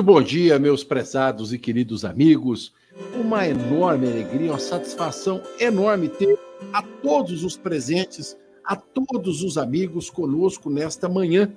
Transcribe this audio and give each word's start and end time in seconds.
Muito 0.00 0.12
bom 0.14 0.22
dia, 0.22 0.58
meus 0.58 0.82
prezados 0.82 1.52
e 1.52 1.58
queridos 1.58 2.06
amigos. 2.06 2.72
Uma 3.14 3.46
enorme 3.46 4.06
alegria, 4.06 4.52
uma 4.52 4.58
satisfação 4.58 5.42
enorme 5.58 6.08
ter 6.08 6.38
a 6.72 6.82
todos 6.82 7.44
os 7.44 7.54
presentes, 7.54 8.34
a 8.64 8.74
todos 8.74 9.42
os 9.42 9.58
amigos 9.58 10.08
conosco 10.08 10.70
nesta 10.70 11.06
manhã. 11.06 11.54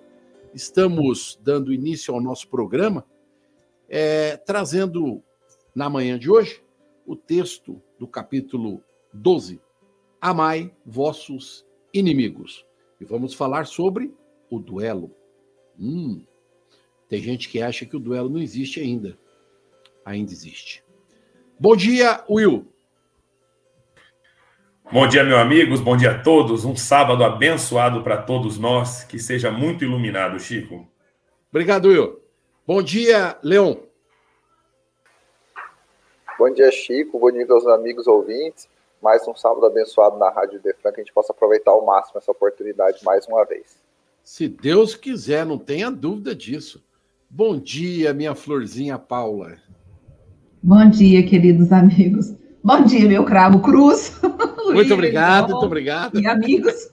Estamos 0.53 1.39
dando 1.41 1.71
início 1.71 2.13
ao 2.13 2.19
nosso 2.19 2.49
programa, 2.49 3.05
é, 3.87 4.35
trazendo 4.35 5.23
na 5.73 5.89
manhã 5.89 6.19
de 6.19 6.29
hoje 6.29 6.61
o 7.07 7.15
texto 7.15 7.81
do 7.97 8.05
capítulo 8.05 8.83
12, 9.13 9.61
Amai 10.19 10.69
vossos 10.85 11.65
inimigos. 11.93 12.65
E 12.99 13.05
vamos 13.05 13.33
falar 13.33 13.65
sobre 13.67 14.13
o 14.49 14.59
duelo. 14.59 15.15
Hum, 15.79 16.25
tem 17.13 17.21
gente 17.21 17.47
que 17.47 17.61
acha 17.61 17.85
que 17.85 17.95
o 17.95 17.99
duelo 17.99 18.27
não 18.27 18.41
existe 18.41 18.79
ainda. 18.79 19.15
Ainda 20.03 20.31
existe. 20.31 20.83
Bom 21.59 21.75
dia, 21.75 22.23
Will. 22.27 22.65
Bom 24.91 25.07
dia, 25.07 25.23
meus 25.23 25.37
amigos. 25.37 25.79
Bom 25.79 25.95
dia 25.95 26.09
a 26.09 26.23
todos. 26.23 26.65
Um 26.65 26.75
sábado 26.75 27.23
abençoado 27.23 28.01
para 28.01 28.19
todos 28.19 28.57
nós. 28.57 29.03
Que 29.03 29.19
seja 29.19 29.51
muito 29.51 29.83
iluminado, 29.83 30.39
Chico. 30.39 30.87
Obrigado, 31.51 31.89
Will. 31.89 32.19
Bom 32.65 32.81
dia, 32.81 33.37
Leon. 33.43 33.75
Bom 36.39 36.51
dia, 36.51 36.71
Chico. 36.71 37.19
Bom 37.19 37.31
dia 37.31 37.45
aos 37.47 37.67
amigos 37.67 38.07
ouvintes. 38.07 38.67
Mais 38.99 39.21
um 39.27 39.35
sábado 39.35 39.67
abençoado 39.67 40.17
na 40.17 40.31
Rádio 40.31 40.59
Defran, 40.59 40.91
que 40.91 41.01
a 41.01 41.03
gente 41.03 41.13
possa 41.13 41.31
aproveitar 41.31 41.69
ao 41.69 41.85
máximo 41.85 42.17
essa 42.17 42.31
oportunidade 42.31 43.05
mais 43.05 43.27
uma 43.27 43.45
vez. 43.45 43.77
Se 44.23 44.47
Deus 44.47 44.95
quiser, 44.95 45.45
não 45.45 45.59
tenha 45.59 45.91
dúvida 45.91 46.33
disso. 46.33 46.83
Bom 47.35 47.59
dia, 47.59 48.13
minha 48.13 48.35
florzinha 48.35 48.99
Paula. 48.99 49.57
Bom 50.61 50.87
dia, 50.87 51.25
queridos 51.25 51.71
amigos. 51.71 52.31
Bom 52.63 52.85
dia, 52.85 53.07
meu 53.07 53.25
cravo 53.25 53.59
cruz. 53.59 54.21
Muito 54.71 54.93
obrigado, 54.93 55.49
muito 55.49 55.65
obrigado. 55.65 56.19
E 56.19 56.27
amigos. 56.27 56.91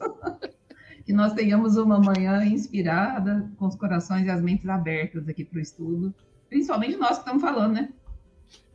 que 1.04 1.12
nós 1.12 1.34
tenhamos 1.34 1.76
uma 1.76 2.00
manhã 2.00 2.42
inspirada, 2.42 3.50
com 3.58 3.66
os 3.66 3.76
corações 3.76 4.26
e 4.26 4.30
as 4.30 4.40
mentes 4.40 4.66
abertas 4.66 5.28
aqui 5.28 5.44
para 5.44 5.58
o 5.58 5.60
estudo. 5.60 6.14
Principalmente 6.48 6.96
nós 6.96 7.10
que 7.10 7.18
estamos 7.18 7.42
falando, 7.42 7.74
né? 7.74 7.92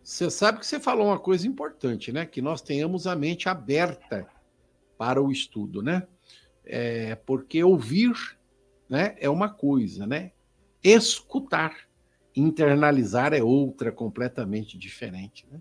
Você 0.04 0.30
sabe 0.30 0.59
que 0.59 0.68
você 0.68 0.80
falou 0.80 1.08
uma 1.08 1.20
coisa 1.20 1.48
importante, 1.48 2.12
né? 2.12 2.28
Que 2.28 2.44
nós 2.44 2.62
tenhamos 2.62 3.08
a 3.08 3.16
mente 3.16 3.50
aberta 3.50 4.28
para 5.00 5.20
o 5.20 5.31
estudo, 5.31 5.81
né? 5.81 6.04
É, 6.64 7.16
porque 7.16 7.64
ouvir 7.64 8.14
né, 8.88 9.16
é 9.20 9.28
uma 9.28 9.50
coisa, 9.50 10.06
né? 10.06 10.31
Escutar, 10.88 11.75
internalizar 12.35 13.34
é 13.34 13.41
outra 13.41 13.91
completamente 13.91 14.78
diferente. 14.78 15.47
Né? 15.51 15.59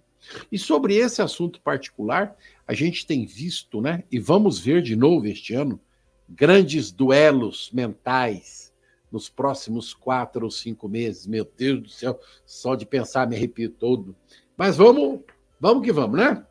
E 0.53 0.59
sobre 0.59 0.97
esse 0.97 1.23
assunto 1.23 1.63
particular, 1.63 2.37
a 2.69 2.75
gente 2.75 3.07
tem 3.07 3.25
visto, 3.25 3.81
né, 3.81 4.05
e 4.13 4.19
vamos 4.19 4.59
ver 4.59 4.83
de 4.83 4.95
novo 4.95 5.27
este 5.27 5.55
ano, 5.55 5.81
grandes 6.29 6.93
duelos 6.93 7.71
mentais 7.73 8.71
nos 9.11 9.31
próximos 9.31 9.95
quatro 9.95 10.45
ou 10.45 10.51
cinco 10.51 10.91
meses. 10.91 11.27
Meu 11.27 11.51
Deus 11.57 11.81
do 11.81 11.89
céu, 11.89 12.21
só 12.45 12.75
de 12.75 12.85
pensar 12.85 13.27
me 13.27 13.35
arrepio 13.35 13.71
todo. 13.71 14.15
Mas 14.59 14.77
vamos, 14.77 15.21
vamos 15.59 15.83
que 15.83 15.93
vamos, 15.93 16.19
né? 16.19 16.45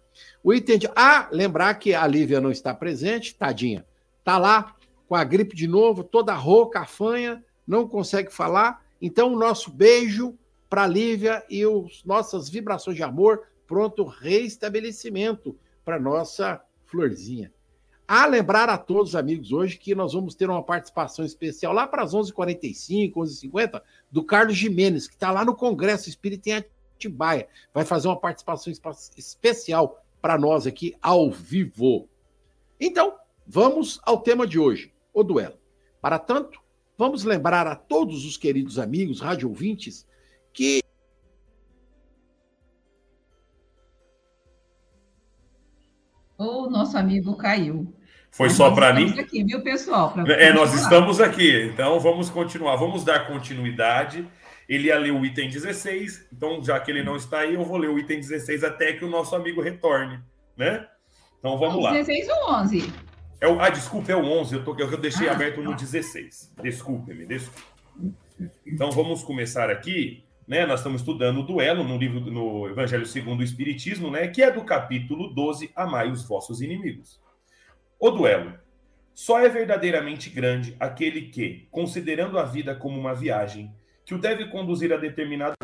O 0.44 0.51
item 0.51 0.79
de. 0.79 0.89
Ah, 0.95 1.29
lembrar 1.31 1.75
que 1.75 1.94
a 1.94 2.07
Lívia 2.07 2.41
não 2.41 2.50
está 2.50 2.73
presente, 2.73 3.35
tadinha. 3.35 3.85
Está 4.19 4.39
lá 4.39 4.75
com 5.07 5.16
a 5.16 5.23
gripe 5.23 5.56
de 5.56 5.67
novo, 5.67 6.03
toda 6.03 6.33
rouca, 6.33 6.79
afanha, 6.79 7.44
não 7.68 7.88
consegue 7.88 8.31
falar. 8.31 8.84
Então, 9.01 9.34
o 9.34 9.40
nosso 9.40 9.72
beijo 9.72 10.38
para 10.69 10.84
a 10.84 10.88
Lívia 10.88 11.44
e 11.50 11.63
os 11.66 12.03
nossas 12.03 12.50
vibrações 12.50 12.97
de 12.97 13.03
amor, 13.03 13.44
pronto 13.68 14.03
reestabelecimento 14.03 15.56
para 15.85 16.00
nossa 16.00 16.59
florzinha. 16.85 17.53
A 18.07 18.25
lembrar 18.25 18.69
a 18.69 18.78
todos 18.78 19.09
os 19.09 19.16
amigos 19.16 19.51
hoje 19.51 19.78
que 19.78 19.94
nós 19.94 20.13
vamos 20.13 20.35
ter 20.35 20.50
uma 20.50 20.63
participação 20.63 21.24
especial 21.24 21.74
lá 21.74 21.85
para 21.85 22.03
as 22.03 22.13
11h45, 22.13 23.13
11h50, 23.13 23.81
do 24.12 24.24
Carlos 24.24 24.57
Jimenez, 24.57 25.07
que 25.07 25.13
está 25.13 25.31
lá 25.31 25.45
no 25.45 25.56
Congresso 25.56 26.09
Espírita 26.09 26.50
em 26.50 26.66
Atibaia. 26.95 27.47
Vai 27.74 27.85
fazer 27.85 28.07
uma 28.07 28.19
participação 28.19 28.74
especial 29.16 30.03
para 30.22 30.40
nós 30.40 30.66
aqui 30.66 30.95
ao 31.01 31.30
vivo. 31.30 32.09
Então, 32.80 33.16
vamos 33.45 34.00
ao 34.03 34.22
tema 34.22 34.47
de 34.47 34.57
hoje, 34.57 34.91
o 35.13 35.24
duelo. 35.24 35.57
Para 36.01 36.18
tanto, 36.18 36.62
Vamos 37.03 37.25
lembrar 37.25 37.68
a 37.68 37.75
todos 37.75 38.25
os 38.25 38.38
queridos 38.38 38.80
amigos, 38.80 39.19
rádio 39.19 39.50
ouvintes, 39.50 40.08
que 40.53 40.80
o 46.38 46.69
nosso 46.69 46.97
amigo 46.97 47.36
caiu. 47.36 47.94
Foi 48.31 48.47
Mas 48.47 48.56
só 48.56 48.72
para 48.72 48.94
mim? 48.94 49.19
aqui, 49.19 49.44
viu, 49.44 49.62
pessoal? 49.62 50.13
É, 50.30 50.53
nós 50.53 50.74
estamos 50.74 51.19
aqui. 51.19 51.66
Então 51.66 52.00
vamos 52.00 52.30
continuar. 52.30 52.78
Vamos 52.78 53.03
dar 53.03 53.28
continuidade. 53.28 54.25
Ele 54.69 54.88
ia 54.88 54.97
ler 54.97 55.12
o 55.12 55.25
item 55.25 55.50
16, 55.50 56.30
então 56.31 56.63
já 56.63 56.80
que 56.80 56.90
ele 56.90 57.03
não 57.03 57.18
está 57.18 57.40
aí, 57.40 57.56
eu 57.56 57.66
vou 57.66 57.75
ler 57.75 57.90
o 57.90 58.00
item 58.00 58.22
16 58.22 58.63
até 58.63 58.94
que 58.94 59.03
o 59.03 59.09
nosso 59.09 59.36
amigo 59.36 59.59
retorne, 59.59 60.22
né? 60.56 60.88
Então 61.38 61.59
vamos 61.59 61.84
lá. 61.84 61.92
16 61.92 62.30
ou 62.30 62.53
11? 62.62 63.12
É 63.44 63.48
o, 63.48 63.59
ah, 63.59 63.70
desculpa, 63.70 64.09
é 64.09 64.16
o 64.16 64.24
11, 64.24 64.56
eu, 64.56 64.64
tô, 64.64 64.74
eu 64.80 64.96
deixei 64.96 65.28
aberto 65.28 65.62
no 65.62 65.76
16. 65.76 66.54
Desculpe-me, 66.62 67.26
desculpe. 67.26 67.62
Então 68.66 68.90
vamos 68.90 69.22
começar 69.22 69.70
aqui, 69.70 70.24
né? 70.48 70.66
Nós 70.66 70.80
estamos 70.80 71.02
estudando 71.02 71.42
o 71.42 71.44
duelo 71.44 71.84
no 71.84 71.98
livro 71.98 72.22
no 72.31 72.70
Evangelho 72.70 73.06
segundo 73.06 73.42
o 73.42 73.44
Espiritismo, 73.44 74.09
né? 74.09 74.30
Que 74.30 74.44
é 74.44 74.50
do 74.50 74.64
capítulo 74.64 75.28
12, 75.34 75.74
Amai 75.76 76.09
os 76.09 76.24
vossos 76.26 76.62
inimigos. 76.62 77.20
O 78.00 78.12
duelo. 78.12 78.58
Só 79.14 79.42
é 79.42 79.50
verdadeiramente 79.50 80.30
grande 80.30 80.78
aquele 80.80 81.24
que, 81.24 81.68
considerando 81.70 82.40
a 82.40 82.46
vida 82.46 82.74
como 82.74 82.98
uma 82.98 83.14
viagem, 83.14 83.75
que 84.06 84.16
o 84.16 84.20
deve 84.20 84.46
conduzir 84.46 84.94
a 84.94 84.98
determinado 84.98 85.56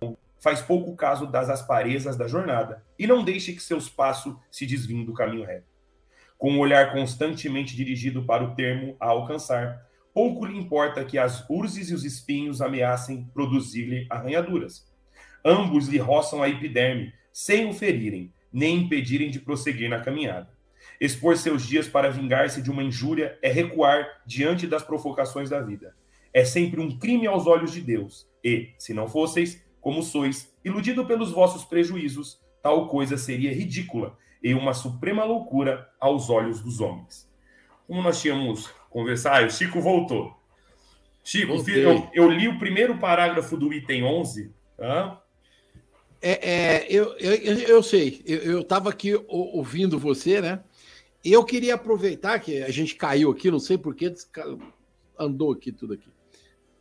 ponto, 0.00 0.16
faz 0.38 0.62
pouco 0.62 0.94
caso 0.94 1.26
das 1.26 1.50
asparezas 1.50 2.16
da 2.16 2.28
jornada 2.28 2.84
e 2.96 3.08
não 3.08 3.24
deixe 3.24 3.52
que 3.54 3.60
seus 3.60 3.88
passos 3.88 4.36
se 4.52 4.64
desviem 4.64 5.04
do 5.04 5.12
caminho 5.12 5.44
reto 5.44 5.73
com 6.38 6.52
um 6.52 6.58
olhar 6.58 6.92
constantemente 6.92 7.76
dirigido 7.76 8.24
para 8.24 8.44
o 8.44 8.54
termo 8.54 8.96
a 9.00 9.06
alcançar, 9.06 9.86
pouco 10.12 10.44
lhe 10.44 10.56
importa 10.56 11.04
que 11.04 11.18
as 11.18 11.48
urzes 11.48 11.90
e 11.90 11.94
os 11.94 12.04
espinhos 12.04 12.60
ameacem 12.60 13.28
produzir-lhe 13.32 14.06
arranhaduras. 14.10 14.86
Ambos 15.44 15.88
lhe 15.88 15.98
roçam 15.98 16.42
a 16.42 16.48
epiderme, 16.48 17.12
sem 17.32 17.68
o 17.68 17.72
ferirem, 17.72 18.32
nem 18.52 18.78
impedirem 18.78 19.30
de 19.30 19.40
prosseguir 19.40 19.90
na 19.90 20.00
caminhada. 20.00 20.48
Expor 21.00 21.36
seus 21.36 21.66
dias 21.66 21.88
para 21.88 22.10
vingar-se 22.10 22.62
de 22.62 22.70
uma 22.70 22.82
injúria 22.82 23.38
é 23.42 23.50
recuar 23.50 24.06
diante 24.24 24.66
das 24.66 24.82
provocações 24.82 25.50
da 25.50 25.60
vida. 25.60 25.94
É 26.32 26.44
sempre 26.44 26.80
um 26.80 26.98
crime 26.98 27.26
aos 27.26 27.46
olhos 27.46 27.72
de 27.72 27.80
Deus, 27.80 28.28
e, 28.42 28.70
se 28.78 28.94
não 28.94 29.08
fosseis, 29.08 29.64
como 29.80 30.02
sois, 30.02 30.54
iludido 30.64 31.04
pelos 31.04 31.30
vossos 31.30 31.64
prejuízos, 31.64 32.40
tal 32.62 32.88
coisa 32.88 33.16
seria 33.16 33.52
ridícula 33.52 34.16
e 34.44 34.52
uma 34.52 34.74
suprema 34.74 35.24
loucura 35.24 35.88
aos 35.98 36.28
olhos 36.28 36.60
dos 36.60 36.78
homens. 36.78 37.26
Como 37.86 38.02
nós 38.02 38.20
tínhamos 38.20 38.68
conversado, 38.90 39.44
ah, 39.44 39.46
o 39.46 39.50
Chico 39.50 39.80
voltou. 39.80 40.36
Chico, 41.24 41.54
eu, 41.70 42.10
eu, 42.12 42.30
li 42.30 42.46
o 42.46 42.58
primeiro 42.58 42.98
parágrafo 42.98 43.56
do 43.56 43.72
item 43.72 44.04
11. 44.04 44.52
Tá? 44.76 45.22
É, 46.20 46.50
é, 46.50 46.86
eu, 46.90 47.16
eu, 47.16 47.34
eu 47.60 47.82
sei, 47.82 48.22
eu 48.26 48.60
estava 48.60 48.90
aqui 48.90 49.14
ouvindo 49.26 49.98
você, 49.98 50.42
né? 50.42 50.62
Eu 51.24 51.42
queria 51.42 51.74
aproveitar 51.76 52.38
que 52.38 52.62
a 52.62 52.70
gente 52.70 52.96
caiu 52.96 53.30
aqui, 53.30 53.50
não 53.50 53.58
sei 53.58 53.78
porquê, 53.78 54.14
andou 55.18 55.52
aqui 55.52 55.72
tudo 55.72 55.94
aqui. 55.94 56.10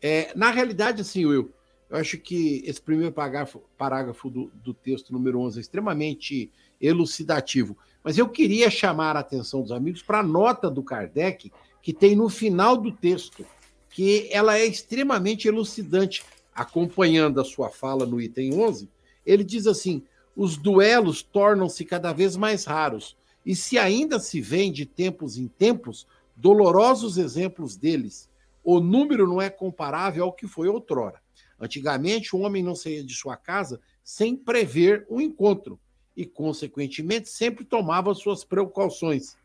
É, 0.01 0.33
na 0.35 0.51
realidade, 0.51 0.99
assim, 0.99 1.25
Will, 1.25 1.53
eu 1.89 1.95
acho 1.97 2.17
que 2.17 2.61
esse 2.65 2.81
primeiro 2.81 3.13
parágrafo, 3.13 3.63
parágrafo 3.77 4.29
do, 4.29 4.51
do 4.55 4.73
texto 4.73 5.13
número 5.13 5.39
11 5.39 5.59
é 5.59 5.61
extremamente 5.61 6.51
elucidativo. 6.83 7.77
Mas 8.03 8.17
eu 8.17 8.27
queria 8.27 8.69
chamar 8.69 9.15
a 9.15 9.21
atenção 9.21 9.61
dos 9.61 9.71
amigos 9.71 10.03
para 10.03 10.19
a 10.19 10.23
nota 10.23 10.69
do 10.69 10.83
Kardec, 10.83 11.51
que 11.81 11.93
tem 11.93 12.15
no 12.15 12.29
final 12.29 12.75
do 12.75 12.91
texto, 12.91 13.45
que 13.89 14.27
ela 14.31 14.57
é 14.57 14.65
extremamente 14.65 15.47
elucidante, 15.47 16.23
acompanhando 16.53 17.39
a 17.39 17.45
sua 17.45 17.69
fala 17.69 18.05
no 18.05 18.21
item 18.21 18.59
11, 18.59 18.89
Ele 19.25 19.43
diz 19.43 19.65
assim: 19.65 20.03
os 20.35 20.57
duelos 20.57 21.23
tornam-se 21.23 21.85
cada 21.85 22.11
vez 22.11 22.35
mais 22.35 22.65
raros, 22.65 23.15
e 23.45 23.55
se 23.55 23.77
ainda 23.77 24.19
se 24.19 24.41
vêem 24.41 24.71
de 24.71 24.85
tempos 24.85 25.37
em 25.37 25.47
tempos 25.47 26.05
dolorosos 26.35 27.17
exemplos 27.17 27.75
deles, 27.75 28.29
o 28.63 28.79
número 28.79 29.27
não 29.27 29.41
é 29.41 29.49
comparável 29.49 30.25
ao 30.25 30.33
que 30.33 30.47
foi 30.47 30.67
outrora. 30.67 31.21
Antigamente, 31.59 32.35
o 32.35 32.39
homem 32.39 32.63
não 32.63 32.75
saía 32.75 33.03
de 33.03 33.13
sua 33.13 33.35
casa 33.37 33.79
sem 34.03 34.35
prever 34.35 35.05
um 35.09 35.21
encontro 35.21 35.79
e, 36.15 36.25
consequentemente, 36.25 37.29
sempre 37.29 37.65
tomava 37.65 38.13
suas 38.13 38.43
precauções. 38.43 39.35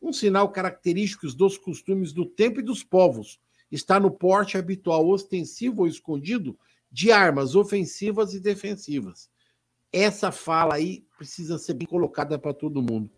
Um 0.00 0.12
sinal 0.12 0.50
característico 0.50 1.26
dos 1.34 1.58
costumes 1.58 2.12
do 2.12 2.24
tempo 2.24 2.60
e 2.60 2.62
dos 2.62 2.84
povos 2.84 3.40
está 3.70 3.98
no 3.98 4.10
porte 4.10 4.56
habitual 4.56 5.08
ostensivo 5.08 5.82
ou 5.82 5.88
escondido 5.88 6.58
de 6.90 7.12
armas 7.12 7.54
ofensivas 7.54 8.34
e 8.34 8.40
defensivas. 8.40 9.28
Essa 9.92 10.30
fala 10.30 10.74
aí 10.74 11.04
precisa 11.16 11.58
ser 11.58 11.74
bem 11.74 11.86
colocada 11.86 12.38
para 12.38 12.54
todo 12.54 12.82
mundo. 12.82 13.10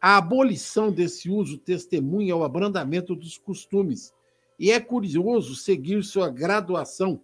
A 0.00 0.16
abolição 0.16 0.90
desse 0.90 1.28
uso 1.28 1.58
testemunha 1.58 2.36
o 2.36 2.44
abrandamento 2.44 3.14
dos 3.14 3.36
costumes, 3.36 4.14
e 4.58 4.70
é 4.70 4.80
curioso 4.80 5.54
seguir 5.54 6.02
sua 6.02 6.28
graduação 6.28 7.22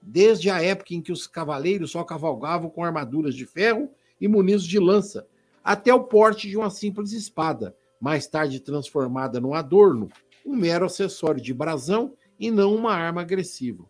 desde 0.00 0.48
a 0.48 0.62
época 0.62 0.94
em 0.94 1.02
que 1.02 1.12
os 1.12 1.26
cavaleiros 1.26 1.90
só 1.90 2.04
cavalgavam 2.04 2.70
com 2.70 2.84
armaduras 2.84 3.34
de 3.34 3.44
ferro 3.44 3.90
e 4.20 4.28
munidos 4.28 4.64
de 4.64 4.78
lança, 4.78 5.26
até 5.62 5.92
o 5.92 6.04
porte 6.04 6.48
de 6.48 6.56
uma 6.56 6.70
simples 6.70 7.12
espada, 7.12 7.76
mais 8.00 8.26
tarde 8.26 8.60
transformada 8.60 9.40
num 9.40 9.54
adorno, 9.54 10.08
um 10.44 10.56
mero 10.56 10.86
acessório 10.86 11.40
de 11.40 11.52
brasão 11.52 12.14
e 12.38 12.50
não 12.50 12.74
uma 12.74 12.94
arma 12.94 13.20
agressiva. 13.20 13.84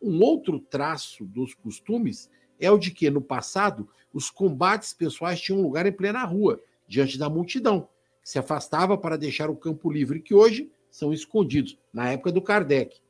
Um 0.00 0.20
outro 0.20 0.58
traço 0.58 1.24
dos 1.24 1.54
costumes 1.54 2.28
é 2.58 2.70
o 2.70 2.78
de 2.78 2.90
que, 2.90 3.08
no 3.08 3.20
passado, 3.20 3.88
os 4.12 4.30
combates 4.30 4.92
pessoais 4.92 5.40
tinham 5.40 5.62
lugar 5.62 5.86
em 5.86 5.92
plena 5.92 6.24
rua, 6.24 6.60
diante 6.86 7.18
da 7.18 7.30
multidão, 7.30 7.88
que 8.22 8.28
se 8.28 8.38
afastava 8.38 8.98
para 8.98 9.16
deixar 9.16 9.48
o 9.48 9.56
campo 9.56 9.90
livre, 9.90 10.20
que 10.20 10.34
hoje 10.34 10.70
são 10.90 11.12
escondidos, 11.12 11.78
na 11.92 12.10
época 12.10 12.30
do 12.30 12.42
Kardec. 12.42 13.00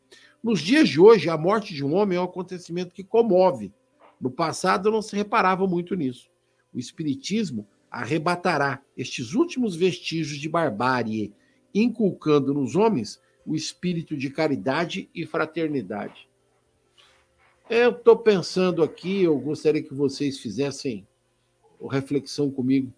Nos 0.42 0.60
dias 0.60 0.88
de 0.88 1.00
hoje, 1.00 1.28
a 1.28 1.36
morte 1.36 1.74
de 1.74 1.84
um 1.84 1.94
homem 1.94 2.18
é 2.18 2.20
um 2.20 2.24
acontecimento 2.24 2.94
que 2.94 3.04
comove. 3.04 3.72
No 4.20 4.30
passado, 4.30 4.90
não 4.90 5.02
se 5.02 5.16
reparava 5.16 5.66
muito 5.66 5.94
nisso. 5.94 6.31
O 6.74 6.78
Espiritismo 6.78 7.66
arrebatará 7.90 8.82
estes 8.96 9.34
últimos 9.34 9.76
vestígios 9.76 10.38
de 10.38 10.48
barbárie, 10.48 11.34
inculcando 11.74 12.54
nos 12.54 12.74
homens 12.74 13.20
o 13.44 13.54
espírito 13.54 14.16
de 14.16 14.30
caridade 14.30 15.10
e 15.14 15.26
fraternidade. 15.26 16.28
Eu 17.68 17.90
estou 17.90 18.16
pensando 18.16 18.82
aqui, 18.82 19.22
eu 19.22 19.38
gostaria 19.38 19.82
que 19.82 19.94
vocês 19.94 20.38
fizessem 20.38 21.06
reflexão 21.88 22.50
comigo. 22.50 22.92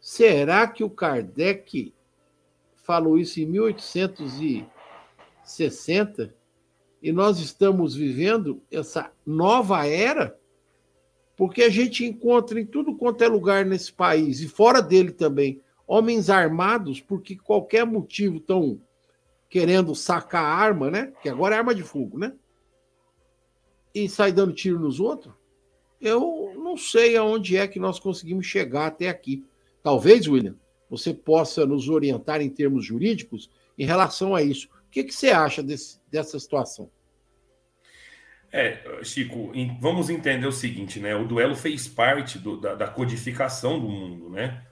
Será 0.00 0.66
que 0.66 0.82
o 0.82 0.90
Kardec 0.90 1.94
falou 2.76 3.16
isso 3.18 3.40
em 3.40 3.46
1860 3.46 6.34
e 7.02 7.12
nós 7.12 7.38
estamos 7.38 7.94
vivendo 7.94 8.60
essa 8.70 9.12
nova 9.24 9.86
era? 9.86 10.38
Porque 11.36 11.62
a 11.62 11.70
gente 11.70 12.04
encontra 12.04 12.60
em 12.60 12.66
tudo 12.66 12.94
quanto 12.94 13.22
é 13.24 13.28
lugar 13.28 13.64
nesse 13.64 13.92
país 13.92 14.40
e 14.40 14.48
fora 14.48 14.82
dele 14.82 15.12
também 15.12 15.60
homens 15.86 16.30
armados 16.30 17.00
porque 17.00 17.36
qualquer 17.36 17.84
motivo 17.84 18.36
estão 18.36 18.80
querendo 19.48 19.94
sacar 19.94 20.44
arma, 20.44 20.90
né? 20.90 21.12
Que 21.22 21.28
agora 21.28 21.54
é 21.54 21.58
arma 21.58 21.74
de 21.74 21.82
fogo, 21.82 22.18
né? 22.18 22.32
E 23.94 24.08
sai 24.08 24.32
dando 24.32 24.54
tiro 24.54 24.78
nos 24.78 25.00
outros. 25.00 25.34
Eu 26.00 26.54
não 26.56 26.76
sei 26.76 27.16
aonde 27.16 27.56
é 27.56 27.68
que 27.68 27.78
nós 27.78 28.00
conseguimos 28.00 28.46
chegar 28.46 28.86
até 28.86 29.08
aqui. 29.08 29.44
Talvez, 29.82 30.26
William, 30.26 30.56
você 30.88 31.12
possa 31.12 31.66
nos 31.66 31.88
orientar 31.88 32.40
em 32.40 32.48
termos 32.48 32.84
jurídicos 32.84 33.50
em 33.78 33.84
relação 33.84 34.34
a 34.34 34.42
isso. 34.42 34.68
O 34.68 34.90
que, 34.90 35.04
que 35.04 35.14
você 35.14 35.30
acha 35.30 35.62
desse, 35.62 36.00
dessa 36.10 36.38
situação? 36.38 36.90
É, 38.52 39.02
Chico, 39.02 39.50
vamos 39.80 40.10
entender 40.10 40.46
o 40.46 40.52
seguinte, 40.52 41.00
né? 41.00 41.16
O 41.16 41.26
duelo 41.26 41.56
fez 41.56 41.88
parte 41.88 42.38
do, 42.38 42.60
da, 42.60 42.74
da, 42.74 42.86
codificação 42.86 43.80
do 43.80 43.88
mundo, 43.88 44.28
né? 44.28 44.62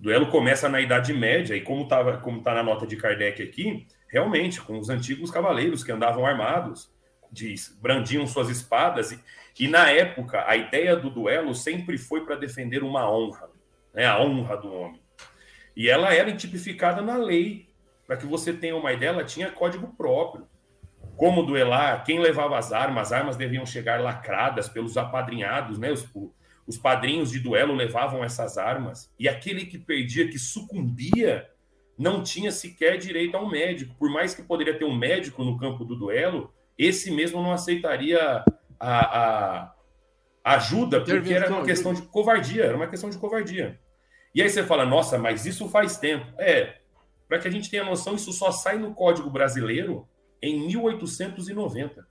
O 0.00 0.04
duelo 0.04 0.30
começa 0.30 0.68
na 0.68 0.80
Idade 0.80 1.12
Média, 1.12 1.54
e 1.54 1.60
como 1.60 1.82
está 1.82 2.16
como 2.18 2.42
tá 2.42 2.54
na 2.54 2.62
nota 2.62 2.86
de 2.86 2.96
Kardec 2.96 3.42
aqui, 3.42 3.86
realmente, 4.08 4.60
com 4.62 4.78
os 4.78 4.88
antigos 4.88 5.30
cavaleiros 5.30 5.84
que 5.84 5.92
andavam 5.92 6.24
armados, 6.24 6.90
de, 7.30 7.54
brandiam 7.80 8.26
suas 8.26 8.48
espadas, 8.48 9.12
e, 9.12 9.20
e 9.60 9.68
na 9.68 9.90
época 9.90 10.44
a 10.48 10.56
ideia 10.56 10.96
do 10.96 11.10
duelo 11.10 11.54
sempre 11.54 11.98
foi 11.98 12.24
para 12.24 12.34
defender 12.34 12.82
uma 12.82 13.10
honra 13.10 13.50
né, 13.98 14.06
a 14.06 14.20
honra 14.20 14.56
do 14.56 14.72
homem. 14.72 15.00
E 15.76 15.88
ela 15.88 16.14
era 16.14 16.34
tipificada 16.34 17.02
na 17.02 17.16
lei. 17.16 17.68
Para 18.06 18.16
que 18.16 18.26
você 18.26 18.52
tenha 18.52 18.76
uma 18.76 18.92
ideia, 18.92 19.10
ela 19.10 19.24
tinha 19.24 19.50
código 19.50 19.88
próprio. 19.96 20.46
Como 21.18 21.42
duelar, 21.42 22.04
quem 22.04 22.20
levava 22.20 22.56
as 22.56 22.72
armas, 22.72 23.08
as 23.08 23.12
armas 23.12 23.36
deviam 23.36 23.66
chegar 23.66 24.00
lacradas 24.00 24.68
pelos 24.68 24.96
apadrinhados, 24.96 25.76
né? 25.76 25.90
Os, 25.90 26.06
os 26.64 26.78
padrinhos 26.78 27.32
de 27.32 27.40
duelo 27.40 27.74
levavam 27.74 28.22
essas 28.22 28.56
armas. 28.56 29.12
E 29.18 29.28
aquele 29.28 29.66
que 29.66 29.76
perdia, 29.76 30.28
que 30.28 30.38
sucumbia, 30.38 31.50
não 31.98 32.22
tinha 32.22 32.52
sequer 32.52 32.98
direito 32.98 33.36
a 33.36 33.40
um 33.42 33.50
médico. 33.50 33.96
Por 33.98 34.08
mais 34.08 34.32
que 34.32 34.44
poderia 34.44 34.78
ter 34.78 34.84
um 34.84 34.96
médico 34.96 35.42
no 35.42 35.58
campo 35.58 35.84
do 35.84 35.96
duelo, 35.96 36.54
esse 36.78 37.10
mesmo 37.10 37.42
não 37.42 37.52
aceitaria 37.52 38.44
a, 38.78 39.72
a 40.44 40.54
ajuda, 40.54 41.00
porque 41.00 41.34
era 41.34 41.50
uma 41.50 41.64
questão 41.64 41.92
de 41.92 42.02
covardia, 42.02 42.64
era 42.64 42.76
uma 42.76 42.86
questão 42.86 43.10
de 43.10 43.18
covardia. 43.18 43.80
E 44.32 44.40
aí 44.40 44.48
você 44.48 44.62
fala, 44.62 44.86
nossa, 44.86 45.18
mas 45.18 45.46
isso 45.46 45.68
faz 45.68 45.96
tempo. 45.96 46.32
É, 46.38 46.76
para 47.26 47.40
que 47.40 47.48
a 47.48 47.50
gente 47.50 47.68
tenha 47.68 47.82
noção, 47.82 48.14
isso 48.14 48.32
só 48.32 48.52
sai 48.52 48.78
no 48.78 48.94
Código 48.94 49.28
Brasileiro 49.28 50.08
em 50.42 50.66
1890. 50.66 52.06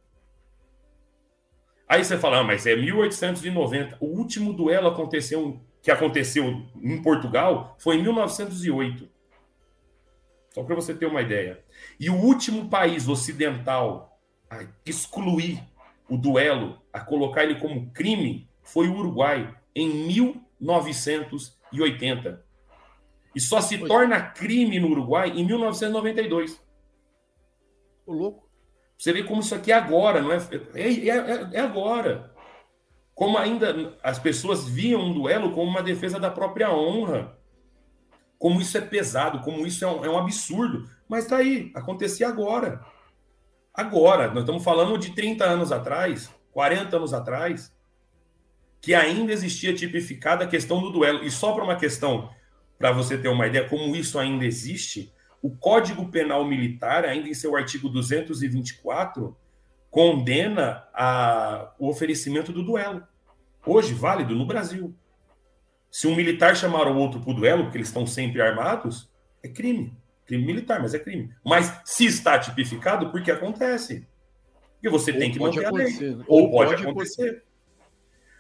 Aí 1.88 2.04
você 2.04 2.18
fala, 2.18 2.40
ah, 2.40 2.44
mas 2.44 2.66
é 2.66 2.76
1890. 2.76 3.98
O 4.02 4.08
último 4.08 4.52
duelo 4.52 4.88
aconteceu, 4.88 5.62
que 5.82 5.90
aconteceu 5.90 6.66
em 6.76 7.02
Portugal 7.02 7.78
foi 7.80 7.96
em 7.98 8.04
1908. 8.04 9.10
Só 10.54 10.64
para 10.64 10.76
você 10.76 10.94
ter 10.94 11.06
uma 11.06 11.22
ideia. 11.22 11.64
E 12.00 12.10
o 12.10 12.16
último 12.16 12.70
país 12.70 13.08
ocidental 13.08 14.20
a 14.50 14.66
excluir 14.86 15.64
o 16.10 16.18
duelo, 16.18 16.82
a 16.92 17.00
colocar 17.00 17.44
ele 17.44 17.60
como 17.60 17.92
crime, 17.92 18.50
foi 18.64 18.88
o 18.88 18.96
Uruguai, 18.96 19.56
em 19.76 20.08
1980. 20.08 22.44
E 23.36 23.40
só 23.40 23.62
se 23.62 23.78
torna 23.78 24.20
crime 24.20 24.80
no 24.80 24.90
Uruguai 24.90 25.30
em 25.30 25.46
1992. 25.46 26.60
O 28.08 28.14
louco. 28.14 28.50
Você 28.98 29.14
vê 29.14 29.24
como 29.24 29.42
isso 29.42 29.54
aqui 29.54 29.72
é 29.72 29.76
agora, 29.76 30.22
não 30.22 30.32
é? 30.32 30.38
É, 30.74 30.82
é, 30.82 31.10
é, 31.10 31.50
é 31.54 31.60
agora. 31.60 32.34
Como 33.14 33.38
ainda 33.38 33.96
as 34.02 34.18
pessoas 34.18 34.68
viam 34.68 35.02
um 35.02 35.14
duelo 35.14 35.52
como 35.52 35.70
uma 35.70 35.84
defesa 35.84 36.20
da 36.20 36.32
própria 36.32 36.74
honra. 36.74 37.38
Como 38.40 38.62
isso 38.62 38.78
é 38.78 38.82
pesado, 38.82 39.42
como 39.42 39.68
isso 39.68 39.84
é 39.84 39.88
um, 39.88 40.06
é 40.06 40.10
um 40.10 40.18
absurdo. 40.18 40.90
Mas 41.08 41.28
tá 41.28 41.38
aí, 41.38 41.72
acontecia 41.76 42.28
agora. 42.28 42.84
Agora, 43.74 44.30
nós 44.30 44.40
estamos 44.40 44.64
falando 44.64 44.98
de 44.98 45.14
30 45.14 45.44
anos 45.44 45.72
atrás, 45.72 46.32
40 46.52 46.96
anos 46.96 47.14
atrás, 47.14 47.76
que 48.82 48.96
ainda 48.96 49.34
existia 49.34 49.74
tipificada 49.74 50.46
a 50.46 50.48
questão 50.48 50.82
do 50.82 50.92
duelo. 50.92 51.24
E 51.24 51.30
só 51.30 51.52
para 51.54 51.64
uma 51.64 51.76
questão, 51.76 52.30
para 52.78 52.92
você 52.92 53.18
ter 53.18 53.28
uma 53.28 53.48
ideia 53.48 53.68
como 53.68 53.96
isso 53.96 54.18
ainda 54.18 54.46
existe, 54.46 55.14
o 55.42 55.50
Código 55.52 56.10
Penal 56.10 56.46
Militar, 56.46 57.06
ainda 57.06 57.28
em 57.28 57.34
seu 57.34 57.56
artigo 57.56 57.90
224, 57.90 59.36
condena 59.90 60.84
a, 60.94 61.74
o 61.80 61.88
oferecimento 61.88 62.52
do 62.52 62.64
duelo. 62.64 63.04
Hoje, 63.66 63.94
válido 63.94 64.36
no 64.36 64.46
Brasil. 64.46 64.94
Se 65.90 66.08
um 66.08 66.16
militar 66.16 66.56
chamar 66.56 66.88
o 66.88 66.98
outro 66.98 67.20
para 67.20 67.32
o 67.32 67.34
duelo, 67.34 67.64
porque 67.64 67.78
eles 67.78 67.88
estão 67.88 68.06
sempre 68.06 68.42
armados, 68.42 69.10
é 69.44 69.48
crime. 69.48 69.96
Crime 70.26 70.46
militar, 70.46 70.82
mas 70.82 70.94
é 70.94 71.00
crime. 71.00 71.34
Mas 71.44 71.82
se 71.86 72.06
está 72.06 72.38
tipificado, 72.38 73.10
porque 73.12 73.32
acontece. 73.32 74.08
Porque 74.74 74.90
você 74.90 75.12
Ou 75.12 75.18
tem 75.18 75.32
que 75.32 75.40
manter 75.40 75.66
a 75.66 75.72
lei. 75.72 75.94
Né? 75.94 76.24
Ou, 76.28 76.44
Ou 76.44 76.52
pode, 76.52 76.72
pode 76.72 76.84
acontecer. 76.84 77.22
acontecer. 77.22 77.48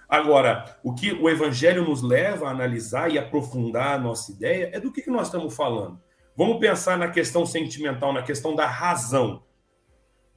Agora, 0.10 0.77
o 0.84 0.94
que 0.94 1.12
o 1.12 1.30
Evangelho 1.30 1.84
nos 1.84 2.01
leva 2.01 2.48
a 2.48 2.51
analisar 2.51 3.12
e 3.12 3.18
aprofundar 3.18 3.96
a 3.96 4.00
nossa 4.00 4.32
ideia 4.32 4.70
é 4.74 4.80
do 4.80 4.92
que, 4.92 5.01
que 5.01 5.12
nós 5.12 5.27
estamos 5.27 5.54
falando. 5.56 6.00
Vamos 6.38 6.60
pensar 6.60 7.00
na 7.00 7.10
questão 7.10 7.48
sentimental, 7.48 8.13
na 8.13 8.22
questão 8.22 8.56
da 8.56 8.67
razão. 8.67 9.44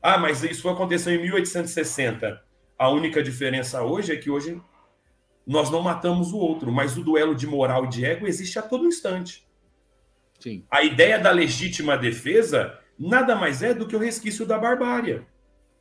Ah, 0.01 0.17
mas 0.17 0.43
isso 0.43 0.67
aconteceu 0.67 1.15
em 1.15 1.21
1860. 1.21 2.43
A 2.79 2.89
única 2.89 3.23
diferença 3.23 3.83
hoje 3.83 4.11
é 4.11 4.17
que 4.17 4.31
hoje 4.31 4.59
nós 5.47 5.69
não 5.71 5.83
matamos 5.83 6.33
o 6.33 6.39
outro, 6.39 6.73
mas 6.73 6.97
o 6.97 7.05
duelo 7.05 7.35
de 7.35 7.47
moral 7.47 7.85
e 7.85 7.89
de 7.89 8.07
ego 8.07 8.27
existe 8.27 8.59
a 8.59 8.63
todo 8.63 8.87
instante. 8.87 9.47
Sim. 10.39 10.65
A 10.71 10.83
ideia 10.83 11.19
da 11.19 11.31
legítima 11.31 11.99
defesa 11.99 12.79
nada 12.99 13.37
mais 13.37 13.63
é 13.63 13.75
do 13.75 13.87
que 13.87 13.95
o 13.95 13.99
resquício 13.99 14.47
da 14.47 14.57
barbárie. 14.57 15.23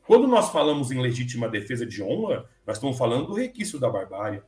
Quando 0.06 0.26
nós 0.26 0.50
falamos 0.50 0.90
em 0.90 1.00
legítima 1.00 1.48
defesa 1.48 1.86
de 1.86 2.02
honra, 2.02 2.44
nós 2.66 2.76
estamos 2.76 2.98
falando 2.98 3.28
do 3.28 3.34
resquício 3.34 3.78
da 3.78 3.88
barbárie. 3.88 4.42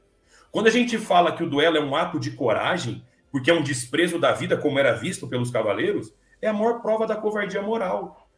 Quando 0.51 0.67
a 0.67 0.71
gente 0.71 0.99
fala 0.99 1.35
que 1.35 1.43
o 1.43 1.49
duelo 1.49 1.79
é 1.79 1.81
um 1.81 1.97
ato 1.97 2.21
de 2.21 2.33
coragem, 2.33 3.03
porque 3.33 3.51
é 3.51 3.55
um 3.55 3.63
desprezo 3.63 4.19
da 4.19 4.33
vida, 4.33 4.59
como 4.59 4.79
era 4.79 4.93
visto 4.93 5.27
pelos 5.27 5.51
cavaleiros, 5.51 6.15
é 6.41 6.49
a 6.49 6.53
maior 6.53 6.83
prova 6.83 7.07
da 7.07 7.17
covardia 7.17 7.63
moral. 7.63 8.29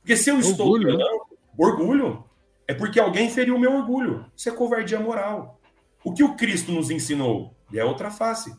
Porque 0.00 0.16
se 0.16 0.30
eu 0.30 0.38
estou 0.38 0.68
orgulho, 0.68 0.96
né? 0.96 1.04
duelando, 1.04 1.24
orgulho, 1.58 2.24
é 2.68 2.72
porque 2.72 3.00
alguém 3.00 3.28
feriu 3.28 3.56
o 3.56 3.58
meu 3.58 3.74
orgulho. 3.74 4.24
Isso 4.36 4.48
é 4.48 4.52
covardia 4.52 5.00
moral. 5.00 5.60
O 6.04 6.14
que 6.14 6.22
o 6.22 6.36
Cristo 6.36 6.70
nos 6.70 6.90
ensinou? 6.90 7.54
E 7.72 7.78
é 7.78 7.84
outra 7.84 8.10
face. 8.10 8.56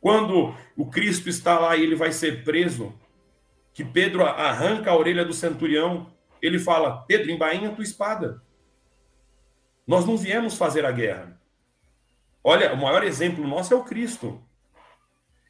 Quando 0.00 0.54
o 0.76 0.86
Cristo 0.86 1.28
está 1.28 1.58
lá 1.58 1.76
e 1.76 1.82
ele 1.82 1.96
vai 1.96 2.12
ser 2.12 2.44
preso, 2.44 2.94
que 3.74 3.84
Pedro 3.84 4.24
arranca 4.24 4.90
a 4.90 4.96
orelha 4.96 5.24
do 5.24 5.32
centurião, 5.32 6.06
ele 6.40 6.58
fala: 6.58 7.04
Pedro, 7.08 7.30
embainha 7.30 7.70
a 7.70 7.74
tua 7.74 7.84
espada. 7.84 8.42
Nós 9.86 10.04
não 10.06 10.16
viemos 10.16 10.56
fazer 10.56 10.84
a 10.84 10.92
guerra. 10.92 11.40
Olha, 12.44 12.72
o 12.74 12.76
maior 12.76 13.04
exemplo 13.04 13.46
nosso 13.46 13.72
é 13.72 13.76
o 13.76 13.84
Cristo. 13.84 14.42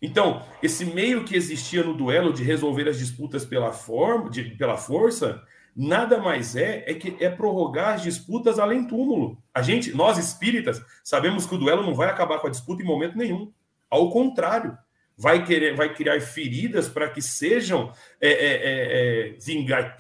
Então, 0.01 0.43
esse 0.63 0.85
meio 0.85 1.25
que 1.25 1.37
existia 1.37 1.83
no 1.85 1.95
duelo 1.95 2.33
de 2.33 2.43
resolver 2.43 2.89
as 2.89 2.99
disputas 2.99 3.45
pela, 3.45 3.73
forma, 3.73 4.29
de, 4.29 4.43
pela 4.57 4.77
força, 4.77 5.43
nada 5.77 6.19
mais 6.19 6.57
é 6.57 6.85
é 6.87 6.95
que 6.95 7.17
é 7.21 7.31
prorrogar 7.31 7.95
as 7.95 8.03
disputas 8.03 8.59
além 8.59 8.87
túmulo. 8.87 9.39
A 9.55 9.63
gente, 9.63 9.93
nós 9.93 10.19
espíritas, 10.19 10.85
sabemos 11.05 11.47
que 11.47 11.55
o 11.55 11.59
duelo 11.59 11.83
não 11.83 11.95
vai 11.95 12.09
acabar 12.09 12.41
com 12.41 12.49
a 12.49 12.51
disputa 12.51 12.83
em 12.83 12.87
momento 12.87 13.17
nenhum. 13.17 13.53
Ao 13.89 14.11
contrário, 14.11 14.77
vai 15.17 15.45
querer, 15.45 15.77
vai 15.77 15.95
criar 15.95 16.21
feridas 16.21 16.89
para 16.89 17.09
que 17.09 17.23
sejam 17.23 17.93
é, 18.21 18.29
é, 18.29 18.53
é, 18.55 19.29
é 19.29 19.37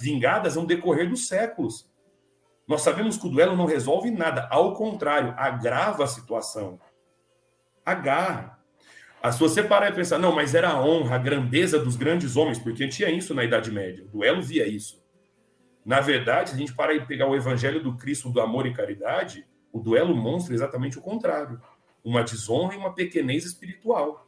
vingadas 0.00 0.56
no 0.56 0.66
decorrer 0.66 1.08
dos 1.08 1.28
séculos. 1.28 1.88
Nós 2.72 2.80
sabemos 2.80 3.18
que 3.18 3.26
o 3.26 3.28
duelo 3.28 3.54
não 3.54 3.66
resolve 3.66 4.10
nada, 4.10 4.48
ao 4.50 4.72
contrário, 4.72 5.34
agrava 5.36 6.04
a 6.04 6.06
situação. 6.06 6.80
Agarra. 7.84 8.58
Ah, 9.22 9.30
se 9.30 9.38
você 9.38 9.62
parar 9.62 9.90
e 9.90 9.94
pensar, 9.94 10.18
não, 10.18 10.34
mas 10.34 10.54
era 10.54 10.70
a 10.70 10.82
honra, 10.82 11.16
a 11.16 11.18
grandeza 11.18 11.78
dos 11.78 11.96
grandes 11.96 12.34
homens, 12.34 12.58
porque 12.58 12.88
tinha 12.88 13.10
isso 13.10 13.34
na 13.34 13.44
Idade 13.44 13.70
Média. 13.70 14.06
O 14.06 14.08
duelo 14.08 14.40
via 14.40 14.66
isso. 14.66 15.04
Na 15.84 16.00
verdade, 16.00 16.48
se 16.48 16.56
a 16.56 16.58
gente 16.58 16.74
parar 16.74 16.94
e 16.94 17.04
pegar 17.04 17.28
o 17.28 17.36
evangelho 17.36 17.82
do 17.82 17.94
Cristo 17.94 18.30
do 18.30 18.40
amor 18.40 18.66
e 18.66 18.72
caridade, 18.72 19.46
o 19.70 19.78
duelo 19.78 20.16
mostra 20.16 20.54
exatamente 20.54 20.98
o 20.98 21.02
contrário. 21.02 21.60
Uma 22.02 22.22
desonra 22.22 22.74
e 22.74 22.78
uma 22.78 22.94
pequenez 22.94 23.44
espiritual. 23.44 24.26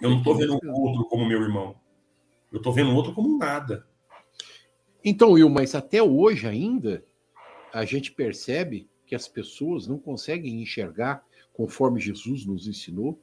Eu 0.00 0.08
não 0.08 0.18
estou 0.20 0.34
vendo 0.34 0.58
o 0.64 0.80
outro 0.80 1.04
como 1.04 1.26
meu 1.26 1.42
irmão. 1.42 1.76
Eu 2.50 2.56
estou 2.56 2.72
vendo 2.72 2.92
o 2.92 2.94
outro 2.94 3.12
como 3.12 3.36
nada. 3.36 3.86
Então, 5.04 5.32
Will, 5.32 5.50
mas 5.50 5.74
até 5.74 6.02
hoje 6.02 6.48
ainda, 6.48 7.04
a 7.72 7.84
gente 7.84 8.12
percebe 8.12 8.88
que 9.06 9.14
as 9.14 9.26
pessoas 9.26 9.86
não 9.86 9.98
conseguem 9.98 10.62
enxergar, 10.62 11.24
conforme 11.52 12.00
Jesus 12.00 12.44
nos 12.44 12.66
ensinou, 12.66 13.20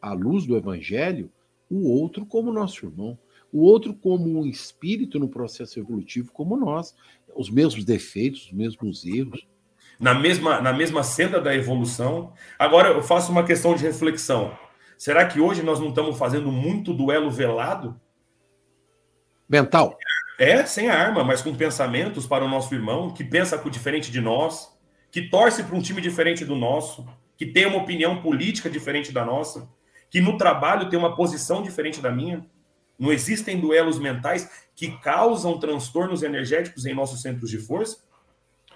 à 0.00 0.12
luz 0.12 0.46
do 0.46 0.56
Evangelho, 0.56 1.30
o 1.68 1.88
outro 1.88 2.24
como 2.24 2.52
nosso 2.52 2.86
irmão, 2.86 3.18
o 3.52 3.62
outro 3.62 3.94
como 3.94 4.38
um 4.38 4.46
espírito 4.46 5.18
no 5.18 5.28
processo 5.28 5.78
evolutivo 5.80 6.30
como 6.32 6.56
nós, 6.56 6.94
os 7.34 7.50
mesmos 7.50 7.84
defeitos, 7.84 8.46
os 8.46 8.52
mesmos 8.52 9.04
erros. 9.04 9.46
Na 9.98 10.12
mesma, 10.12 10.60
na 10.60 10.74
mesma 10.74 11.02
senda 11.02 11.40
da 11.40 11.54
evolução. 11.54 12.34
Agora 12.58 12.90
eu 12.90 13.02
faço 13.02 13.32
uma 13.32 13.44
questão 13.44 13.74
de 13.74 13.82
reflexão. 13.82 14.56
Será 14.98 15.26
que 15.26 15.40
hoje 15.40 15.62
nós 15.62 15.80
não 15.80 15.88
estamos 15.88 16.18
fazendo 16.18 16.52
muito 16.52 16.92
duelo 16.92 17.30
velado? 17.30 17.98
Mental. 19.48 19.96
É, 20.38 20.66
sem 20.66 20.88
arma, 20.88 21.24
mas 21.24 21.40
com 21.40 21.54
pensamentos 21.54 22.26
para 22.26 22.44
o 22.44 22.48
nosso 22.48 22.74
irmão, 22.74 23.10
que 23.10 23.24
pensa 23.24 23.56
diferente 23.70 24.10
de 24.10 24.20
nós, 24.20 24.70
que 25.10 25.22
torce 25.22 25.62
para 25.62 25.74
um 25.74 25.80
time 25.80 26.00
diferente 26.00 26.44
do 26.44 26.54
nosso, 26.54 27.06
que 27.36 27.46
tem 27.46 27.66
uma 27.66 27.78
opinião 27.78 28.20
política 28.20 28.68
diferente 28.68 29.12
da 29.12 29.24
nossa, 29.24 29.68
que 30.10 30.20
no 30.20 30.36
trabalho 30.36 30.88
tem 30.88 30.98
uma 30.98 31.16
posição 31.16 31.62
diferente 31.62 32.00
da 32.00 32.10
minha. 32.10 32.44
Não 32.98 33.12
existem 33.12 33.58
duelos 33.58 33.98
mentais 33.98 34.68
que 34.74 34.98
causam 34.98 35.58
transtornos 35.58 36.22
energéticos 36.22 36.84
em 36.86 36.94
nossos 36.94 37.22
centros 37.22 37.50
de 37.50 37.58
força? 37.58 37.98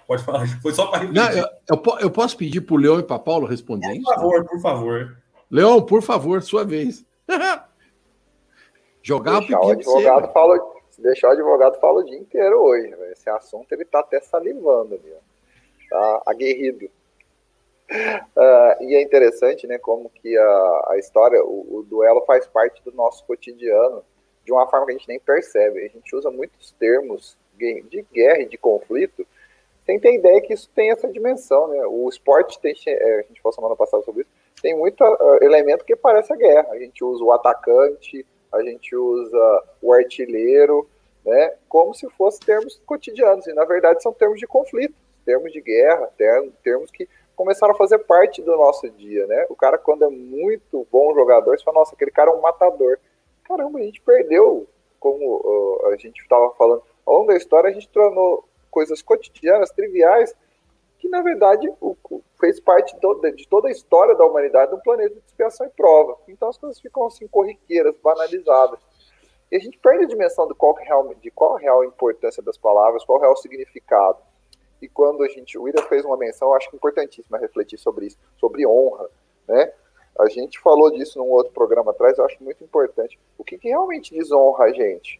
Pode 0.07 0.23
falar, 0.23 0.47
foi 0.61 0.73
só 0.73 0.87
para 0.87 1.05
repetir. 1.05 1.37
eu, 1.37 1.47
eu, 1.69 1.99
eu, 1.99 2.11
posso 2.11 2.35
pedir 2.35 2.61
para 2.61 2.75
o 2.75 2.77
Leão 2.77 2.99
e 2.99 3.03
para 3.03 3.19
Paulo 3.19 3.45
responder 3.45 3.99
Por 4.01 4.15
favor, 4.15 4.45
por 4.45 4.59
favor. 4.59 5.17
Leão, 5.49 5.81
por 5.81 6.01
favor, 6.01 6.41
sua 6.41 6.65
vez. 6.65 7.05
Jogar 9.03 9.41
o 9.41 9.69
advogado 9.71 10.31
fala, 10.31 10.59
se 10.91 11.01
deixar 11.01 11.29
o 11.29 11.31
advogado 11.31 11.79
fala 11.79 12.01
o 12.01 12.05
dia 12.05 12.17
inteiro 12.17 12.61
hoje. 12.61 12.93
Esse 13.11 13.29
assunto 13.29 13.71
ele 13.71 13.85
tá 13.85 13.99
até 13.99 14.19
salivando 14.19 14.95
ali, 14.95 15.13
ó. 15.13 15.89
tá 15.89 16.23
aguerrido. 16.27 16.85
Uh, 17.89 18.83
e 18.83 18.95
é 18.95 19.01
interessante, 19.01 19.67
né, 19.67 19.77
como 19.77 20.09
que 20.09 20.37
a, 20.37 20.85
a 20.89 20.97
história, 20.97 21.43
o, 21.43 21.79
o, 21.79 21.83
duelo 21.83 22.21
faz 22.25 22.47
parte 22.47 22.81
do 22.83 22.91
nosso 22.91 23.25
cotidiano 23.25 24.03
de 24.45 24.51
uma 24.51 24.67
forma 24.67 24.85
que 24.85 24.93
a 24.93 24.97
gente 24.97 25.07
nem 25.07 25.19
percebe. 25.19 25.79
A 25.79 25.87
gente 25.89 26.15
usa 26.15 26.29
muitos 26.31 26.71
termos 26.73 27.37
de 27.57 28.05
guerra 28.11 28.39
e 28.39 28.49
de 28.49 28.57
conflito 28.57 29.25
sem 29.85 29.99
ter 29.99 30.15
ideia 30.15 30.41
que 30.41 30.53
isso 30.53 30.69
tem 30.73 30.91
essa 30.91 31.07
dimensão, 31.07 31.67
né? 31.67 31.83
O 31.85 32.07
esporte 32.07 32.59
tem, 32.59 32.73
é, 32.87 33.19
a 33.19 33.21
gente 33.23 33.41
falou 33.41 33.53
semana 33.53 33.75
passada 33.75 34.03
sobre 34.03 34.21
isso, 34.21 34.31
tem 34.61 34.77
muito 34.77 35.03
uh, 35.03 35.43
elemento 35.43 35.83
que 35.83 35.95
parece 35.95 36.31
a 36.31 36.35
guerra. 36.35 36.67
A 36.71 36.79
gente 36.79 37.03
usa 37.03 37.23
o 37.23 37.31
atacante, 37.31 38.25
a 38.53 38.61
gente 38.61 38.95
usa 38.95 39.63
o 39.81 39.93
artilheiro, 39.93 40.87
né, 41.25 41.53
como 41.69 41.93
se 41.93 42.09
fossem 42.11 42.45
termos 42.45 42.81
cotidianos, 42.85 43.45
e 43.47 43.53
na 43.53 43.63
verdade 43.63 44.01
são 44.01 44.11
termos 44.11 44.39
de 44.39 44.47
conflito, 44.47 44.95
termos 45.25 45.51
de 45.51 45.61
guerra, 45.61 46.09
termos 46.63 46.89
que 46.91 47.07
começaram 47.35 47.73
a 47.73 47.77
fazer 47.77 47.99
parte 47.99 48.41
do 48.41 48.55
nosso 48.55 48.89
dia, 48.89 49.25
né? 49.27 49.45
O 49.49 49.55
cara, 49.55 49.77
quando 49.77 50.05
é 50.05 50.09
muito 50.09 50.85
bom 50.91 51.13
jogador, 51.13 51.57
você 51.57 51.63
fala, 51.63 51.79
nossa, 51.79 51.95
aquele 51.95 52.11
cara 52.11 52.29
é 52.29 52.33
um 52.33 52.41
matador. 52.41 52.99
Caramba, 53.43 53.79
a 53.79 53.81
gente 53.81 54.01
perdeu, 54.01 54.67
como 54.99 55.37
uh, 55.37 55.87
a 55.87 55.97
gente 55.97 56.21
estava 56.21 56.51
falando, 56.51 56.83
ao 57.05 57.15
longo 57.15 57.27
da 57.27 57.37
história 57.37 57.69
a 57.69 57.73
gente 57.73 57.89
tornou 57.89 58.43
coisas 58.69 59.01
cotidianas, 59.01 59.71
triviais, 59.71 60.35
que 61.01 61.09
na 61.09 61.21
verdade 61.23 61.67
o, 61.81 61.97
fez 62.39 62.59
parte 62.59 62.93
de 62.93 63.47
toda 63.47 63.67
a 63.67 63.71
história 63.71 64.15
da 64.15 64.23
humanidade, 64.23 64.73
um 64.73 64.79
planeta 64.79 65.15
de 65.15 65.25
expiação 65.25 65.65
e 65.65 65.69
prova. 65.71 66.15
Então 66.27 66.47
as 66.47 66.57
coisas 66.59 66.79
ficam 66.79 67.05
assim 67.07 67.27
corriqueiras, 67.27 67.95
banalizadas. 68.03 68.79
E 69.51 69.55
a 69.55 69.59
gente 69.59 69.79
perde 69.79 70.05
a 70.05 70.07
dimensão 70.07 70.47
de 70.47 70.53
qual, 70.53 70.75
real, 70.75 71.13
de 71.15 71.31
qual 71.31 71.57
a 71.57 71.59
real 71.59 71.83
importância 71.83 72.41
das 72.43 72.55
palavras, 72.55 73.03
qual 73.03 73.17
o 73.17 73.21
real 73.21 73.35
significado. 73.35 74.19
E 74.79 74.87
quando 74.87 75.23
a 75.23 75.27
gente, 75.27 75.57
o 75.57 75.67
Ida 75.67 75.81
fez 75.83 76.05
uma 76.05 76.15
menção, 76.15 76.49
eu 76.49 76.53
acho 76.53 76.69
que 76.69 76.75
é 76.75 76.77
importantíssima 76.77 77.39
refletir 77.39 77.79
sobre 77.79 78.05
isso, 78.05 78.17
sobre 78.37 78.65
honra, 78.65 79.09
né? 79.47 79.73
A 80.19 80.29
gente 80.29 80.59
falou 80.59 80.91
disso 80.91 81.17
num 81.17 81.29
outro 81.29 81.51
programa 81.51 81.91
atrás, 81.91 82.17
eu 82.17 82.25
acho 82.25 82.43
muito 82.43 82.63
importante. 82.63 83.19
O 83.37 83.43
que, 83.43 83.57
que 83.57 83.69
realmente 83.69 84.13
desonra 84.13 84.65
a 84.65 84.71
gente? 84.71 85.19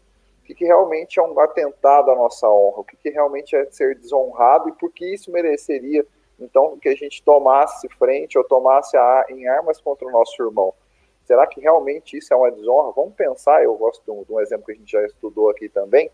Que, 0.52 0.56
que 0.56 0.66
realmente 0.66 1.20
é 1.20 1.24
um 1.24 1.40
atentado 1.40 2.12
à 2.12 2.16
nossa 2.16 2.48
honra? 2.50 2.82
O 2.82 2.84
que, 2.84 2.98
que 2.98 3.10
realmente 3.10 3.56
é 3.56 3.66
ser 3.72 3.96
desonrado 3.96 4.70
e 4.70 4.74
por 4.74 4.92
que 4.92 5.14
isso 5.14 5.32
mereceria 5.32 6.06
então, 6.42 6.78
que 6.80 6.90
a 6.90 6.96
gente 6.96 7.24
tomasse 7.24 7.88
frente 7.90 8.38
ou 8.38 8.44
tomasse 8.44 8.98
a, 8.98 9.26
em 9.30 9.48
armas 9.48 9.80
contra 9.80 10.08
o 10.08 10.12
nosso 10.12 10.42
irmão. 10.42 10.74
Será 11.24 11.46
que 11.46 11.62
realmente 11.62 12.18
isso 12.18 12.34
é 12.34 12.36
uma 12.36 12.52
desonra? 12.52 12.92
Vamos 12.96 13.14
pensar, 13.14 13.64
eu 13.64 13.76
gosto 13.76 14.04
de 14.04 14.12
um, 14.12 14.24
de 14.24 14.34
um 14.34 14.40
exemplo 14.40 14.66
que 14.66 14.72
a 14.72 14.76
gente 14.76 14.92
já 14.92 15.06
estudou 15.06 15.52
aqui 15.52 15.70
também. 15.70 16.10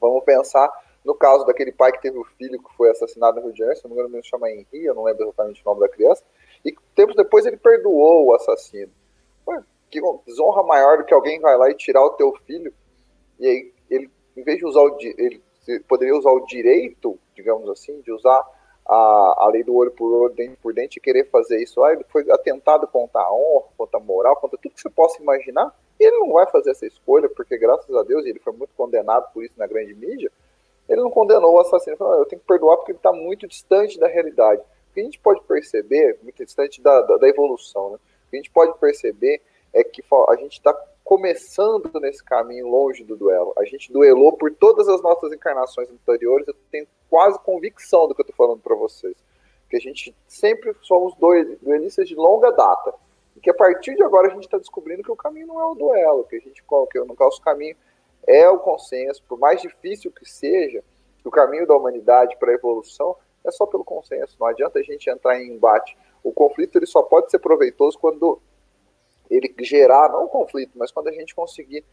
Vamos 0.00 0.24
pensar 0.24 0.70
no 1.04 1.14
caso 1.14 1.44
daquele 1.44 1.70
pai 1.70 1.92
que 1.92 2.00
teve 2.00 2.18
o 2.18 2.24
filho 2.24 2.60
que 2.60 2.74
foi 2.76 2.90
assassinado 2.90 3.36
no 3.36 3.44
Rio 3.44 3.52
de 3.52 3.58
Janeiro, 3.58 3.78
se 3.78 3.84
não 3.86 3.94
me 3.94 4.02
engano, 4.02 4.22
se 4.24 4.28
chama 4.28 4.50
Henri, 4.50 4.84
eu 4.86 4.94
não 4.94 5.04
lembro 5.04 5.24
exatamente 5.24 5.62
o 5.62 5.68
nome 5.68 5.80
da 5.80 5.88
criança, 5.88 6.24
e 6.64 6.74
tempos 6.96 7.14
depois 7.14 7.46
ele 7.46 7.56
perdoou 7.56 8.26
o 8.26 8.34
assassino. 8.34 8.90
Ué, 9.46 9.62
que 9.88 10.00
desonra 10.26 10.64
maior 10.64 10.98
do 10.98 11.04
que 11.04 11.14
alguém 11.14 11.38
vai 11.38 11.56
lá 11.56 11.70
e 11.70 11.74
tirar 11.74 12.04
o 12.04 12.10
teu 12.10 12.32
filho, 12.44 12.74
e 13.38 13.46
aí 13.46 13.72
ele, 13.90 14.10
em 14.36 14.42
vez 14.42 14.58
de 14.58 14.66
usar 14.66 14.80
o 14.80 14.96
ele 15.00 15.42
poderia 15.88 16.14
usar 16.14 16.30
o 16.30 16.46
direito, 16.46 17.18
digamos 17.34 17.68
assim, 17.68 18.00
de 18.00 18.12
usar 18.12 18.44
a, 18.88 19.44
a 19.44 19.48
lei 19.52 19.64
do 19.64 19.74
olho 19.74 19.90
por 19.90 20.12
olho, 20.12 20.34
dente 20.34 20.56
por 20.56 20.72
dente, 20.72 20.98
e 20.98 21.00
querer 21.00 21.28
fazer 21.28 21.60
isso. 21.60 21.82
Ah, 21.82 21.92
ele 21.92 22.04
foi 22.08 22.30
atentado 22.30 22.86
contra 22.86 23.20
a 23.20 23.32
honra, 23.32 23.66
contra 23.76 23.98
a 23.98 24.02
moral, 24.02 24.36
contra 24.36 24.58
tudo 24.58 24.74
que 24.74 24.80
você 24.80 24.90
possa 24.90 25.20
imaginar. 25.20 25.74
E 25.98 26.06
ele 26.06 26.18
não 26.18 26.32
vai 26.32 26.46
fazer 26.46 26.70
essa 26.70 26.86
escolha, 26.86 27.28
porque 27.28 27.58
graças 27.58 27.94
a 27.94 28.02
Deus, 28.02 28.24
ele 28.24 28.38
foi 28.38 28.52
muito 28.52 28.72
condenado 28.76 29.32
por 29.32 29.44
isso 29.44 29.54
na 29.56 29.66
grande 29.66 29.94
mídia, 29.94 30.30
ele 30.88 31.00
não 31.00 31.10
condenou 31.10 31.54
o 31.54 31.60
assassino. 31.60 31.92
Ele 31.92 31.98
falou, 31.98 32.18
eu 32.18 32.26
tenho 32.26 32.40
que 32.40 32.46
perdoar 32.46 32.76
porque 32.76 32.92
ele 32.92 32.98
está 32.98 33.12
muito 33.12 33.48
distante 33.48 33.98
da 33.98 34.06
realidade. 34.06 34.62
O 34.90 34.94
que 34.94 35.00
a 35.00 35.04
gente 35.04 35.18
pode 35.18 35.42
perceber, 35.42 36.18
muito 36.22 36.44
distante 36.44 36.80
da, 36.80 37.02
da, 37.02 37.16
da 37.16 37.28
evolução, 37.28 37.90
né? 37.90 37.96
o 37.96 38.30
que 38.30 38.36
a 38.36 38.38
gente 38.38 38.50
pode 38.50 38.78
perceber 38.78 39.42
é 39.72 39.82
que 39.82 40.02
a 40.28 40.36
gente 40.36 40.52
está 40.52 40.72
começando 41.06 41.88
nesse 42.00 42.22
caminho 42.22 42.66
longe 42.66 43.04
do 43.04 43.16
duelo. 43.16 43.52
A 43.56 43.64
gente 43.64 43.92
duelou 43.92 44.32
por 44.32 44.52
todas 44.52 44.88
as 44.88 45.00
nossas 45.00 45.32
encarnações 45.32 45.88
anteriores. 45.88 46.48
Eu 46.48 46.56
tenho 46.68 46.84
quase 47.08 47.38
convicção 47.38 48.08
do 48.08 48.14
que 48.14 48.22
eu 48.22 48.24
estou 48.24 48.36
falando 48.36 48.60
para 48.60 48.74
vocês. 48.74 49.14
Que 49.70 49.76
a 49.76 49.80
gente 49.80 50.12
sempre 50.26 50.74
somos 50.82 51.14
duelistas 51.14 52.08
de 52.08 52.16
longa 52.16 52.50
data. 52.50 52.92
E 53.36 53.40
que 53.40 53.48
a 53.48 53.54
partir 53.54 53.94
de 53.94 54.02
agora 54.02 54.26
a 54.26 54.30
gente 54.30 54.46
está 54.46 54.58
descobrindo 54.58 55.04
que 55.04 55.12
o 55.12 55.14
caminho 55.14 55.46
não 55.46 55.60
é 55.60 55.64
o 55.64 55.76
duelo, 55.76 56.24
que 56.24 56.34
a 56.34 56.40
gente 56.40 56.60
que 56.90 56.98
no 56.98 57.16
nosso 57.16 57.40
caminho 57.40 57.76
é 58.26 58.48
o 58.48 58.58
consenso, 58.58 59.22
por 59.28 59.38
mais 59.38 59.62
difícil 59.62 60.10
que 60.10 60.28
seja, 60.28 60.82
o 61.24 61.30
caminho 61.30 61.68
da 61.68 61.76
humanidade 61.76 62.36
para 62.36 62.50
a 62.50 62.54
evolução 62.54 63.14
é 63.44 63.52
só 63.52 63.64
pelo 63.64 63.84
consenso. 63.84 64.36
Não 64.40 64.48
adianta 64.48 64.80
a 64.80 64.82
gente 64.82 65.08
entrar 65.08 65.40
em 65.40 65.52
embate. 65.52 65.96
O 66.24 66.32
conflito 66.32 66.76
ele 66.76 66.86
só 66.86 67.00
pode 67.00 67.30
ser 67.30 67.38
proveitoso 67.38 67.96
quando 67.96 68.40
ele 69.30 69.54
gerar, 69.60 70.10
não 70.10 70.24
o 70.24 70.28
conflito, 70.28 70.72
mas 70.76 70.90
quando 70.90 71.08
a 71.08 71.12
gente 71.12 71.34
conseguir 71.34 71.84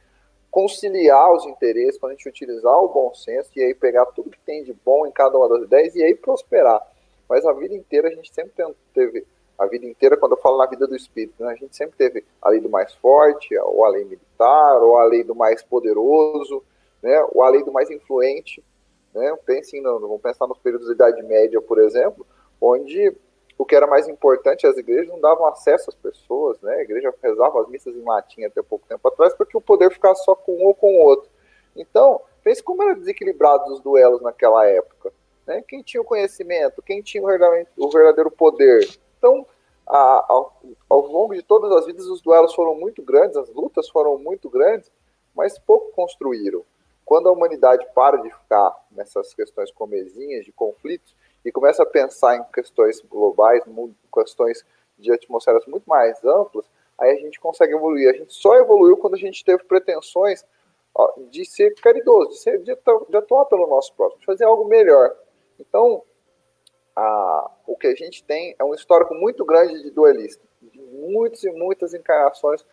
conciliar 0.54 1.34
os 1.34 1.46
interesses, 1.46 2.00
quando 2.00 2.12
a 2.12 2.16
gente 2.16 2.30
utilizar 2.30 2.78
o 2.78 2.88
bom 2.88 3.12
senso 3.13 3.50
e 3.56 3.63
aí 3.63 3.74
pegar 3.74 4.06
tudo 4.08 4.30
que 4.30 4.40
tem 4.42 4.63
de 4.63 4.72
bom 4.72 5.08
em 5.08 5.12
cada 5.12 5.36
uma 5.36 5.50
das 5.50 5.63
ideias 5.63 5.96
e 5.96 6.04
aí 6.04 6.13
prosperar. 6.13 6.80
Mas 7.28 7.44
a 7.46 7.54
vida 7.54 7.74
inteira 7.74 8.08
a 8.08 8.12
gente 8.12 8.32
sempre 8.32 8.54
teve, 8.94 9.25
a 9.58 9.66
vida 9.66 9.86
inteira, 9.88 10.16
quando 10.16 10.34
eu 10.34 10.38
falo 10.38 10.58
na 10.58 10.68
vida 10.68 10.86
do 10.86 10.96
espírito, 10.96 11.44
né, 11.44 11.52
a 11.52 11.56
gente 11.56 11.75
sempre 11.75 11.98
teve 11.98 12.24
a 12.40 12.50
lei 12.50 12.60
do 12.60 12.70
mais 12.70 12.94
forte, 12.94 13.58
ou 13.58 13.84
a 13.84 13.90
lei 13.90 14.06
militar, 14.06 14.82
ou 14.84 14.98
a 15.00 15.06
lei 15.06 15.24
do 15.24 15.34
mais 15.34 15.63
poderoso, 15.63 16.63
né, 17.02 17.25
ou 17.32 17.42
a 17.42 17.50
lei 17.50 17.63
do 17.63 17.72
mais 17.72 17.90
influente. 17.90 18.63
Né? 19.12 19.36
Pensem, 19.46 19.82
vamos 19.82 20.22
pensar 20.22 20.46
nos 20.46 20.60
períodos 20.60 20.88
da 20.88 20.94
Idade 20.94 21.24
Média, 21.24 21.60
por 21.62 21.80
exemplo, 21.80 22.25
onde 22.62 23.16
o 23.63 23.65
que 23.65 23.75
era 23.75 23.88
mais 23.88 24.10
importante, 24.10 24.67
as 24.67 24.77
igrejas 24.77 25.08
não 25.08 25.22
davam 25.22 25.48
acesso 25.48 25.89
às 25.89 25.96
pessoas, 25.96 26.60
né? 26.62 26.75
A 26.75 26.82
igreja 26.82 27.13
rezava 27.24 27.62
as 27.62 27.70
missas 27.70 27.96
em 27.96 28.03
latim 28.03 28.43
até 28.43 28.62
pouco 28.62 28.86
tempo 28.86 29.08
atrás, 29.08 29.34
porque 29.34 29.58
o 29.58 29.62
poder 29.62 29.89
ficava 29.89 30.15
só 30.15 30.36
com 30.36 30.53
um 30.58 30.65
ou 30.65 30.75
com 30.75 30.93
o 30.93 31.01
outro. 31.01 31.29
Então, 31.74 32.20
pense 32.43 32.62
como 32.62 32.84
eram 32.84 33.00
desequilibrados 33.00 33.72
os 33.72 33.79
duelos 33.79 34.22
naquela 34.22 34.67
época. 34.67 35.13
Né? 35.48 35.63
Quem 35.65 35.82
tinha 35.82 36.01
o 36.01 36.05
conhecimento, 36.05 36.82
quem 36.82 37.01
tinha 37.01 37.24
o 37.24 37.89
verdadeiro, 37.89 38.29
poder. 38.29 38.86
Então, 39.17 39.48
a, 39.88 40.25
ao, 40.27 40.62
ao 40.89 41.00
longo 41.08 41.34
de 41.34 41.41
todas 41.41 41.72
as 41.72 41.86
vidas, 41.86 42.05
os 42.08 42.22
duelos 42.22 42.53
foram 42.53 42.75
muito 42.75 43.01
grandes, 43.01 43.38
as 43.38 43.50
lutas 43.50 43.88
foram 43.88 44.17
muito 44.17 44.50
grandes, 44.50 44.91
mas 45.34 45.58
pouco 45.58 45.89
construíram. 45.93 46.65
Quando 47.05 47.29
a 47.29 47.32
humanidade 47.32 47.88
para 47.96 48.17
de 48.17 48.29
ficar 48.29 48.75
nessas 48.91 49.34
questões 49.34 49.72
comezinhas, 49.72 50.43
de 50.43 50.51
conflitos, 50.51 51.15
e 51.44 51.52
começa 51.52 51.84
a 51.84 51.86
pensar 51.86 52.38
em 52.38 52.44
questões 52.54 53.02
globais, 53.02 53.64
questões 54.14 54.66
de 54.98 55.12
atmosferas 55.12 55.66
muito 55.66 55.86
mais 55.86 56.24
amplas, 56.24 56.70
aí 56.98 57.12
a 57.12 57.20
gente 57.20 57.40
consegue 57.40 57.74
evoluir. 57.74 58.10
A 58.10 58.18
gente 58.18 58.34
só 58.34 58.56
evoluiu 58.56 58.98
quando 58.98 59.16
a 59.16 59.20
gente 59.20 59.44
teve 59.44 59.64
pretensões 59.64 60.46
de 61.30 61.44
ser 61.46 61.74
caridoso, 61.76 62.30
de, 62.30 62.38
ser, 62.40 62.60
de, 62.60 62.72
atuar 63.18 63.46
pelo 63.46 63.68
nosso 63.68 63.94
próximo, 63.96 64.20
de 64.20 64.26
fazer 64.26 64.46
algo 64.46 64.66
melhor. 64.66 65.16
Então, 65.60 66.04
a, 66.96 67.52
o 67.66 67.76
que 67.76 67.88
a 67.88 67.96
gente 67.96 68.24
tem 68.24 68.56
é 68.60 68.64
um 68.64 68.74
histórico 68.74 69.16
muito 69.16 69.44
grande 69.44 69.82
de 69.82 69.90
duelista, 69.90 70.44
de 70.62 70.80
muitas 70.80 71.44
e 71.44 71.52
muitas 71.52 71.94
encarnações 71.94 72.64